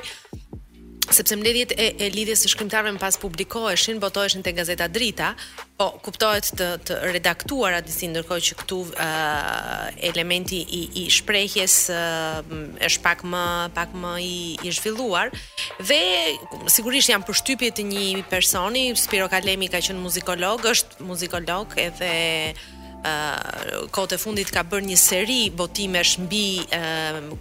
sepse 1.14 1.36
mbledhjet 1.36 1.74
e, 1.76 1.86
e 2.02 2.06
lidhjes 2.14 2.42
së 2.46 2.50
shkrimtarëve 2.54 2.94
më 2.96 3.00
pas 3.02 3.18
publikoheshin, 3.20 4.00
botoheshin 4.02 4.42
te 4.42 4.54
gazeta 4.56 4.86
Drita, 4.90 5.34
po 5.78 5.90
kuptohet 6.02 6.48
të 6.58 6.68
të 6.88 6.98
redaktuara 7.12 7.82
disi 7.86 8.08
ndërkohë 8.10 8.46
që 8.48 8.56
këtu 8.62 8.78
uh, 8.88 9.90
elementi 10.10 10.62
i 10.64 10.80
i 11.04 11.04
shprehjes 11.14 11.76
uh, 11.94 12.54
është 12.88 13.04
pak 13.06 13.26
më 13.30 13.44
pak 13.76 13.94
më 14.00 14.14
i 14.24 14.36
i 14.64 14.72
zhvilluar 14.80 15.36
dhe 15.84 16.00
sigurisht 16.72 17.12
janë 17.12 17.28
përshtypje 17.30 17.74
të 17.78 17.86
një 17.92 18.06
personi, 18.32 18.86
Spiro 18.98 19.28
Kalemi 19.30 19.70
ka 19.76 19.84
qenë 19.84 20.00
muzikolog, 20.08 20.64
është 20.74 21.10
muzikolog 21.12 21.78
edhe 21.90 22.14
kote 23.94 24.18
fundit 24.20 24.50
ka 24.54 24.64
bërë 24.68 24.88
një 24.92 24.98
seri 25.02 25.42
botime 25.52 26.04
shmbi 26.06 26.44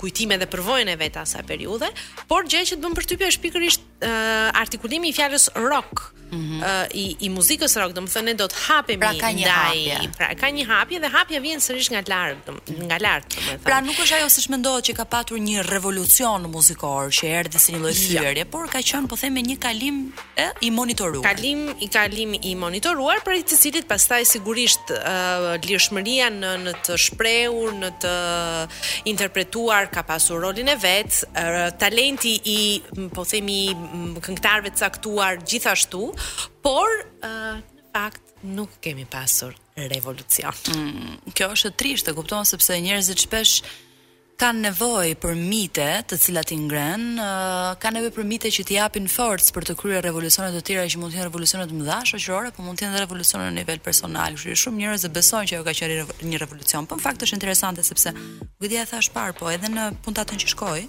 kujtime 0.01 0.39
dhe 0.43 0.49
përvojnë 0.55 0.95
e 0.95 0.99
vetë 1.05 1.23
asaj 1.23 1.45
periude, 1.51 1.91
por 2.29 2.49
gje 2.51 2.65
që 2.73 2.77
të 2.79 2.83
bëmë 2.85 2.99
përtypja 3.01 3.31
është 3.35 3.45
pikërisht 3.47 3.89
uh, 4.03 5.05
i 5.05 5.13
fjalës 5.13 5.49
rock 5.55 6.13
mm 6.31 6.39
-hmm. 6.39 6.59
uh, 6.59 6.87
i 6.97 7.17
i 7.21 7.29
muzikës 7.31 7.77
rock, 7.81 7.93
domethënë 7.95 8.25
ne 8.25 8.35
do 8.41 8.47
të 8.49 8.55
hapemi 8.69 9.01
pra 9.03 9.11
ka 9.21 9.29
një 9.39 9.47
ndaj, 9.47 9.67
hapje, 9.69 10.11
pra 10.19 10.29
ka 10.41 10.47
një 10.57 10.65
hapje 10.71 10.99
dhe 11.03 11.09
hapja 11.17 11.41
vjen 11.41 11.61
sërish 11.61 11.91
nga 11.93 12.03
lart, 12.13 12.47
nga 12.89 12.99
lart 12.99 13.27
domethënë. 13.35 13.65
Pra 13.67 13.81
nuk 13.87 13.97
është 14.05 14.15
ajo 14.17 14.29
siç 14.37 14.47
mendohet 14.55 14.85
që 14.89 14.95
ka 15.01 15.05
pasur 15.15 15.39
një 15.49 15.59
revolucion 15.75 16.41
muzikor 16.55 17.05
që 17.19 17.25
erdhi 17.41 17.59
si 17.65 17.73
një 17.75 17.79
lloj 17.83 17.95
jo. 17.95 18.03
fyerje, 18.09 18.45
ja. 18.45 18.45
por 18.55 18.65
ka 18.73 18.79
qenë 18.79 19.07
po 19.11 19.17
them 19.17 19.33
me 19.35 19.43
një 19.51 19.57
kalim 19.67 20.13
e, 20.37 20.47
i 20.67 20.71
monitoruar. 20.71 21.25
Kalim 21.35 21.61
i 21.81 21.87
kalimi 21.97 22.39
i 22.43 22.55
monitoruar 22.55 23.19
për 23.27 23.35
i 23.39 23.43
cilit 23.43 23.87
pastaj 23.89 24.25
sigurisht 24.25 24.87
uh, 24.91 25.59
lirshmëria 25.69 26.27
në 26.41 26.51
në 26.65 26.73
të 26.85 26.93
shprehur, 27.05 27.71
në 27.83 27.91
të 28.03 28.13
interpretuar 29.13 29.85
ka 29.95 30.03
pasur 30.03 30.41
rolin 30.41 30.69
e 30.69 30.77
vet, 30.87 31.13
uh, 31.25 31.71
talenti 31.83 32.33
i 32.45 32.61
po 33.15 33.25
themi 33.25 33.63
këngëtarëve 34.23 34.73
të 34.73 34.81
caktuar 34.87 35.41
gjithashtu, 35.49 36.03
por 36.65 36.93
uh, 37.03 37.61
në 37.61 37.93
fakt 37.93 38.31
nuk 38.57 38.79
kemi 38.85 39.05
pasur 39.13 39.53
revolucion. 39.77 40.57
Mm, 40.73 41.33
kjo 41.37 41.51
është 41.55 41.71
e 41.73 41.77
trishtë, 41.83 42.13
e 42.13 42.17
kupton 42.17 42.49
sepse 42.49 42.79
njerëzit 42.83 43.27
shpesh 43.27 43.57
kanë 44.43 44.63
nevojë 44.65 45.13
për 45.23 45.37
mite, 45.39 45.85
të 46.09 46.17
cilat 46.19 46.51
i 46.55 46.59
ngren, 46.59 47.05
uh, 47.23 47.75
kanë 47.83 47.99
nevojë 48.01 48.15
për 48.17 48.27
mite 48.27 48.51
që 48.57 48.65
t'i 48.67 48.79
japin 48.79 49.07
forcë 49.13 49.53
për 49.55 49.69
të 49.69 49.77
kryer 49.79 50.03
revolucione 50.09 50.49
të 50.57 50.65
tjera 50.67 50.89
që 50.91 51.03
mund 51.03 51.13
të 51.13 51.21
jenë 51.21 51.29
revolucione 51.29 51.69
të 51.71 51.79
mëdha 51.79 52.01
shoqërore, 52.11 52.55
por 52.57 52.67
mund 52.67 52.81
të 52.81 52.89
jenë 52.89 53.05
revolucione 53.05 53.51
në 53.51 53.55
nivel 53.61 53.85
personal. 53.85 54.35
Kështu 54.35 54.55
që 54.55 54.61
shumë 54.65 54.83
njerëz 54.87 55.07
e 55.07 55.13
besojnë 55.21 55.53
që 55.53 55.59
ajo 55.61 55.69
ka 55.69 55.77
qenë 55.79 56.29
një 56.33 56.43
revolucion. 56.43 56.89
Po 56.91 56.99
në 56.99 57.07
fakt 57.07 57.29
është 57.29 57.39
interesante 57.39 57.87
sepse 57.87 58.17
vetja 58.65 58.83
e 58.83 58.91
thash 58.97 59.13
parë, 59.15 59.37
po 59.39 59.53
edhe 59.53 59.71
në 59.77 59.91
puntatën 60.09 60.41
që 60.43 60.51
shkoi, 60.57 60.87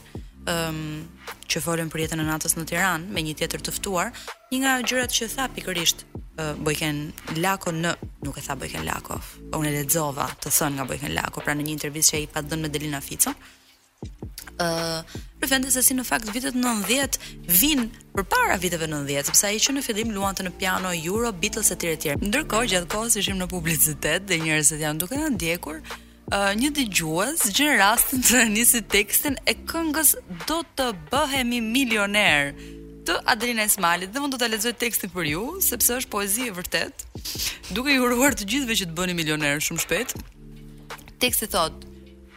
um, 0.47 1.03
që 1.47 1.61
folën 1.63 1.89
për 1.91 2.01
jetën 2.03 2.21
e 2.23 2.27
natës 2.27 2.57
në 2.57 2.65
Tiranë 2.71 3.13
me 3.13 3.23
një 3.23 3.35
tjetër 3.39 3.61
të 3.65 3.73
ftuar, 3.79 4.09
një 4.51 4.59
nga 4.63 4.73
gjërat 4.83 5.15
që 5.17 5.29
tha 5.31 5.45
pikërisht 5.55 6.03
uh, 6.13 6.53
Bojken 6.65 6.99
Lako 7.39 7.71
në 7.77 7.95
nuk 8.27 8.37
e 8.37 8.43
tha 8.45 8.57
Bojken 8.59 8.83
Lako. 8.87 9.19
Unë 9.59 9.73
lexova 9.79 10.27
të 10.43 10.51
thënë 10.53 10.79
nga 10.81 10.87
Bojken 10.91 11.15
Lako, 11.17 11.43
pra 11.45 11.55
në 11.57 11.67
një 11.67 11.75
intervistë 11.79 12.15
që 12.15 12.21
ai 12.21 12.29
pa 12.35 12.43
dhënë 12.47 12.65
me 12.67 12.73
Delina 12.75 12.99
Fico. 13.03 13.33
Ëh, 14.59 14.81
uh, 14.99 15.05
se 15.71 15.81
si 15.83 15.95
në 15.97 16.03
fakt 16.07 16.29
vitet 16.31 16.55
90 16.55 17.17
vinë 17.49 17.87
përpara 18.15 18.55
viteve 18.61 18.85
90, 18.91 19.27
sepse 19.31 19.49
ai 19.49 19.59
që 19.63 19.75
në 19.77 19.81
fillim 19.87 20.11
luante 20.15 20.43
në 20.45 20.53
piano 20.59 20.91
Euro, 20.95 21.31
Beatles 21.33 21.71
tjere 21.73 21.95
etj. 21.95 22.17
Ndërkohë 22.21 22.69
gjatë 22.75 22.89
kohës 22.93 23.17
ishim 23.23 23.39
në 23.41 23.47
publicitet 23.51 24.27
dhe 24.27 24.39
njerëzit 24.43 24.83
janë 24.83 25.01
duke 25.05 25.19
na 25.19 25.27
ndjekur, 25.33 25.79
një 26.31 26.69
gjuës 26.87 27.43
gjën 27.51 27.77
rastin 27.79 28.21
të 28.23 28.43
njësi 28.55 28.81
tekstin 28.91 29.35
e 29.45 29.53
këngës 29.67 30.15
do 30.47 30.61
të 30.75 30.87
bëhemi 31.11 31.59
milioner 31.61 32.53
të 33.05 33.17
Adelina 33.27 33.65
Ismalit 33.67 34.11
dhe 34.13 34.19
mund 34.23 34.31
do 34.33 34.37
të 34.39 34.47
lexoj 34.53 34.71
tekstin 34.79 35.09
për 35.11 35.25
ju 35.27 35.43
sepse 35.61 35.91
është 35.97 36.09
poezi 36.13 36.47
e 36.47 36.51
vërtet. 36.55 36.93
Duke 37.75 37.91
i 37.91 37.99
uruar 37.99 38.31
të 38.33 38.47
gjithëve 38.47 38.75
që 38.79 38.85
të 38.87 38.95
bëni 38.95 39.13
milioner 39.17 39.59
shumë 39.59 39.81
shpejt. 39.83 40.15
Teksti 41.19 41.47
thotë 41.53 41.91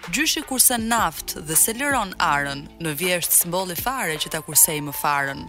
Gjyshi 0.06 0.44
kurse 0.46 0.76
naft 0.78 1.32
dhe 1.48 1.54
se 1.58 1.72
lëron 1.74 2.12
arën, 2.22 2.60
në 2.78 2.90
simbol 2.94 3.22
s'mbolli 3.26 3.74
fare 3.74 4.14
që 4.22 4.28
ta 4.30 4.38
kursej 4.38 4.76
më 4.86 4.92
farën. 4.94 5.40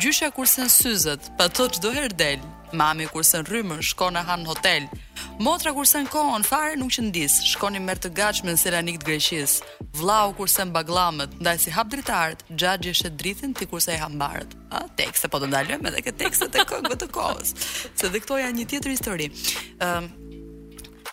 Gjysha 0.00 0.30
kurse 0.32 0.62
në 0.62 0.70
syzët, 0.72 1.26
pa 1.36 1.44
të 1.52 1.66
që 1.74 1.82
do 1.84 1.92
herdel, 1.92 2.40
mami 2.72 3.04
kurse 3.12 3.42
në 3.42 3.48
rrymën 3.50 3.84
shko 3.84 4.08
në 4.08 4.24
hanë 4.24 4.48
hotel, 4.48 4.88
Motra 5.38 5.70
kur 5.72 5.86
sen 5.86 6.08
kohën 6.10 6.42
fare 6.42 6.74
nuk 6.78 6.90
që 6.90 7.02
ndis, 7.08 7.36
shkonim 7.52 7.84
mërë 7.86 8.02
të 8.08 8.10
gach 8.18 8.40
në 8.42 8.56
seranik 8.58 8.96
të 8.98 9.06
greqis. 9.06 9.52
Vlau 9.94 10.32
kur 10.34 10.50
sen 10.50 10.72
baglamet, 10.74 11.36
ndaj 11.38 11.52
si 11.62 11.70
hap 11.74 11.86
dritarët, 11.92 12.42
gjagje 12.58 12.94
shet 13.00 13.14
dritin 13.20 13.52
të 13.54 13.68
kurse 13.70 13.92
se 13.92 13.94
i 13.94 14.00
hambarët. 14.02 14.56
A, 14.74 14.82
tekste, 14.98 15.30
po 15.30 15.38
të 15.38 15.52
ndaljëm 15.52 15.86
edhe 15.92 16.02
këtë 16.08 16.24
tekste 16.24 16.48
të 16.56 16.64
këngë 16.72 16.98
të 17.04 17.08
kohës. 17.14 17.54
Se 17.70 18.10
dhe 18.10 18.22
këto 18.24 18.40
janë 18.42 18.58
një 18.58 18.66
tjetër 18.72 18.94
histori. 18.96 19.30
Uh, 19.78 20.10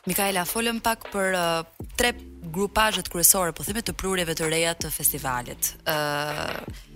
Mikaela, 0.10 0.48
folëm 0.50 0.82
pak 0.88 1.06
për 1.14 1.38
uh, 1.38 1.62
tre 1.94 2.16
grupajët 2.58 3.14
kërësore, 3.14 3.54
po 3.54 3.62
thime 3.70 3.86
të 3.86 3.94
prurjeve 3.98 4.34
të 4.42 4.50
reja 4.56 4.74
të 4.82 4.90
festivalit. 4.98 5.76
Uh, 5.86 6.95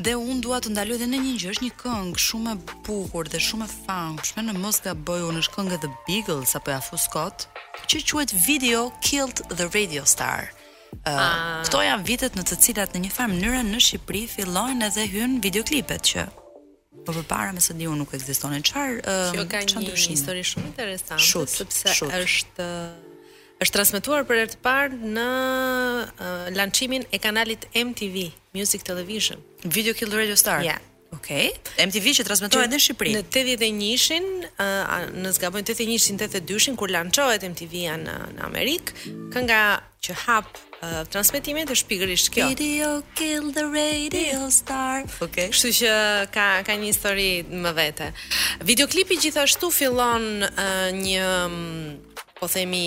Dhe 0.00 0.14
un 0.16 0.38
dua 0.40 0.56
të 0.64 0.70
ndaloj 0.72 0.94
edhe 0.96 1.06
në 1.12 1.18
një 1.20 1.32
gjë, 1.36 1.48
është 1.52 1.64
një 1.66 1.72
këngë 1.80 2.20
shumë 2.24 2.52
e 2.54 2.74
bukur 2.86 3.28
dhe 3.28 3.40
shumë 3.46 3.66
e 3.66 3.72
famshme 3.84 4.44
në 4.46 4.54
mos 4.56 4.78
gaboj 4.86 5.18
unë 5.28 5.42
është 5.44 5.52
këngë 5.56 5.78
The 5.82 5.90
Beatles 6.06 6.54
apo 6.56 6.72
ja 6.72 6.78
Scott, 7.02 7.44
që 7.90 8.00
quhet 8.08 8.32
Video 8.48 8.80
Killed 9.04 9.38
the 9.58 9.66
Radio 9.76 10.04
Star. 10.08 10.46
Uh, 11.04 11.60
këto 11.66 11.82
janë 11.84 12.08
vitet 12.08 12.34
në 12.38 12.44
të 12.48 12.56
cilat 12.64 12.96
në 12.96 13.00
një 13.04 13.10
farë 13.12 13.34
mënyrë 13.34 13.60
në 13.74 13.80
Shqipëri 13.88 14.24
fillojnë 14.38 14.88
edhe 14.88 15.04
hyn 15.12 15.36
videoklipet 15.46 16.02
që 16.14 16.24
po 17.04 17.12
para 17.28 17.52
më 17.54 17.60
së 17.66 17.76
unë 17.76 18.00
nuk 18.00 18.10
ekzistonin 18.16 18.64
çfarë 18.70 19.04
Qarë, 19.04 19.36
që 19.36 19.46
ka 19.52 19.62
një 19.62 19.86
dushin. 19.90 20.16
histori 20.16 20.42
shumë 20.48 20.72
interesante 20.72 21.22
shut, 21.28 21.48
sepse 21.58 21.92
shut. 21.94 22.10
është 22.16 22.66
është 23.66 23.74
transmetuar 23.76 24.24
për 24.28 24.40
herë 24.40 24.52
të 24.56 24.60
parë 24.64 24.98
në 25.18 25.28
uh, 26.10 26.50
lançimin 26.58 27.04
e 27.12 27.18
kanalit 27.22 27.68
MTV. 27.76 28.30
Music 28.52 28.82
Television. 28.82 29.38
Video 29.64 29.94
Kill 29.94 30.12
Radio 30.14 30.34
Star. 30.36 30.62
Ja. 30.64 30.78
Okej. 31.12 31.50
Okay. 31.50 31.86
MTV 31.86 32.14
që 32.20 32.24
transmetohet 32.26 32.70
në 32.70 32.78
Shqipëri. 32.82 33.12
Në 33.16 33.20
81-shin, 33.34 34.26
uh, 34.62 35.06
në 35.20 35.32
zgabojnë 35.38 35.66
81-shin, 35.70 36.18
82-shin 36.22 36.76
kur 36.78 36.90
lançohet 36.90 37.42
MTV-ja 37.46 37.96
në 37.98 38.16
në 38.36 38.44
Amerik, 38.46 38.90
kënga 39.34 39.60
që 40.06 40.16
hap 40.24 40.50
uh, 40.52 41.02
transmetimin 41.12 41.70
është 41.74 41.88
pikërisht 41.92 42.30
kjo. 42.34 42.48
Video 42.52 42.90
Kill 43.18 43.50
the 43.54 43.66
Radio 43.68 44.48
Star. 44.54 45.02
Okej. 45.06 45.28
Okay. 45.28 45.48
Kështu 45.54 45.72
që 45.82 45.92
ka 46.34 46.48
ka 46.66 46.78
një 46.78 46.90
histori 46.90 47.30
më 47.52 47.74
vete. 47.78 48.10
Videoklipi 48.66 49.18
gjithashtu 49.28 49.70
fillon 49.74 50.28
uh, 50.50 50.88
një 50.94 51.26
po 52.40 52.48
themi 52.48 52.82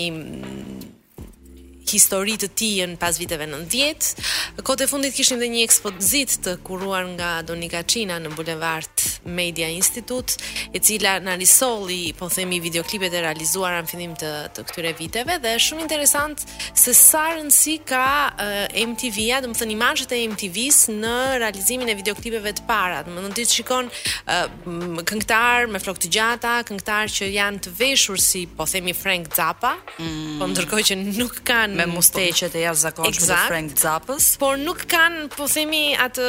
histori 1.90 2.36
të 2.40 2.48
tij 2.56 2.86
në 2.92 2.96
pas 3.00 3.18
viteve 3.20 3.46
90. 3.50 4.60
Kote 4.66 4.86
fundit 4.90 5.14
kishim 5.16 5.40
dhe 5.42 5.48
një 5.52 5.64
ekspozit 5.66 6.36
të 6.44 6.56
kuruar 6.66 7.06
nga 7.16 7.30
Donika 7.46 7.82
Qina 7.86 8.16
në 8.22 8.32
Bulevard 8.36 9.04
Media 9.36 9.68
Institute, 9.72 10.36
e 10.76 10.80
cila 10.84 11.16
na 11.24 11.34
risolli, 11.40 12.10
po 12.16 12.28
themi, 12.32 12.58
videoklipet 12.60 13.14
e 13.16 13.22
realizuara 13.24 13.78
në 13.82 13.88
finim 13.88 14.12
të, 14.20 14.30
të 14.56 14.64
këtyre 14.68 14.92
viteve, 14.98 15.38
dhe 15.40 15.54
shumë 15.64 15.86
interesant 15.86 16.42
se 16.76 16.92
sa 16.96 17.26
rëndësi 17.34 17.78
ka 17.88 18.02
uh, 18.04 18.52
eh, 18.68 18.80
MTV-a, 18.84 19.38
dhe 19.44 19.50
më 19.50 19.58
thënë 19.62 19.76
imanshët 19.78 20.12
e 20.16 20.20
MTV-s 20.28 20.82
në 20.92 21.14
realizimin 21.40 21.88
e 21.92 21.96
videoklipeve 21.98 22.52
të 22.58 22.66
parat. 22.68 23.08
Më 23.08 23.24
në 23.26 23.32
ditë 23.40 23.56
shikon 23.58 23.88
uh, 23.88 24.10
eh, 24.36 25.00
këngtar 25.08 25.70
me 25.72 25.80
flok 25.84 26.00
të 26.04 26.12
gjata, 26.18 26.58
këngtar 26.68 27.12
që 27.16 27.30
janë 27.32 27.64
të 27.68 27.74
veshur 27.80 28.20
si, 28.20 28.44
po 28.50 28.68
themi, 28.68 28.92
Frank 28.94 29.32
Zappa, 29.36 29.72
mm. 29.98 30.36
po 30.42 30.50
më 30.50 30.60
tërkoj 30.60 30.84
që 30.90 31.00
nuk 31.16 31.40
kanë 31.48 31.73
me 31.74 31.86
mm, 31.86 31.94
mustaqe 31.94 32.48
të 32.48 32.52
po. 32.52 32.62
jashtëzakonshme 32.64 33.28
të 33.28 33.40
Frank 33.48 33.74
Zappës, 33.82 34.28
por 34.40 34.58
nuk 34.60 34.84
kanë, 34.92 35.26
po 35.34 35.46
themi, 35.50 35.82
atë 36.04 36.28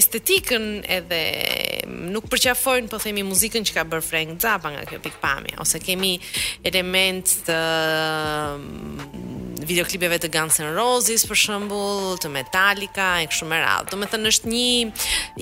estetikën 0.00 0.66
edhe 0.98 1.20
nuk 2.12 2.28
përqafojnë, 2.32 2.90
po 2.92 3.00
themi, 3.02 3.24
muzikën 3.28 3.66
që 3.68 3.78
ka 3.78 3.86
bër 3.92 4.04
Frank 4.06 4.36
Zappa 4.42 4.72
nga 4.74 4.84
kjo 4.88 5.00
pikpamje, 5.04 5.56
ose 5.62 5.80
kemi 5.82 6.14
element 6.70 7.32
të 7.48 7.58
mm, 8.58 9.40
videoklipeve 9.62 10.16
të 10.24 10.28
Guns 10.34 10.56
N' 10.58 10.72
Roses 10.74 11.22
për 11.28 11.38
shembull, 11.38 12.16
të 12.18 12.30
Metallica 12.34 13.12
e 13.22 13.28
kështu 13.30 13.46
me 13.46 13.60
radhë. 13.62 13.92
Do 13.92 13.98
të 14.00 14.08
thënë 14.10 14.30
është 14.32 14.48
një 14.50 14.70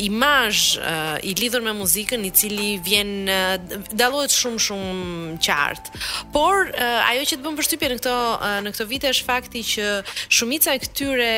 imazh 0.05 0.64
eh, 0.76 1.30
i 1.30 1.30
lidhur 1.40 1.64
me 1.64 1.72
muzikën 1.78 2.26
i 2.28 2.32
cili 2.36 2.66
vjen 2.84 3.12
eh, 3.32 3.55
dallohet 3.96 4.34
shumë 4.36 4.61
shumë 4.66 5.38
qartë. 5.40 5.96
Por 6.34 6.68
eh, 6.68 7.09
ajo 7.14 7.22
që 7.30 7.38
të 7.38 7.46
bën 7.46 7.57
përshtypje 7.62 7.90
në 7.94 7.98
këto 8.03 8.18
në 8.66 8.74
këto 8.76 8.88
vite 8.92 9.09
është 9.14 9.28
fakt 9.30 9.39
fakti 9.41 9.62
që 9.64 9.84
shumica 10.28 10.74
e 10.76 10.80
këtyre 10.84 11.30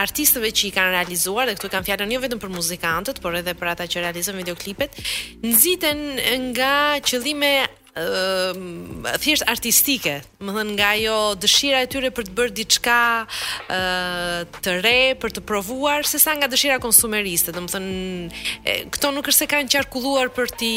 artistëve 0.00 0.50
që 0.56 0.68
i 0.70 0.74
kanë 0.76 0.94
realizuar 0.96 1.48
dhe 1.50 1.56
këtu 1.60 1.70
kanë 1.74 1.88
fjalën 1.90 2.14
jo 2.16 2.20
vetëm 2.24 2.40
për 2.42 2.54
muzikantët, 2.56 3.20
por 3.24 3.36
edhe 3.38 3.54
për 3.60 3.72
ata 3.74 3.88
që 3.92 4.06
realizojnë 4.08 4.42
videoklipet, 4.44 5.00
nxiten 5.44 6.04
nga 6.52 6.74
qëllime 7.06 7.54
uh, 7.96 9.18
thjesht 9.20 9.44
artistike, 9.48 10.18
më 10.44 10.52
thënë 10.56 10.74
nga 10.78 10.90
jo 11.00 11.16
dëshira 11.40 11.78
e 11.84 11.88
tyre 11.90 12.10
për 12.14 12.26
të 12.28 12.34
bërë 12.38 12.54
diçka 12.58 12.96
uh, 13.26 14.40
të 14.64 14.74
re, 14.84 14.96
për 15.22 15.34
të 15.38 15.44
provuar, 15.48 16.04
se 16.08 16.20
sa 16.22 16.34
nga 16.36 16.48
dëshira 16.52 16.76
konsumeriste, 16.82 17.54
do 17.56 17.62
të 17.64 17.72
thënë, 17.74 18.76
këto 18.94 19.12
nuk 19.16 19.30
është 19.32 19.44
se 19.44 19.48
kanë 19.54 19.72
qarkulluar 19.74 20.30
për 20.36 20.52
ti 20.60 20.72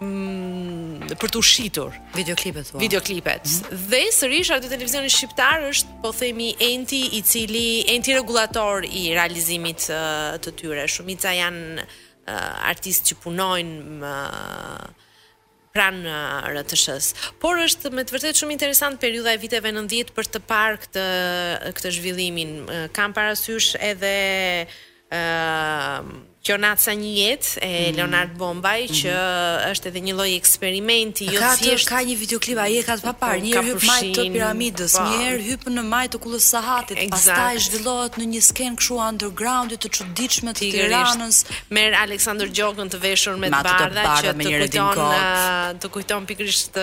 mm, 0.00 1.12
për 1.20 1.34
të 1.34 1.42
ushitur. 1.42 1.98
Videoklipet, 2.16 2.70
thua. 2.72 2.80
Videoklipet. 2.86 3.46
Mm 3.46 3.76
-hmm. 3.76 3.86
Dhe 3.92 4.02
sërish, 4.20 4.50
radio 4.54 4.72
televizionin 4.74 5.12
shqiptar 5.16 5.58
është, 5.70 5.90
po 6.02 6.08
themi, 6.20 6.50
enti 6.72 7.00
i 7.18 7.22
cili, 7.30 7.84
enti 7.94 8.10
regulator 8.20 8.80
i 8.84 9.02
realizimit 9.18 9.80
uh, 9.92 10.36
të 10.42 10.48
tyre. 10.58 10.84
Shumica 10.94 11.30
janë 11.42 11.82
uh, 11.84 12.70
artistë 12.72 13.04
që 13.12 13.18
punojnë 13.26 13.76
më, 14.00 14.12
uh, 14.12 15.04
pranë 15.76 16.12
RTS-s. 16.56 17.10
Por 17.42 17.60
është 17.62 17.90
me 17.94 18.04
të 18.08 18.16
vërtetë 18.16 18.40
shumë 18.40 18.56
interesant 18.56 19.00
periudha 19.02 19.34
e 19.36 19.42
viteve 19.42 19.72
90 19.76 20.14
për 20.16 20.30
të 20.36 20.42
parë 20.50 20.80
këtë 20.86 21.04
këtë 21.76 21.94
zhvillimin. 21.98 22.54
Kam 22.96 23.14
parasysh 23.16 23.72
edhe 23.90 24.14
ëh 25.06 25.20
uh, 25.20 26.16
Qonaca 26.46 26.94
një 26.94 27.10
jetë 27.16 27.60
e 27.66 27.70
mm. 27.90 27.96
Leonard 27.98 28.34
Bombaj 28.38 28.84
mm. 28.86 28.96
që 29.00 29.14
është 29.72 29.90
edhe 29.90 30.02
një 30.06 30.14
lloj 30.18 30.28
eksperimenti, 30.36 31.26
jo 31.34 31.40
ka, 31.42 31.52
thjesht 31.58 31.88
ka 31.90 31.98
një 32.06 32.14
videoklip 32.20 32.60
ai 32.62 32.68
e 32.80 32.84
ka 32.86 32.94
të 33.00 33.06
papar, 33.08 33.40
një 33.42 33.62
hyp 33.68 33.86
majt 33.88 34.10
të 34.16 34.26
piramidës, 34.36 34.94
po. 34.96 35.06
një 35.06 35.24
herë 35.24 35.40
hyp 35.48 35.66
në 35.76 35.86
majt 35.92 36.14
të 36.16 36.20
kullës 36.26 36.44
Sahatit, 36.54 37.00
pastaj 37.10 37.56
zhvillohet 37.66 38.16
në 38.20 38.26
një 38.34 38.42
sken 38.46 38.76
kështu 38.78 38.98
underground 39.08 39.72
të 39.82 39.88
çuditshme 39.98 40.52
të 40.56 40.68
Tiranës, 40.76 41.40
merr 41.74 41.96
Aleksandër 42.04 42.52
Gjogën 42.54 42.92
të 42.92 43.00
veshur 43.02 43.40
me 43.42 43.50
të 43.50 43.62
bardha 43.66 44.18
që 44.22 44.36
të 44.36 44.68
kujton 44.76 45.82
të 45.82 45.90
kujton 45.96 46.28
pikërisht 46.30 46.78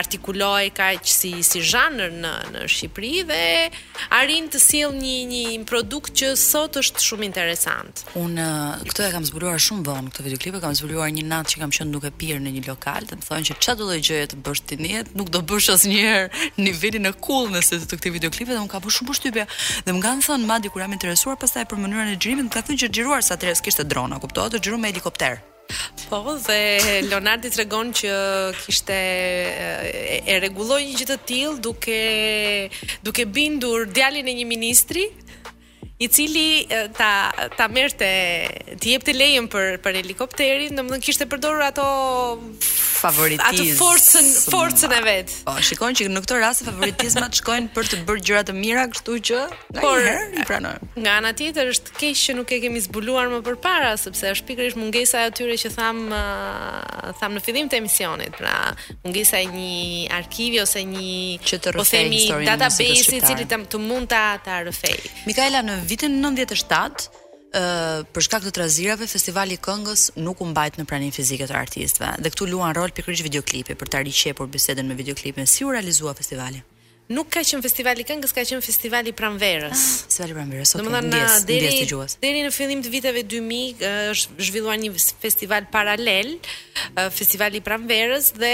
artikuloi 0.00 0.70
kaq 0.74 1.04
si 1.10 1.34
si 1.44 1.60
zhanër 1.70 2.14
në 2.22 2.32
në 2.54 2.62
Shqipëri 2.72 3.10
dhe 3.28 3.40
arrin 4.20 4.48
të 4.52 4.60
sjellë 4.62 4.96
një 4.96 5.16
një 5.32 5.68
produkt 5.68 6.14
që 6.20 6.32
sot 6.40 6.78
është 6.80 7.04
shumë 7.04 7.28
interesant. 7.28 8.02
Un 8.22 8.38
këtë 8.88 9.08
e 9.08 9.12
kam 9.16 9.26
zbuluar 9.28 9.60
shumë 9.60 9.84
vonë 9.90 10.12
këtë 10.16 10.26
videoklip 10.30 10.58
e 10.58 10.62
kam 10.64 10.76
zbuluar 10.80 11.12
një 11.12 11.26
natë 11.28 11.54
që 11.54 11.62
kam 11.64 11.76
qenë 11.76 11.92
duke 11.98 12.12
pirë 12.22 12.40
në 12.46 12.54
një 12.56 12.64
lokal 12.70 13.04
dhe 13.10 13.20
më 13.20 13.28
thonë 13.28 13.48
që 13.50 13.58
çfarë 13.60 13.80
do 13.82 13.90
lloj 13.90 14.00
gjëje 14.08 14.30
të 14.32 14.40
bësh 14.48 14.64
ti 14.70 14.80
nit, 14.80 15.12
nuk 15.20 15.28
do 15.36 15.44
bësh 15.52 15.70
asnjëherë 15.74 16.56
nivelin 16.64 17.04
në 17.10 17.14
kull 17.26 17.52
nëse 17.52 17.82
të 17.84 17.98
këtë 18.00 18.14
videoklip 18.16 18.54
dhe 18.54 18.60
un 18.64 18.70
ka 18.72 18.80
bërë 18.84 18.96
shumë 18.98 19.12
përshtypje 19.12 19.46
dhe 19.84 19.96
më 19.98 20.02
kanë 20.08 20.26
thënë 20.30 20.48
madje 20.54 20.72
kur 20.72 20.84
jam 20.86 20.96
interesuar 20.96 21.36
pastaj 21.44 21.66
për 21.68 21.82
mënyrën 21.84 22.14
e 22.14 22.20
xhirimit 22.20 22.48
më 22.48 22.54
ka 22.56 22.64
thënë 22.70 22.80
që 22.86 22.92
xhiruar 22.94 23.22
sa 23.26 23.36
tres 23.40 23.60
ishte 23.74 23.88
drona, 23.90 24.20
kuptohet, 24.22 24.54
të 24.54 24.60
gjyru 24.62 24.78
me 24.78 24.90
helikopter. 24.92 25.40
Po, 26.10 26.20
dhe 26.44 27.02
Leonardi 27.08 27.48
të 27.50 27.62
regon 27.64 27.90
që 27.96 28.12
kishte 28.58 28.94
e, 28.94 30.18
e 30.30 30.34
regulloj 30.44 30.78
një 30.84 30.98
gjithë 31.00 31.16
të 31.16 31.28
tilë 31.30 31.56
duke, 31.64 31.96
duke 33.06 33.24
bindur 33.34 33.86
djalin 33.96 34.28
e 34.30 34.36
një 34.42 34.46
ministri, 34.50 35.06
i 35.98 36.08
cili 36.08 36.66
ta 36.98 37.30
ta 37.56 37.68
merrte 37.70 38.06
të 38.82 38.94
jepte 38.96 39.14
lejen 39.14 39.46
për 39.50 39.78
për 39.84 40.00
helikopterin, 40.00 40.74
domethënë 40.78 41.06
kishte 41.06 41.26
përdorur 41.30 41.62
ato 41.68 41.84
Favoritizm. 42.64 43.44
ato 43.44 43.64
forcën, 43.78 44.26
forcën 44.48 44.90
e 44.96 45.00
vet. 45.04 45.32
Po, 45.46 45.52
shikojnë 45.62 45.98
që 45.98 46.06
në 46.08 46.22
këtë 46.24 46.38
rast 46.40 46.64
favoritizmat 46.66 47.38
shkojnë 47.38 47.70
për 47.76 47.88
të 47.92 47.98
bërë 48.08 48.24
gjëra 48.26 48.42
të 48.48 48.54
mira, 48.56 48.86
kështu 48.90 49.16
që 49.28 49.42
por 49.76 50.02
i 50.40 50.44
pranojnë. 50.48 50.88
Nga 51.04 51.14
ana 51.20 51.32
tjetër 51.38 51.70
është 51.74 51.94
keq 52.00 52.18
që 52.24 52.36
nuk 52.40 52.54
e 52.56 52.58
kemi 52.64 52.82
zbuluar 52.88 53.26
më 53.34 53.40
përpara, 53.46 53.92
sepse 54.00 54.32
është 54.38 54.48
pikërisht 54.50 54.80
mungesa 54.80 55.22
e 55.28 55.30
atyre 55.30 55.58
që 55.62 55.72
tham 55.76 56.02
tham 57.20 57.36
në 57.38 57.44
fillim 57.44 57.70
të 57.70 57.78
emisionit, 57.82 58.34
pra 58.40 58.56
mungesa 59.04 59.36
e 59.38 59.46
një 59.52 60.10
arkivi 60.18 60.62
ose 60.64 60.82
një 60.90 61.14
që 61.44 61.60
të 61.68 61.76
po 61.76 61.84
rrofej 61.84 62.10
historinë 62.18 62.74
i 62.88 63.24
cili 63.30 63.46
të 63.54 63.82
mund 63.84 64.08
ta 64.14 64.24
ta 64.44 64.58
rëfej. 64.64 64.96
Mikaela 65.28 65.60
në 65.64 65.82
vitin 65.88 66.14
97, 66.22 67.08
uh, 67.08 68.02
për 68.14 68.26
shkak 68.26 68.46
të 68.48 68.52
trazirave, 68.56 69.08
festivali 69.10 69.58
i 69.58 69.62
këngës 69.64 70.08
nuk 70.24 70.40
u 70.44 70.48
mbajt 70.50 70.78
në 70.80 70.86
praninë 70.90 71.16
fizike 71.18 71.48
të 71.50 71.58
artistëve. 71.62 72.14
Dhe 72.24 72.32
këtu 72.34 72.48
luan 72.52 72.74
rol 72.78 72.94
pikërisht 72.96 73.26
videoklipi 73.28 73.76
për 73.78 73.90
të 73.92 74.02
arritur 74.02 74.50
bisedën 74.56 74.86
me 74.90 74.98
videoklipin 75.02 75.46
si 75.50 75.66
u 75.68 75.74
realizua 75.74 76.14
festivali. 76.16 76.62
Nuk 77.08 77.28
ka 77.28 77.42
qen 77.44 77.60
festivali 77.60 78.00
i 78.00 78.04
këngës, 78.08 78.32
ka 78.32 78.40
qen 78.48 78.62
festivali 78.64 79.10
i 79.12 79.16
pranverës. 79.16 79.76
Ah, 79.76 79.98
festivali 80.06 80.32
i 80.32 80.34
pranverës. 80.38 80.70
Okay. 80.72 80.84
Domethënë, 80.88 81.10
na 81.12 81.44
deri 81.44 82.06
deri 82.22 82.40
në 82.46 82.52
fillim 82.54 82.80
të 82.84 82.88
viteve 82.94 83.20
2000 83.28 84.08
është 84.14 84.46
zhvilluar 84.48 84.78
një 84.80 84.88
festival 85.24 85.66
paralel, 85.72 86.30
festivali 87.12 87.60
i 87.60 87.64
pranverës 87.66 88.30
dhe 88.40 88.52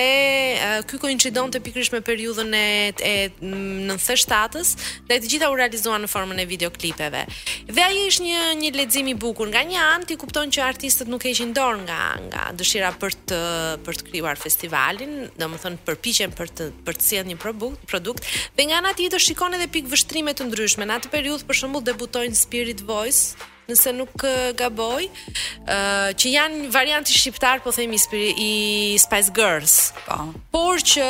ky 0.90 0.98
koincidonte 0.98 1.60
pikërisht 1.62 1.94
me 1.94 2.00
periudhën 2.02 2.50
e, 2.56 2.64
e 3.12 3.14
nënthes 3.52 4.26
7 4.26 5.06
dhe 5.10 5.20
të 5.20 5.30
gjitha 5.30 5.52
u 5.52 5.54
realizuan 5.60 6.02
në 6.02 6.10
formën 6.10 6.42
e 6.42 6.48
videoklipeve. 6.50 7.22
Dhe 7.70 7.86
ai 7.86 8.02
është 8.10 8.26
një 8.26 8.42
një 8.64 8.72
lexim 8.80 9.12
i 9.14 9.14
bukur 9.14 9.46
nga 9.54 9.62
një 9.70 9.78
anë, 9.92 10.10
ti 10.10 10.18
kupton 10.18 10.50
që 10.50 10.66
artistët 10.72 11.12
nuk 11.14 11.28
e 11.30 11.36
dorë 11.60 11.84
nga 11.86 12.00
nga 12.26 12.42
dëshira 12.58 12.90
për 12.98 13.16
të 13.30 13.40
për 13.86 14.02
të 14.02 14.08
krijuar 14.10 14.36
festivalin, 14.38 15.28
domethënë 15.38 15.84
përpiqen 15.86 16.34
për 16.38 16.52
të 16.58 16.70
për 16.90 16.98
të 17.00 17.10
sjellë 17.12 17.30
një 17.34 17.38
produkt, 17.46 17.86
produkt 17.90 18.26
Dhe 18.56 18.64
nga 18.68 18.76
ana 18.80 18.94
tjetër 18.96 19.22
shikon 19.26 19.56
edhe 19.58 19.68
pikë 19.74 19.92
vështrime 19.92 20.34
të 20.36 20.46
ndryshme. 20.50 20.86
Në 20.88 20.96
atë 21.00 21.12
periudhë 21.14 21.46
për 21.50 21.58
shembull 21.62 21.84
debutojnë 21.88 22.36
Spirit 22.38 22.82
Voice, 22.88 23.36
nëse 23.70 23.92
nuk 23.94 24.24
gaboj, 24.58 25.04
uh, 25.06 26.08
që 26.18 26.30
janë 26.32 26.70
varianti 26.74 27.14
shqiptar, 27.14 27.60
po 27.62 27.70
themi 27.76 28.00
i, 28.00 28.96
Spice 29.04 29.30
Girls. 29.36 29.76
Po. 30.08 30.16
Por 30.56 30.82
që 30.92 31.06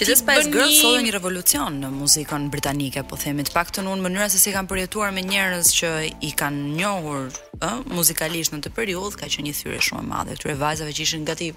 që 0.00 0.06
të 0.08 0.16
Spice 0.22 0.46
bëni... 0.46 0.54
Girls 0.54 0.78
solli 0.80 1.04
një 1.08 1.12
revolucion 1.18 1.76
në 1.82 1.90
muzikën 1.98 2.48
britanike, 2.54 3.02
po 3.10 3.18
themi, 3.20 3.44
të 3.48 3.52
paktën 3.58 3.84
në 3.90 3.98
mënyrën 4.06 4.32
se 4.32 4.40
si 4.40 4.54
kanë 4.56 4.72
përjetuar 4.72 5.12
me 5.18 5.26
njerëz 5.28 5.74
që 5.82 5.92
i 6.24 6.32
kanë 6.40 6.64
njohur 6.78 7.28
ë 7.58 7.74
uh, 7.74 7.84
muzikalisht 7.92 8.56
në 8.56 8.62
të 8.68 8.72
periudhë, 8.78 9.18
ka 9.20 9.28
qenë 9.28 9.50
një 9.50 9.58
thyrje 9.60 9.82
shumë 9.90 10.06
e 10.08 10.08
madhe 10.14 10.38
këtyre 10.38 10.56
vajzave 10.64 10.96
që 10.96 11.04
ishin 11.10 11.28
gati 11.28 11.52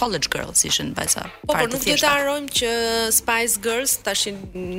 college 0.00 0.28
girls 0.30 0.64
ishin 0.64 0.94
bajsa. 0.94 1.20
Po, 1.46 1.52
por 1.52 1.62
nuk 1.72 1.82
duhet 1.82 2.00
të 2.04 2.10
harrojmë 2.12 2.54
që 2.58 2.70
Spice 3.18 3.60
Girls 3.64 3.94
tash 4.06 4.26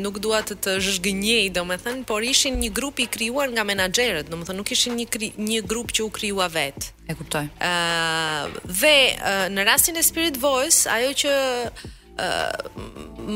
nuk 0.06 0.20
dua 0.24 0.40
të 0.48 0.56
të 0.64 0.76
zhgënjej 0.86 1.46
domethën, 1.58 2.04
por 2.10 2.24
ishin 2.24 2.60
një 2.64 2.72
grup 2.80 3.02
i 3.04 3.08
krijuar 3.16 3.52
nga 3.56 3.64
menaxherët, 3.68 4.32
domethënë 4.32 4.60
nuk 4.62 4.72
ishin 4.76 4.96
një 5.02 5.08
kri, 5.18 5.30
një 5.50 5.60
grup 5.72 5.92
që 5.98 6.06
u 6.08 6.10
krijua 6.20 6.48
vet. 6.56 6.90
E 7.12 7.18
kuptoj. 7.20 7.46
Ëh, 7.46 7.70
uh, 7.70 8.74
dhe 8.82 8.96
uh, 9.14 9.48
në 9.58 9.68
rastin 9.70 9.98
e 10.00 10.06
Spirit 10.08 10.38
Voice, 10.44 10.86
ajo 10.96 11.12
që 11.24 11.36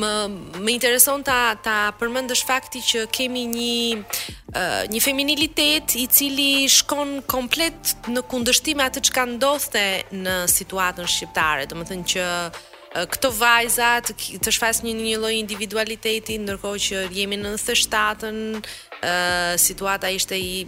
më 0.01 0.13
më 0.63 0.69
intereson 0.77 1.23
ta 1.27 1.55
ta 1.67 1.77
përmendësh 1.99 2.43
fakti 2.49 2.81
që 2.89 3.05
kemi 3.15 3.45
një 3.53 3.79
uh, 4.01 4.84
një 4.91 5.01
feminilitet 5.07 5.95
i 6.03 6.05
cili 6.07 6.67
shkon 6.71 7.21
komplet 7.29 7.93
në 8.11 8.25
kundërshtim 8.31 8.77
me 8.81 8.88
atë 8.88 9.03
që 9.09 9.25
ndodhte 9.36 9.86
në 10.23 10.36
situatën 10.55 11.09
shqiptare, 11.09 11.67
domethënë 11.71 12.07
që 12.13 12.27
këto 13.09 13.29
vajzat 13.34 14.11
të 14.43 14.51
shfasin 14.53 14.91
një 15.01 15.17
lloj 15.17 15.34
individualiteti 15.39 16.36
ndërkohë 16.43 16.81
që 16.88 17.05
jemi 17.17 17.39
në 17.41 17.55
97-ën, 17.57 18.38
situata 19.58 20.10
ishte 20.10 20.38
i 20.39 20.66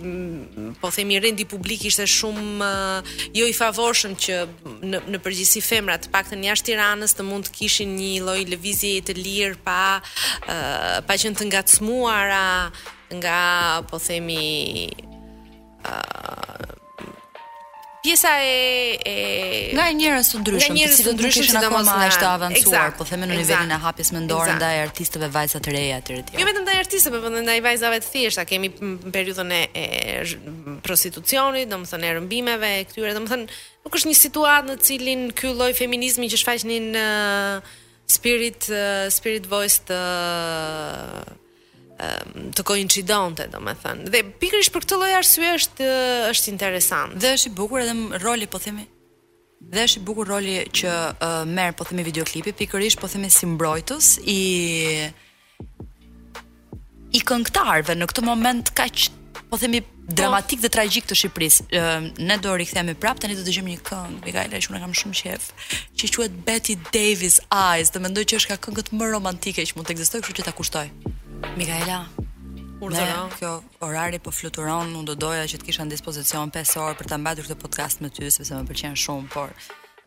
po 0.81 0.89
themi 0.91 1.19
rendi 1.19 1.45
publik 1.45 1.81
ishte 1.85 2.05
shumë 2.17 2.69
jo 3.37 3.47
i 3.47 3.53
favorshëm 3.61 4.15
që 4.27 4.39
në 4.91 5.01
në 5.15 5.21
përgjithësi 5.25 5.63
femrat 5.63 6.05
të 6.05 6.13
paktën 6.15 6.43
jashtë 6.49 6.63
Tiranës 6.65 7.13
të 7.13 7.23
mund 7.29 7.45
të 7.45 7.51
kishin 7.59 7.91
një 7.99 8.09
lloj 8.25 8.39
lëvizje 8.49 9.03
të 9.07 9.15
lirë 9.21 9.59
pa 9.67 9.79
ë 10.49 11.01
pa 11.07 11.19
qenë 11.21 11.37
të 11.39 11.47
ngacmuara 11.51 12.43
nga 13.21 13.39
po 13.89 13.99
themi 14.01 14.89
pjesa 18.07 18.27
e, 18.41 18.97
e 19.05 19.13
nga 19.75 19.85
njerëz 19.99 20.27
të 20.33 20.39
ndryshëm, 20.43 20.71
nga 20.71 20.77
njerëz 20.77 20.99
të 21.07 21.13
ndryshëm 21.17 21.47
që 21.49 21.61
domosdoshmë 21.65 22.23
na 22.27 22.31
avancuar, 22.37 22.91
po, 22.93 23.01
po 23.01 23.07
themë 23.09 23.29
në 23.31 23.37
nivelin 23.39 23.73
e 23.75 23.79
hapjes 23.85 24.11
mendore 24.15 24.53
ndaj 24.59 24.77
artistëve 24.85 25.29
vajza 25.33 25.61
të 25.65 25.71
reja 25.73 25.97
të 26.05 26.13
rritë. 26.17 26.35
Jo 26.39 26.47
vetëm 26.49 26.65
ndaj 26.67 26.77
artistëve, 26.83 27.21
por 27.23 27.33
ndaj 27.41 27.61
vajzave 27.65 27.99
të 28.03 28.11
thjeshta, 28.13 28.45
kemi 28.49 28.69
periudhën 29.15 29.55
e 29.61 29.85
prostitucionit, 30.85 31.69
domethënë 31.73 32.11
rëmbimeve 32.19 32.69
e 32.81 32.83
këtyre, 32.91 33.15
domethënë 33.17 33.47
nuk 33.87 33.97
është 34.01 34.11
një 34.11 34.19
situatë 34.21 34.69
në 34.71 34.75
cilin 34.89 35.25
ky 35.39 35.55
lloj 35.57 35.71
feminizmi 35.81 36.29
që 36.33 36.41
shfaqnin 36.43 36.91
spirit 38.15 38.69
spirit 39.17 39.49
voice 39.49 39.81
të 39.89 39.99
të 41.97 42.63
koincidonte, 42.67 43.47
do 43.51 43.59
me 43.63 43.73
thënë. 43.79 44.09
Dhe 44.11 44.23
pikrish 44.41 44.71
për 44.73 44.83
këtë 44.83 44.95
lloj 44.99 45.13
arsye 45.21 45.53
është, 45.55 45.85
është 46.33 46.51
interesant. 46.51 47.15
Dhe 47.21 47.33
është 47.37 47.49
i 47.51 47.55
bukur 47.57 47.79
edhe 47.85 48.19
roli, 48.23 48.47
po 48.47 48.59
themi, 48.59 48.85
dhe 49.61 49.83
është 49.87 50.01
i 50.01 50.03
bukur 50.03 50.27
roli 50.27 50.57
që 50.75 50.91
uh, 50.91 51.43
merë, 51.47 51.77
po 51.79 51.85
themi, 51.87 52.03
videoklipi, 52.07 52.53
pikrish, 52.65 52.99
po 52.99 53.07
themi, 53.07 53.29
si 53.31 53.47
mbrojtës 53.47 54.11
i 54.25 54.39
i 57.15 57.19
këngëtarëve 57.23 57.93
në 57.95 58.05
këtë 58.11 58.21
moment 58.27 58.69
kaq 58.75 59.05
po 59.47 59.55
themi 59.61 59.79
dramatik 60.05 60.59
dhe 60.59 60.67
tragjik 60.73 61.05
të 61.07 61.15
Shqipërisë. 61.15 61.63
Uh, 61.71 62.09
ne 62.19 62.35
do 62.43 62.51
rikthehemi 62.59 62.97
prapë 62.99 63.23
tani 63.23 63.37
do 63.39 63.45
të 63.45 63.53
dëgjojmë 63.53 63.71
një 63.71 63.83
këngë, 63.87 64.19
Mikaela, 64.25 64.59
që 64.59 64.73
unë 64.73 64.81
kam 64.83 64.97
shumë 64.99 65.21
qejf, 65.21 65.47
që 65.95 66.09
quhet 66.17 66.35
Betty 66.45 66.75
Davis 66.91 67.39
Eyes. 67.55 67.93
Dhe 67.95 68.03
mendoj 68.03 68.25
që 68.27 68.41
është 68.41 68.51
ka 68.51 68.59
këngët 68.67 68.91
më 68.99 69.09
romantike 69.13 69.63
që 69.63 69.77
mund 69.79 69.87
të 69.87 69.95
ekzistojë, 69.95 70.25
kështu 70.27 70.41
që 70.41 70.47
ta 70.49 70.53
kushtoj. 70.59 70.89
Mikaela 71.53 72.05
me 72.79 73.07
kjo 73.39 73.61
orari 73.81 74.19
po 74.19 74.31
fluturon, 74.31 74.89
unë 74.97 75.07
do 75.13 75.15
doja 75.15 75.45
që 75.47 75.59
të 75.61 75.67
kisha 75.69 75.85
në 75.85 75.93
dispozicion 75.95 76.51
5 76.53 76.73
orë 76.83 76.97
për 76.99 77.09
ta 77.11 77.17
mbajtur 77.21 77.47
këtë 77.47 77.59
podcast 77.61 78.01
me 78.03 78.09
ty, 78.13 78.27
sepse 78.33 78.55
më 78.57 78.65
pëlqen 78.69 78.97
shumë, 78.99 79.27
por 79.33 79.53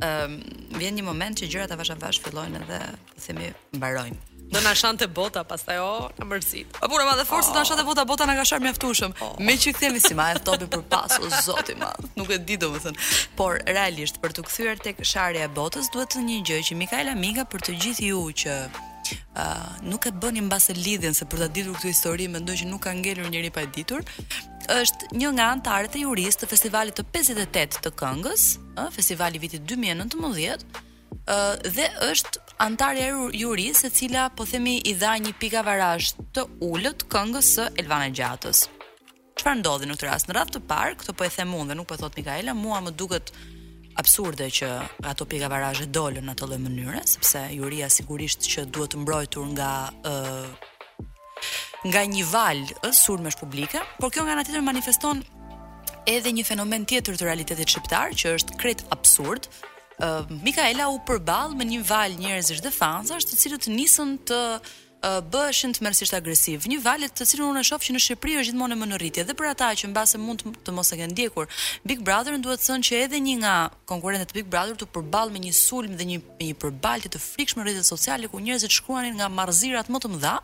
ëm 0.03 0.07
ehm, 0.07 0.35
um, 0.35 0.79
vjen 0.79 0.99
një 0.99 1.05
moment 1.07 1.39
që 1.41 1.49
gjërat 1.55 1.75
avash 1.75 1.95
avash 1.95 2.19
fillojnë 2.25 2.61
edhe 2.61 2.81
po 3.11 3.23
themi 3.25 3.49
mbarojnë. 3.79 4.25
Do 4.53 4.61
na 4.65 4.75
shante 4.77 5.09
bota, 5.13 5.43
pastaj 5.45 5.79
oh, 5.85 6.07
na 6.19 6.25
mërzit. 6.25 6.71
Po 6.79 6.89
pura 6.89 7.05
madhe 7.09 7.25
forca 7.29 7.51
do 7.53 7.57
na 7.59 7.65
oh. 7.65 7.69
shante 7.71 7.85
bota, 7.89 8.05
bota 8.09 8.29
na 8.29 8.37
ka 8.39 8.45
shar 8.49 8.61
mjaftueshëm. 8.65 9.17
Oh. 9.25 9.35
Me 9.45 9.57
që 9.63 9.75
themi 9.77 10.01
si 10.05 10.17
maj 10.17 10.39
topi 10.47 10.69
për 10.73 10.85
pas, 10.93 11.17
o 11.21 11.33
Zoti 11.45 11.75
ma. 11.81 11.91
Nuk 12.17 12.31
e 12.33 12.39
di 12.39 12.57
domethën. 12.61 12.97
Por 13.41 13.61
realisht 13.69 14.21
për 14.23 14.37
të 14.39 14.47
kthyer 14.49 14.81
tek 14.85 15.03
sharja 15.05 15.49
e 15.49 15.53
botës 15.61 15.91
duhet 15.93 16.15
të 16.15 16.25
një 16.29 16.39
gjë 16.49 16.63
që 16.71 16.79
Mikaela 16.85 17.17
Miga 17.25 17.45
për 17.47 17.67
të 17.69 17.77
gjithë 17.85 18.13
ju 18.13 18.23
që 18.45 18.57
uh, 19.13 19.89
nuk 19.89 20.05
e 20.07 20.41
mbas 20.41 20.69
e 20.71 20.75
lidhjen 20.75 21.15
se 21.15 21.25
për 21.29 21.45
ta 21.45 21.49
ditur 21.49 21.77
këtë 21.77 21.93
histori 21.93 22.27
mendoj 22.29 22.57
që 22.63 22.67
nuk 22.69 22.83
ka 22.87 22.93
ngelur 22.99 23.31
njëri 23.33 23.51
pa 23.55 23.65
ditur 23.79 24.05
është 24.69 25.11
një 25.21 25.31
nga 25.37 25.47
antarët 25.55 25.97
e 25.97 26.03
jurist 26.05 26.43
të 26.43 26.51
festivalit 26.51 26.95
të 26.99 27.05
58 27.15 27.81
të 27.87 27.93
këngës, 28.01 28.45
ë 28.77 28.83
uh, 28.85 28.91
festivali 28.93 29.41
vitit 29.43 29.65
2019, 29.65 30.65
ë 31.25 31.37
uh, 31.37 31.55
dhe 31.77 31.87
është 32.11 32.43
antarja 32.67 33.07
e 33.09 33.39
jurist 33.41 33.89
e 33.89 33.91
cila 33.97 34.29
po 34.31 34.45
themi 34.45 34.77
i 34.85 34.93
dha 34.95 35.15
një 35.23 35.33
pikavarazh 35.41 36.11
të 36.37 36.45
ulët 36.69 37.07
këngës 37.13 37.53
së 37.57 37.69
Elvana 37.81 38.11
Gjatës. 38.13 38.67
Çfarë 39.41 39.61
ndodhi 39.63 39.87
në 39.89 39.95
këtë 39.97 40.11
rast? 40.11 40.29
Në 40.29 40.37
radhë 40.41 40.57
të 40.59 40.65
parë, 40.73 40.97
këtë 41.01 41.17
po 41.21 41.25
e 41.29 41.33
them 41.37 41.53
unë 41.63 41.71
dhe 41.73 41.79
nuk 41.79 41.89
po 41.93 41.97
e 41.97 42.03
thot 42.05 42.19
Mikaela, 42.21 42.57
mua 42.59 42.81
më 42.85 42.93
duket 42.99 43.33
absurde 43.99 44.47
që 44.59 44.67
ato 45.11 45.27
pika 45.29 45.51
varazhe 45.51 45.89
dolën 45.91 46.25
në 46.29 46.35
atë 46.37 46.49
lloj 46.53 46.59
mënyre, 46.65 47.01
sepse 47.11 47.41
juria 47.55 47.89
sigurisht 47.91 48.47
që 48.47 48.65
duhet 48.73 48.95
të 48.95 49.01
mbrojtur 49.03 49.49
nga 49.57 49.71
ë 50.07 50.29
nga 51.89 52.03
një 52.11 52.25
val 52.31 52.61
sulmesh 52.95 53.39
publike, 53.39 53.79
por 54.03 54.11
kjo 54.15 54.25
nga 54.27 54.35
ana 54.37 54.45
tjetër 54.47 54.65
manifeston 54.67 55.21
edhe 56.11 56.31
një 56.35 56.45
fenomen 56.47 56.87
tjetër 56.91 57.19
të 57.19 57.27
realitetit 57.29 57.71
shqiptar 57.71 58.15
që 58.19 58.35
është 58.39 58.57
krejt 58.63 58.83
absurd. 58.95 59.47
Mikaela 60.47 60.89
u 60.95 60.99
përball 61.07 61.55
me 61.59 61.67
një 61.69 61.83
val 61.87 62.15
njerëzish 62.19 62.63
dhe 62.65 62.73
fansash, 62.75 63.27
të 63.29 63.39
cilët 63.43 63.67
nisën 63.77 64.17
të 64.31 64.39
bëheshin 65.03 65.75
të 65.77 65.83
mërësisht 65.85 66.15
agresiv. 66.17 66.65
Një 66.69 66.81
valet 66.83 67.13
të 67.17 67.25
cilën 67.31 67.47
unë 67.53 67.61
e 67.63 67.67
shoh 67.69 67.79
që 67.83 67.95
në 67.95 68.01
Shqipëri 68.03 68.39
është 68.41 68.49
gjithmonë 68.51 68.75
e 68.75 68.79
më 68.81 68.87
në 68.91 68.97
rritje. 68.99 69.25
Dhe 69.29 69.35
për 69.39 69.47
ata 69.53 69.69
që 69.79 69.89
në 69.91 69.95
base 69.97 70.19
mund 70.19 70.43
të 70.67 70.73
mos 70.75 70.91
e 70.95 70.99
kënë 70.99 71.13
ndjekur, 71.15 71.47
Big 71.87 72.03
Brother 72.03 72.35
në 72.37 72.43
duhet 72.45 72.65
thënë 72.65 72.89
që 72.89 73.01
edhe 73.05 73.21
një 73.23 73.35
nga 73.43 73.55
konkurentet 73.89 74.35
Big 74.37 74.49
Brother 74.51 74.75
të 74.81 74.89
përbal 74.95 75.31
me 75.35 75.43
një 75.47 75.53
sulm 75.59 75.95
dhe 76.01 76.05
një, 76.11 76.19
një 76.43 76.57
përbalti 76.63 77.13
të 77.15 77.21
frikshme 77.23 77.63
rrjetet 77.67 77.87
sociale 77.89 78.29
ku 78.29 78.43
njerëzit 78.43 78.75
shkruanin 78.75 79.19
nga 79.21 79.31
marrëzirat 79.39 79.87
më 79.93 80.03
të 80.03 80.13
mëdha 80.17 80.35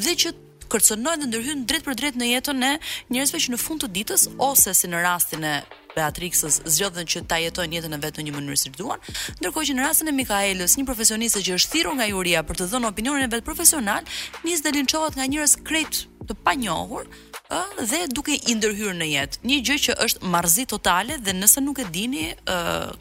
dhe 0.00 0.16
që 0.24 0.34
kërcënojnë 0.72 1.22
dhe 1.24 1.30
ndërhyn 1.30 1.62
drejt 1.68 1.84
për 1.86 1.96
drejt 2.00 2.16
në 2.20 2.32
jetën 2.32 2.64
e 2.68 2.72
njerëzve 3.12 3.40
që 3.44 3.54
në 3.54 3.60
fund 3.62 3.84
të 3.86 3.92
ditës 3.96 4.28
ose 4.36 4.72
si 4.76 4.88
në 4.92 5.00
rastin 5.06 5.44
e 5.48 5.56
Beatrixës 5.96 6.58
zgjodhën 6.66 7.08
që 7.08 7.22
ta 7.30 7.38
jetojnë 7.40 7.78
jetën 7.78 7.94
e 7.96 8.00
vet 8.02 8.18
në 8.20 8.24
një 8.28 8.34
mënyrë 8.36 8.58
si 8.62 8.72
duan, 8.76 9.00
ndërkohë 9.40 9.68
që 9.70 9.76
në 9.78 9.86
rastin 9.86 10.10
e 10.12 10.16
Mikaelës, 10.18 10.74
një 10.80 10.84
profesioniste 10.88 11.42
që 11.46 11.56
është 11.60 11.72
thirrur 11.76 11.96
nga 11.98 12.08
juria 12.10 12.42
për 12.48 12.60
të 12.60 12.68
dhënë 12.74 12.90
opinionin 12.92 13.24
e 13.26 13.30
vet 13.32 13.46
profesional, 13.46 14.04
nis 14.44 14.62
dhe 14.64 14.74
linçohet 14.76 15.18
nga 15.18 15.26
njerëz 15.32 15.56
krejt 15.68 16.02
të 16.28 16.36
panjohur 16.44 17.08
ë 17.48 17.60
dhe 17.88 18.02
duke 18.12 18.36
i 18.36 18.56
ndërhyr 18.58 18.96
në 19.00 19.08
jetë, 19.14 19.42
një 19.48 19.60
gjë 19.68 19.78
që 19.86 19.98
është 20.06 20.30
marrëzi 20.34 20.66
totale 20.68 21.16
dhe 21.24 21.36
nëse 21.38 21.62
nuk 21.64 21.80
e 21.80 21.88
dini, 21.94 22.26
ë 22.44 22.58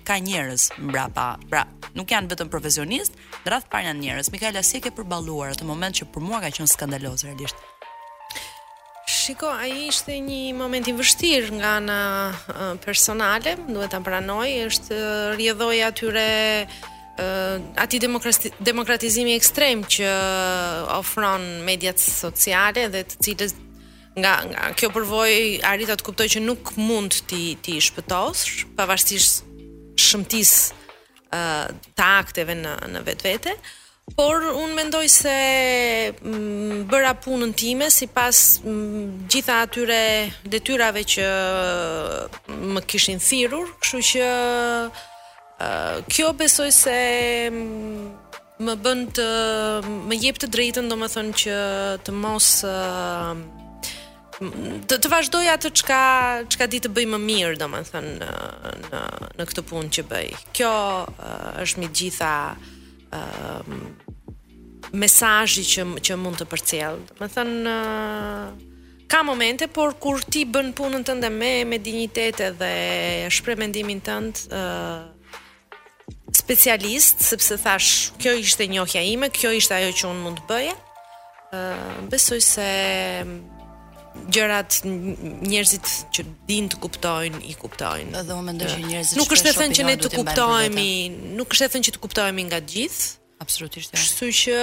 ka 0.07 0.19
njerëz 0.23 0.69
mbrapa, 0.79 1.27
pra, 1.51 1.65
nuk 1.97 2.15
janë 2.15 2.31
vetëm 2.35 2.51
profesionistë, 2.53 3.19
në 3.43 3.55
radh 3.55 3.67
parë 3.73 3.89
janë 3.89 4.05
njerëz. 4.05 4.31
Mikaela 4.35 4.63
si 4.63 4.79
e 4.79 4.83
ke 4.87 4.95
përballuar 4.95 5.57
atë 5.57 5.67
moment 5.67 5.91
që 5.99 6.07
për 6.15 6.23
mua 6.29 6.39
ka 6.45 6.53
qenë 6.55 6.71
skandaloz 6.71 7.27
realisht. 7.27 7.67
Shiko, 9.07 9.47
a 9.47 9.63
ishte 9.71 10.17
një 10.19 10.51
moment 10.59 10.83
i 10.83 10.91
vështirë 10.93 11.55
nga 11.61 11.73
në 11.79 11.99
personale, 12.83 13.53
duhet 13.69 13.93
të 13.95 14.01
pranoj, 14.03 14.49
është 14.65 14.97
rjedhoj 15.39 15.77
atyre 15.87 16.23
ati 17.81 18.01
demokratizimi 18.67 19.33
ekstrem 19.37 19.85
që 19.87 20.09
ofron 20.99 21.47
mediat 21.69 21.97
sociale 22.03 22.89
dhe 22.93 23.05
të 23.07 23.21
cilës 23.27 23.55
nga, 24.17 24.33
nga 24.51 24.67
kjo 24.77 24.89
përvoj 24.93 25.31
arrita 25.71 25.95
të 25.99 26.05
kuptoj 26.09 26.27
që 26.35 26.43
nuk 26.43 26.75
mund 26.77 27.21
ti, 27.31 27.55
ti 27.63 27.77
shpëtosh, 27.87 28.65
pavarësisht 28.77 29.43
shëmtis 30.03 30.51
uh, 31.31 31.65
të 31.95 32.05
akteve 32.23 32.55
në, 32.59 32.75
në 32.95 33.03
vetë 33.07 33.27
vete, 33.31 33.55
Por 34.15 34.39
unë 34.41 34.71
mendoj 34.73 35.07
se 35.11 35.33
mm, 36.23 36.85
bëra 36.87 37.11
punën 37.19 37.51
time 37.59 37.89
si 37.91 38.07
pas 38.07 38.33
mm, 38.63 39.27
gjitha 39.27 39.55
atyre 39.65 39.99
detyrave 40.47 41.03
që 41.03 41.25
mm, 42.47 42.71
më 42.77 42.81
kishin 42.87 43.19
thirur, 43.19 43.67
kështu 43.83 43.99
që 44.11 44.27
kjo 46.13 46.29
besoj 46.37 46.69
se 46.71 46.97
më 48.63 48.73
bën 48.85 48.99
të 49.17 49.25
më 50.09 50.15
jep 50.23 50.37
të 50.41 50.47
drejtën 50.55 50.85
domethënë 50.91 51.33
që 51.43 51.55
të 52.07 52.11
mos 52.15 52.47
të, 52.61 54.93
të 55.01 55.07
vazhdoj 55.11 55.47
atë 55.55 55.69
çka 55.81 56.01
çka 56.53 56.65
di 56.69 56.79
të 56.85 56.89
bëj 56.93 57.05
më 57.15 57.19
mirë 57.25 57.57
domethënë 57.59 58.11
në 58.85 59.01
në 59.41 59.43
këtë 59.51 59.61
punë 59.71 59.89
që 59.97 60.03
bëj. 60.13 60.29
Kjo 60.55 60.75
është 61.65 61.77
mi 61.81 61.87
gjitha 62.01 62.33
Ehm, 63.15 63.83
mesazhi 64.97 65.65
që 65.67 65.83
që 66.07 66.15
mund 66.19 66.39
të 66.41 66.47
përcjell. 66.51 66.99
Do 67.09 67.15
të 67.23 67.27
thënë 67.33 67.71
uh, 67.73 69.07
ka 69.11 69.19
momente 69.27 69.67
por 69.67 69.93
kur 69.99 70.21
ti 70.23 70.45
bën 70.47 70.69
punën 70.77 71.03
tënde 71.07 71.27
me 71.33 71.51
me 71.67 71.75
dinjitet 71.83 72.39
dhe 72.59 72.71
shpreh 73.35 73.59
mendimin 73.59 73.99
tënd 74.07 74.45
uh, 74.47 75.11
specialist, 76.37 77.19
sepse 77.27 77.57
thash, 77.65 77.91
kjo 78.23 78.35
ishte 78.43 78.67
njohja 78.71 79.03
ime, 79.11 79.27
kjo 79.35 79.51
ishte 79.59 79.75
ajo 79.75 79.91
që 79.99 80.07
un 80.11 80.21
mund 80.23 80.39
të 80.45 80.49
bëje. 80.53 80.75
Ëh, 80.77 81.59
uh, 81.59 82.07
besoj 82.13 82.39
se 82.47 82.69
gjërat 84.25 84.81
njerëzit 85.47 85.89
që 86.13 86.23
din 86.49 86.67
të 86.71 86.79
kuptojnë 86.81 87.41
i 87.49 87.53
kuptojnë. 87.59 88.15
Edhe 88.21 88.33
unë 88.37 88.47
mendoj 88.49 88.69
që 88.71 88.79
njerëzit 88.85 89.19
nuk 89.19 89.35
është 89.37 89.53
thënë 89.57 89.77
që 89.79 89.85
ne 89.87 89.95
të 90.01 90.11
kuptohemi, 90.15 90.89
nuk 91.39 91.53
është 91.55 91.69
thënë 91.75 91.87
që 91.89 91.95
të 91.97 92.03
kuptohemi 92.05 92.47
nga 92.49 92.61
të 92.63 92.71
gjithë. 92.73 93.13
Absolutisht. 93.45 93.93
Kështu 93.93 94.31
që 94.33 94.57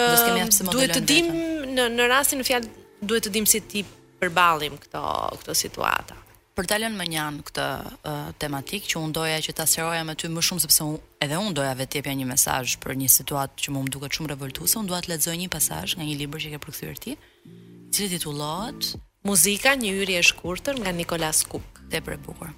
duhet 0.72 0.96
të 0.98 1.04
dim 1.10 1.28
në 1.76 1.88
në 1.94 2.08
rastin 2.10 2.40
në 2.42 2.48
fjalë 2.50 2.84
duhet 3.04 3.28
të 3.28 3.34
dim 3.36 3.46
si 3.48 3.60
ti 3.62 3.84
përballim 4.20 4.76
këto 4.82 5.04
këto 5.40 5.54
situata. 5.62 6.18
Për 6.54 6.68
ta 6.70 6.76
lënë 6.78 6.94
më 6.98 7.04
janë 7.10 7.44
këtë 7.48 7.64
uh, 7.94 8.28
tematikë 8.42 8.92
që 8.92 9.00
unë 9.00 9.14
doja 9.16 9.38
që 9.42 9.54
ta 9.58 9.64
seroja 9.66 10.04
me 10.06 10.14
ty 10.18 10.28
më 10.30 10.42
shumë 10.46 10.62
sepse 10.62 10.84
un, 10.86 10.92
edhe 11.22 11.38
unë 11.42 11.54
doja 11.56 11.72
vetëpja 11.80 12.12
një 12.18 12.28
mesazh 12.30 12.76
për 12.82 12.94
një 13.00 13.08
situatë 13.14 13.64
që 13.64 13.74
më 13.74 13.82
më 13.88 13.94
duket 13.96 14.14
shumë 14.18 14.30
revoltuese, 14.34 14.78
unë 14.78 14.90
dua 14.92 15.00
të 15.02 15.10
lexoj 15.16 15.34
një 15.40 15.48
pasazh 15.54 15.96
nga 15.98 16.06
një 16.06 16.14
libër 16.22 16.44
që 16.44 16.52
ke 16.54 16.60
përkthyer 16.62 17.00
ti. 17.02 17.16
i 17.16 17.90
Cili 17.94 18.10
titullohet 18.14 18.92
Muzika 19.24 19.70
një 19.72 19.90
yri 20.04 20.18
e 20.18 20.22
shkurtër 20.22 20.76
nga 20.82 20.90
Nikolas 20.92 21.46
Kuk. 21.48 21.64
Dhe 21.88 22.02
për 22.04 22.18
e 22.18 22.18
bukur. 22.26 22.50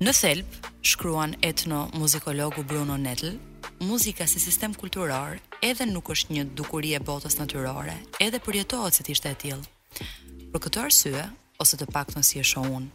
Në 0.00 0.14
thelp, 0.16 0.54
shkruan 0.90 1.34
etno 1.44 1.82
muzikologu 1.92 2.64
Bruno 2.70 2.96
Nettl, 2.96 3.34
muzika 3.84 4.24
si 4.26 4.40
sistem 4.40 4.72
kulturar 4.72 5.36
edhe 5.70 5.84
nuk 5.92 6.08
është 6.14 6.32
një 6.38 6.46
dukuri 6.56 6.94
e 6.96 7.02
botës 7.04 7.36
natyrore, 7.36 7.98
edhe 8.24 8.40
përjetohet 8.40 8.96
se 8.96 9.04
si 9.12 9.18
e 9.28 9.36
tillë. 9.44 9.70
Për 10.54 10.58
këtë 10.58 10.84
arsye, 10.86 11.28
ose 11.60 11.76
të 11.76 11.90
paktën 11.92 12.24
si 12.24 12.40
e 12.40 12.48
shohun, 12.52 12.88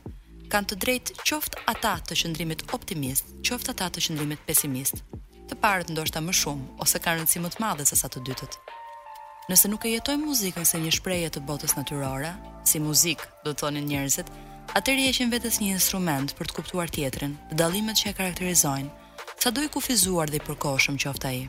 kanë 0.50 0.74
të 0.74 0.82
drejtë 0.86 1.20
qoftë 1.30 1.62
ata 1.76 1.94
të 2.02 2.18
qëndrimit 2.24 2.66
optimist, 2.74 3.36
qoftë 3.46 3.78
ata 3.78 3.92
të 3.94 4.06
qëndrimit 4.08 4.42
pesimist. 4.50 5.06
Të 5.46 5.62
parët 5.62 5.94
ndoshta 5.94 6.26
më 6.26 6.34
shumë 6.42 6.72
ose 6.82 6.98
kanë 6.98 7.22
rëndësi 7.22 7.44
më 7.46 7.54
të 7.54 7.62
madhe 7.68 7.86
se 7.86 8.02
sa 8.02 8.10
të 8.10 8.26
dytët. 8.26 8.58
Nëse 9.52 9.68
nuk 9.68 9.84
e 9.84 9.90
jetojmë 9.92 10.24
muzikën 10.24 10.64
se 10.64 10.80
një 10.80 10.92
shprehje 10.98 11.30
të 11.36 11.42
botës 11.44 11.74
natyrore, 11.76 12.30
si 12.64 12.80
muzikë, 12.80 13.26
do 13.44 13.52
të 13.52 13.60
thonin 13.62 13.90
njerëzit, 13.90 14.30
atëherë 14.80 15.08
jeshim 15.10 15.34
vetes 15.34 15.58
një 15.60 15.74
instrument 15.76 16.32
për 16.38 16.48
të 16.48 16.56
kuptuar 16.62 16.88
tjetrin, 16.94 17.34
të 17.50 17.58
dallimet 17.60 18.00
që 18.00 18.14
e 18.14 18.16
karakterizojnë, 18.20 18.94
sa 19.44 19.52
do 19.52 19.66
i 19.66 19.68
kufizuar 19.74 20.32
dhe 20.32 20.40
i 20.40 20.44
përkohshëm 20.48 20.96
qoftë 21.04 21.28
ai. 21.32 21.42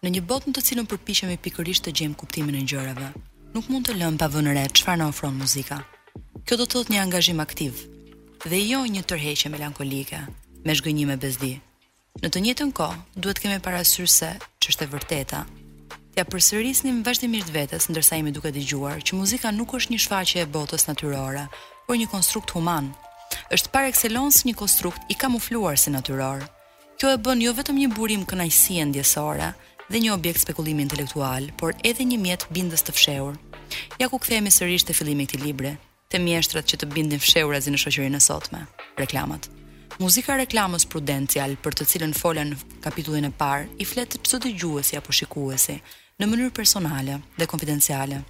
Në 0.00 0.14
një 0.14 0.22
botë 0.30 0.48
në 0.48 0.56
të 0.56 0.62
cilën 0.70 0.88
përpiqemi 0.94 1.36
pikërisht 1.44 1.84
të 1.90 1.94
gjejmë 2.00 2.16
kuptimin 2.24 2.56
e 2.56 2.64
gjërave, 2.72 3.10
nuk 3.52 3.68
mund 3.68 3.90
të 3.90 3.98
lëmë 4.00 4.20
pa 4.24 4.30
vënë 4.38 4.56
re 4.56 4.64
çfarë 4.80 5.00
na 5.02 5.10
ofron 5.12 5.36
muzika. 5.40 5.82
Kjo 6.48 6.56
do 6.56 6.64
të 6.64 6.72
thotë 6.78 6.96
një 6.96 7.02
angazhim 7.04 7.44
aktiv 7.44 7.84
dhe 8.48 8.62
jo 8.64 8.80
një 8.96 9.02
tërheqje 9.12 9.52
melankolike 9.52 10.24
me 10.64 10.72
zhgënjime 10.80 11.20
bezdi. 11.26 11.52
Në 12.24 12.32
të 12.32 12.44
njëjtën 12.46 12.72
kohë, 12.80 12.96
duhet 13.20 13.44
kemi 13.44 13.60
parasysh 13.68 14.08
se 14.20 14.32
ç'është 14.64 14.86
e 14.88 14.92
vërteta 14.94 15.44
Ja 16.16 16.24
përsërisnim 16.32 17.02
vazhdimisht 17.04 17.50
vetes 17.52 17.84
ndërsa 17.92 18.16
jemi 18.16 18.30
duke 18.32 18.48
dëgjuar 18.48 19.02
që 19.04 19.16
muzika 19.18 19.50
nuk 19.52 19.74
është 19.76 19.92
një 19.92 19.96
shfaqje 20.00 20.38
e 20.46 20.48
botës 20.48 20.86
natyrore, 20.88 21.42
por 21.84 21.98
një 22.00 22.06
konstrukt 22.08 22.54
human. 22.56 22.86
Është 23.52 23.68
par 23.74 23.84
excellence 23.84 24.46
një 24.48 24.54
konstrukt 24.56 25.12
i 25.12 25.16
kamufluar 25.22 25.76
si 25.76 25.92
natyror. 25.92 26.40
Kjo 26.96 27.10
e 27.12 27.18
bën 27.24 27.42
jo 27.44 27.52
vetëm 27.58 27.80
një 27.82 27.88
burim 27.98 28.22
kënaqësie 28.30 28.86
ndjesore 28.94 29.50
dhe 29.90 30.00
një 30.06 30.14
objekt 30.14 30.40
spekulimi 30.46 30.86
intelektual, 30.86 31.50
por 31.60 31.76
edhe 31.84 32.08
një 32.08 32.16
mjet 32.24 32.48
bindës 32.48 32.86
të 32.88 32.96
fshehur. 32.96 33.36
Ja 34.00 34.08
ku 34.08 34.16
kthehemi 34.16 34.48
sërish 34.56 34.88
te 34.88 34.96
fillimi 34.96 35.28
i 35.28 35.28
këtij 35.34 35.44
libri, 35.44 35.74
te 36.08 36.16
mjeshtrat 36.22 36.72
që 36.72 36.80
të 36.80 36.90
bindin 36.96 37.20
fshehurazi 37.20 37.76
në 37.76 37.82
shoqërinë 37.84 38.22
e 38.22 38.28
sotme. 38.30 38.62
Reklamat. 39.02 39.50
Muzika 40.00 40.32
e 40.32 40.46
reklamës 40.46 40.88
prudencial, 40.88 41.58
për 41.60 41.76
të 41.76 41.90
cilën 41.92 42.16
folën 42.16 42.50
në 42.54 42.62
kapitullin 42.88 43.28
e 43.28 43.34
parë, 43.40 43.68
i 43.80 43.84
flet 43.84 44.16
çdo 44.24 44.40
dëgjuesi 44.46 44.96
apo 45.00 45.12
shikuesi, 45.12 45.78
në 46.20 46.26
mënyrë 46.32 46.52
personale 46.56 47.18
dhe 47.36 47.44
konfidenciale. 47.46 48.22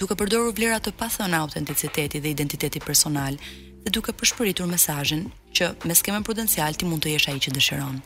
Duke 0.00 0.16
përdorur 0.18 0.50
vlera 0.56 0.80
të 0.82 0.90
pathën 0.98 1.34
autenticiteti 1.38 2.18
dhe 2.22 2.32
identiteti 2.34 2.80
personal 2.82 3.36
dhe 3.84 3.92
duke 3.94 4.10
përshpëritur 4.18 4.66
mesazhin 4.66 5.20
që 5.54 5.68
me 5.86 5.94
skemën 5.94 6.26
prudencial 6.26 6.74
ti 6.74 6.88
mund 6.88 7.04
të 7.06 7.12
jesh 7.14 7.28
ai 7.30 7.38
që 7.44 7.52
dëshiron. 7.56 8.00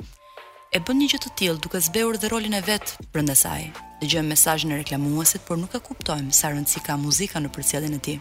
E 0.77 0.81
bën 0.85 1.01
një 1.01 1.09
gjë 1.13 1.21
të 1.25 1.33
tillë 1.41 1.63
duke 1.65 1.81
zbehur 1.87 2.19
dhe 2.21 2.29
rolin 2.31 2.55
e 2.59 2.61
vet 2.67 2.93
brenda 3.15 3.35
saj. 3.35 3.71
Dëgjojmë 4.03 4.31
mesazhin 4.35 4.75
e 4.77 4.83
reklamuesit, 4.85 5.43
por 5.49 5.57
nuk 5.59 5.75
e 5.75 5.81
kuptojmë 5.87 6.31
sa 6.37 6.53
rëndësi 6.53 6.85
ka 6.87 6.95
muzika 7.01 7.41
në 7.43 7.49
përcjelljen 7.57 7.97
e 7.97 8.03
tij. 8.07 8.21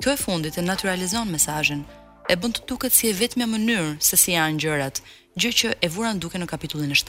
Kjo 0.00 0.14
e 0.14 0.16
fundit 0.18 0.56
e 0.58 0.64
naturalizon 0.66 1.28
mesazhin, 1.30 1.84
e 2.26 2.34
bën 2.40 2.56
të 2.56 2.64
duket 2.72 2.92
si 2.96 3.12
e 3.12 3.16
vetmja 3.20 3.44
mënyrë 3.46 4.00
se 4.02 4.16
si 4.18 4.32
janë 4.34 4.60
gjërat, 4.64 5.02
gjë 5.38 5.52
që 5.60 5.74
e 5.78 5.88
vuran 5.92 6.18
duke 6.24 6.40
në 6.42 6.48
kapitullin 6.50 6.92
e 6.96 7.00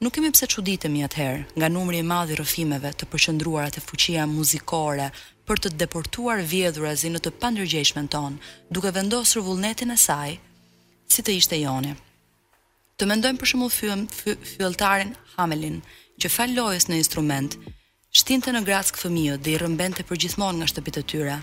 Nuk 0.00 0.14
kemi 0.14 0.28
pse 0.30 0.46
çuditemi 0.50 1.00
atëherë 1.04 1.46
nga 1.58 1.68
numri 1.74 1.96
i 2.00 2.04
madh 2.08 2.30
i 2.30 2.34
rrëfimeve 2.38 2.90
të 3.00 3.06
përqendruara 3.14 3.70
te 3.76 3.80
fuqia 3.86 4.26
muzikore 4.34 5.06
për 5.50 5.62
të 5.64 5.72
deportuar 5.80 6.42
vjedhurazin 6.52 7.16
në 7.16 7.22
të 7.24 7.32
pandërgjeshmen 7.44 8.06
ton, 8.12 8.36
duke 8.76 8.92
vendosur 8.98 9.42
vullnetin 9.48 9.90
e 9.90 9.96
saj 10.02 10.36
si 11.14 11.24
të 11.26 11.34
ishte 11.40 11.58
joni. 11.62 11.96
Të 12.98 13.08
mendojmë 13.12 13.42
për 13.42 13.50
shembull 13.52 13.74
fyem 13.78 14.06
fylltarin 14.20 15.10
Hamelin, 15.34 15.80
që 16.20 16.30
fal 16.36 16.54
lojës 16.60 16.86
në 16.92 17.00
instrument, 17.02 17.58
shtinte 18.20 18.54
në 18.54 18.62
grask 18.70 19.02
fëmijët 19.02 19.42
dhe 19.44 19.56
i 19.56 19.60
rrëmbente 19.64 20.06
përgjithmonë 20.12 20.60
nga 20.60 20.70
shtëpitë 20.74 21.02
të 21.02 21.06
tyre, 21.14 21.40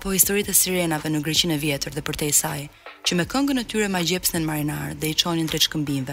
apo 0.00 0.12
historitë 0.18 0.52
e 0.52 0.60
sirenave 0.60 1.08
në 1.14 1.24
Greqinë 1.30 1.56
e 1.56 1.64
vjetër 1.68 1.96
dhe 1.96 2.04
për 2.10 2.20
te 2.24 2.28
i 2.28 2.36
saj, 2.42 2.68
që 3.06 3.16
me 3.18 3.24
këngën 3.34 3.60
e 3.64 3.70
tyre 3.72 3.88
ma 3.96 4.04
gjepsnen 4.12 4.44
marinar 4.52 4.92
dhe 5.00 5.12
i 5.12 5.16
çonin 5.24 5.48
drejtë 5.48 6.12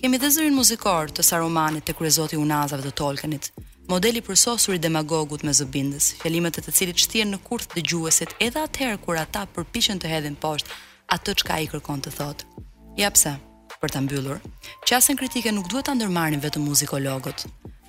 kemi 0.00 0.18
dhe 0.20 0.28
zërin 0.32 0.54
muzikor 0.56 1.08
të 1.16 1.24
Saromanit 1.24 1.86
të 1.88 1.94
kryezoti 1.96 2.36
Unazave 2.36 2.84
të 2.84 2.90
Tolkenit, 3.00 3.48
modeli 3.88 4.20
për 4.22 4.74
i 4.74 4.78
demagogut 4.78 5.42
me 5.44 5.52
zëbindës, 5.58 6.08
fjalimet 6.20 6.56
të 6.56 6.64
të 6.66 6.72
cilit 6.78 7.00
shtirë 7.04 7.30
në 7.30 7.38
kurth 7.48 7.68
të 7.74 7.82
gjuesit 7.88 8.34
edhe 8.46 8.60
atëherë 8.66 8.98
kur 9.04 9.16
ata 9.16 9.46
përpishen 9.56 9.98
të 9.98 10.10
hedhin 10.12 10.36
poshtë 10.42 10.70
atë 11.16 11.34
të 11.36 11.46
ka 11.48 11.58
i 11.60 11.66
kërkon 11.72 12.00
të 12.02 12.12
thotë. 12.18 12.44
pse, 13.14 13.32
për 13.80 13.88
të 13.90 14.00
mbyllur, 14.00 14.38
qasën 14.88 15.16
kritike 15.20 15.50
nuk 15.52 15.70
duhet 15.70 15.86
të 15.88 15.92
ndërmarin 15.94 16.40
vetë 16.44 16.58
muzikologët. 16.60 17.46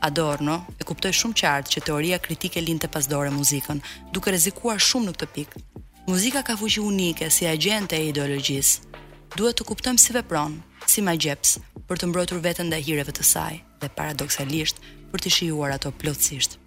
Adorno 0.08 0.56
e 0.80 0.84
kuptoj 0.88 1.12
shumë 1.12 1.36
qartë 1.42 1.72
që 1.74 1.84
teoria 1.88 2.18
kritike 2.20 2.62
linë 2.62 2.82
të 2.82 2.88
pasdore 2.96 3.32
muzikën, 3.40 3.80
duke 4.14 4.32
rezikuar 4.32 4.80
shumë 4.80 5.06
në 5.08 5.14
këtë 5.18 5.34
pikë. 5.36 5.64
Muzika 6.08 6.42
ka 6.48 6.56
fuqi 6.60 6.80
unike 6.80 7.30
si 7.32 7.46
agente 7.48 7.96
e 7.98 8.08
ideologjisë, 8.12 9.06
duhet 9.36 9.58
të 9.60 9.66
kuptojmë 9.68 10.00
si 10.02 10.14
vepron, 10.16 10.56
si 10.88 11.02
ma 11.04 11.16
gjeps, 11.20 11.58
për 11.88 12.00
të 12.00 12.10
mbrojtur 12.10 12.40
vetën 12.44 12.72
dhe 12.72 12.80
hireve 12.84 13.12
të 13.12 13.24
saj, 13.24 13.58
dhe 13.82 13.90
paradoksalisht, 13.98 14.80
për 15.12 15.24
të 15.24 15.32
shijuar 15.34 15.72
ato 15.76 15.92
plotësisht. 15.92 16.58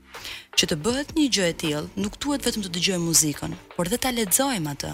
Që 0.58 0.66
të 0.68 0.76
bëhet 0.84 1.14
një 1.16 1.26
gjë 1.36 1.46
e 1.52 1.56
tillë, 1.62 1.84
nuk 1.96 2.18
duhet 2.20 2.44
vetëm 2.44 2.64
të 2.66 2.74
dëgjojmë 2.74 3.06
muzikën, 3.06 3.54
por 3.76 3.88
dhe 3.88 3.96
ta 3.98 4.12
lexojmë 4.12 4.74
atë, 4.74 4.90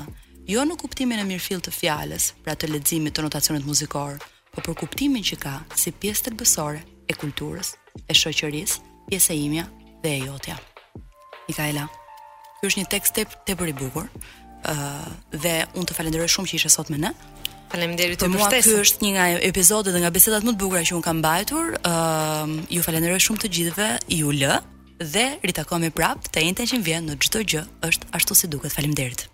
jo 0.46 0.62
në 0.62 0.76
kuptimin 0.78 1.22
e 1.22 1.26
mirëfill 1.26 1.62
të 1.64 1.72
fjalës, 1.74 2.32
pra 2.46 2.54
të 2.54 2.70
leximit 2.70 3.16
të 3.16 3.24
notacionit 3.26 3.66
muzikor, 3.66 4.20
por 4.54 4.62
për 4.66 4.76
kuptimin 4.84 5.24
që 5.26 5.38
ka 5.42 5.56
si 5.76 5.90
pjesë 5.92 6.28
thelbësore 6.28 6.84
e 7.10 7.16
kulturës, 7.18 7.74
e 8.06 8.14
shoqërisë, 8.14 8.82
pjesë 9.10 9.34
e 9.34 9.38
imja 9.46 9.66
dhe 10.04 10.12
e 10.18 10.22
jotja. 10.28 10.58
Mikaela, 11.48 11.88
ky 12.60 12.70
është 12.70 12.82
një 12.82 12.90
tekst 12.92 13.22
tepër 13.48 13.72
i 13.72 13.76
bukur, 13.78 14.06
ëh, 14.06 14.16
uh, 14.72 15.08
dhe 15.34 15.56
unë 15.78 15.86
të 15.90 15.94
falenderoj 15.98 16.30
shumë 16.36 16.52
që 16.52 16.60
ishe 16.62 16.72
sot 16.76 16.90
me 16.94 16.98
ne. 17.02 17.12
Faleminderit 17.68 18.22
për 18.22 18.30
mua. 18.32 18.48
Ky 18.52 18.74
është 18.82 19.02
një 19.06 19.12
nga 19.16 19.26
episodet 19.50 19.92
dhe 19.94 20.02
nga 20.04 20.12
bisedat 20.14 20.46
më 20.46 20.54
të 20.54 20.60
bukura 20.62 20.84
që 20.86 20.96
un 20.98 21.04
kam 21.08 21.18
mbajtur. 21.22 21.74
Ëm 21.80 22.56
uh, 22.62 22.64
ju 22.76 22.84
falenderoj 22.86 23.18
shumë 23.26 23.42
të 23.44 23.52
gjithëve. 23.58 23.90
Ju 24.20 24.32
lë 24.44 24.56
dhe 25.14 25.26
ritakohemi 25.50 25.92
prapë 25.98 26.32
të 26.32 26.46
njëjtën 26.46 26.72
që 26.74 26.82
vjen 26.88 27.08
në 27.10 27.18
çdo 27.26 27.44
gjë 27.54 27.66
është 27.90 28.12
ashtu 28.20 28.38
si 28.42 28.52
duket. 28.54 28.74
Faleminderit. 28.78 29.26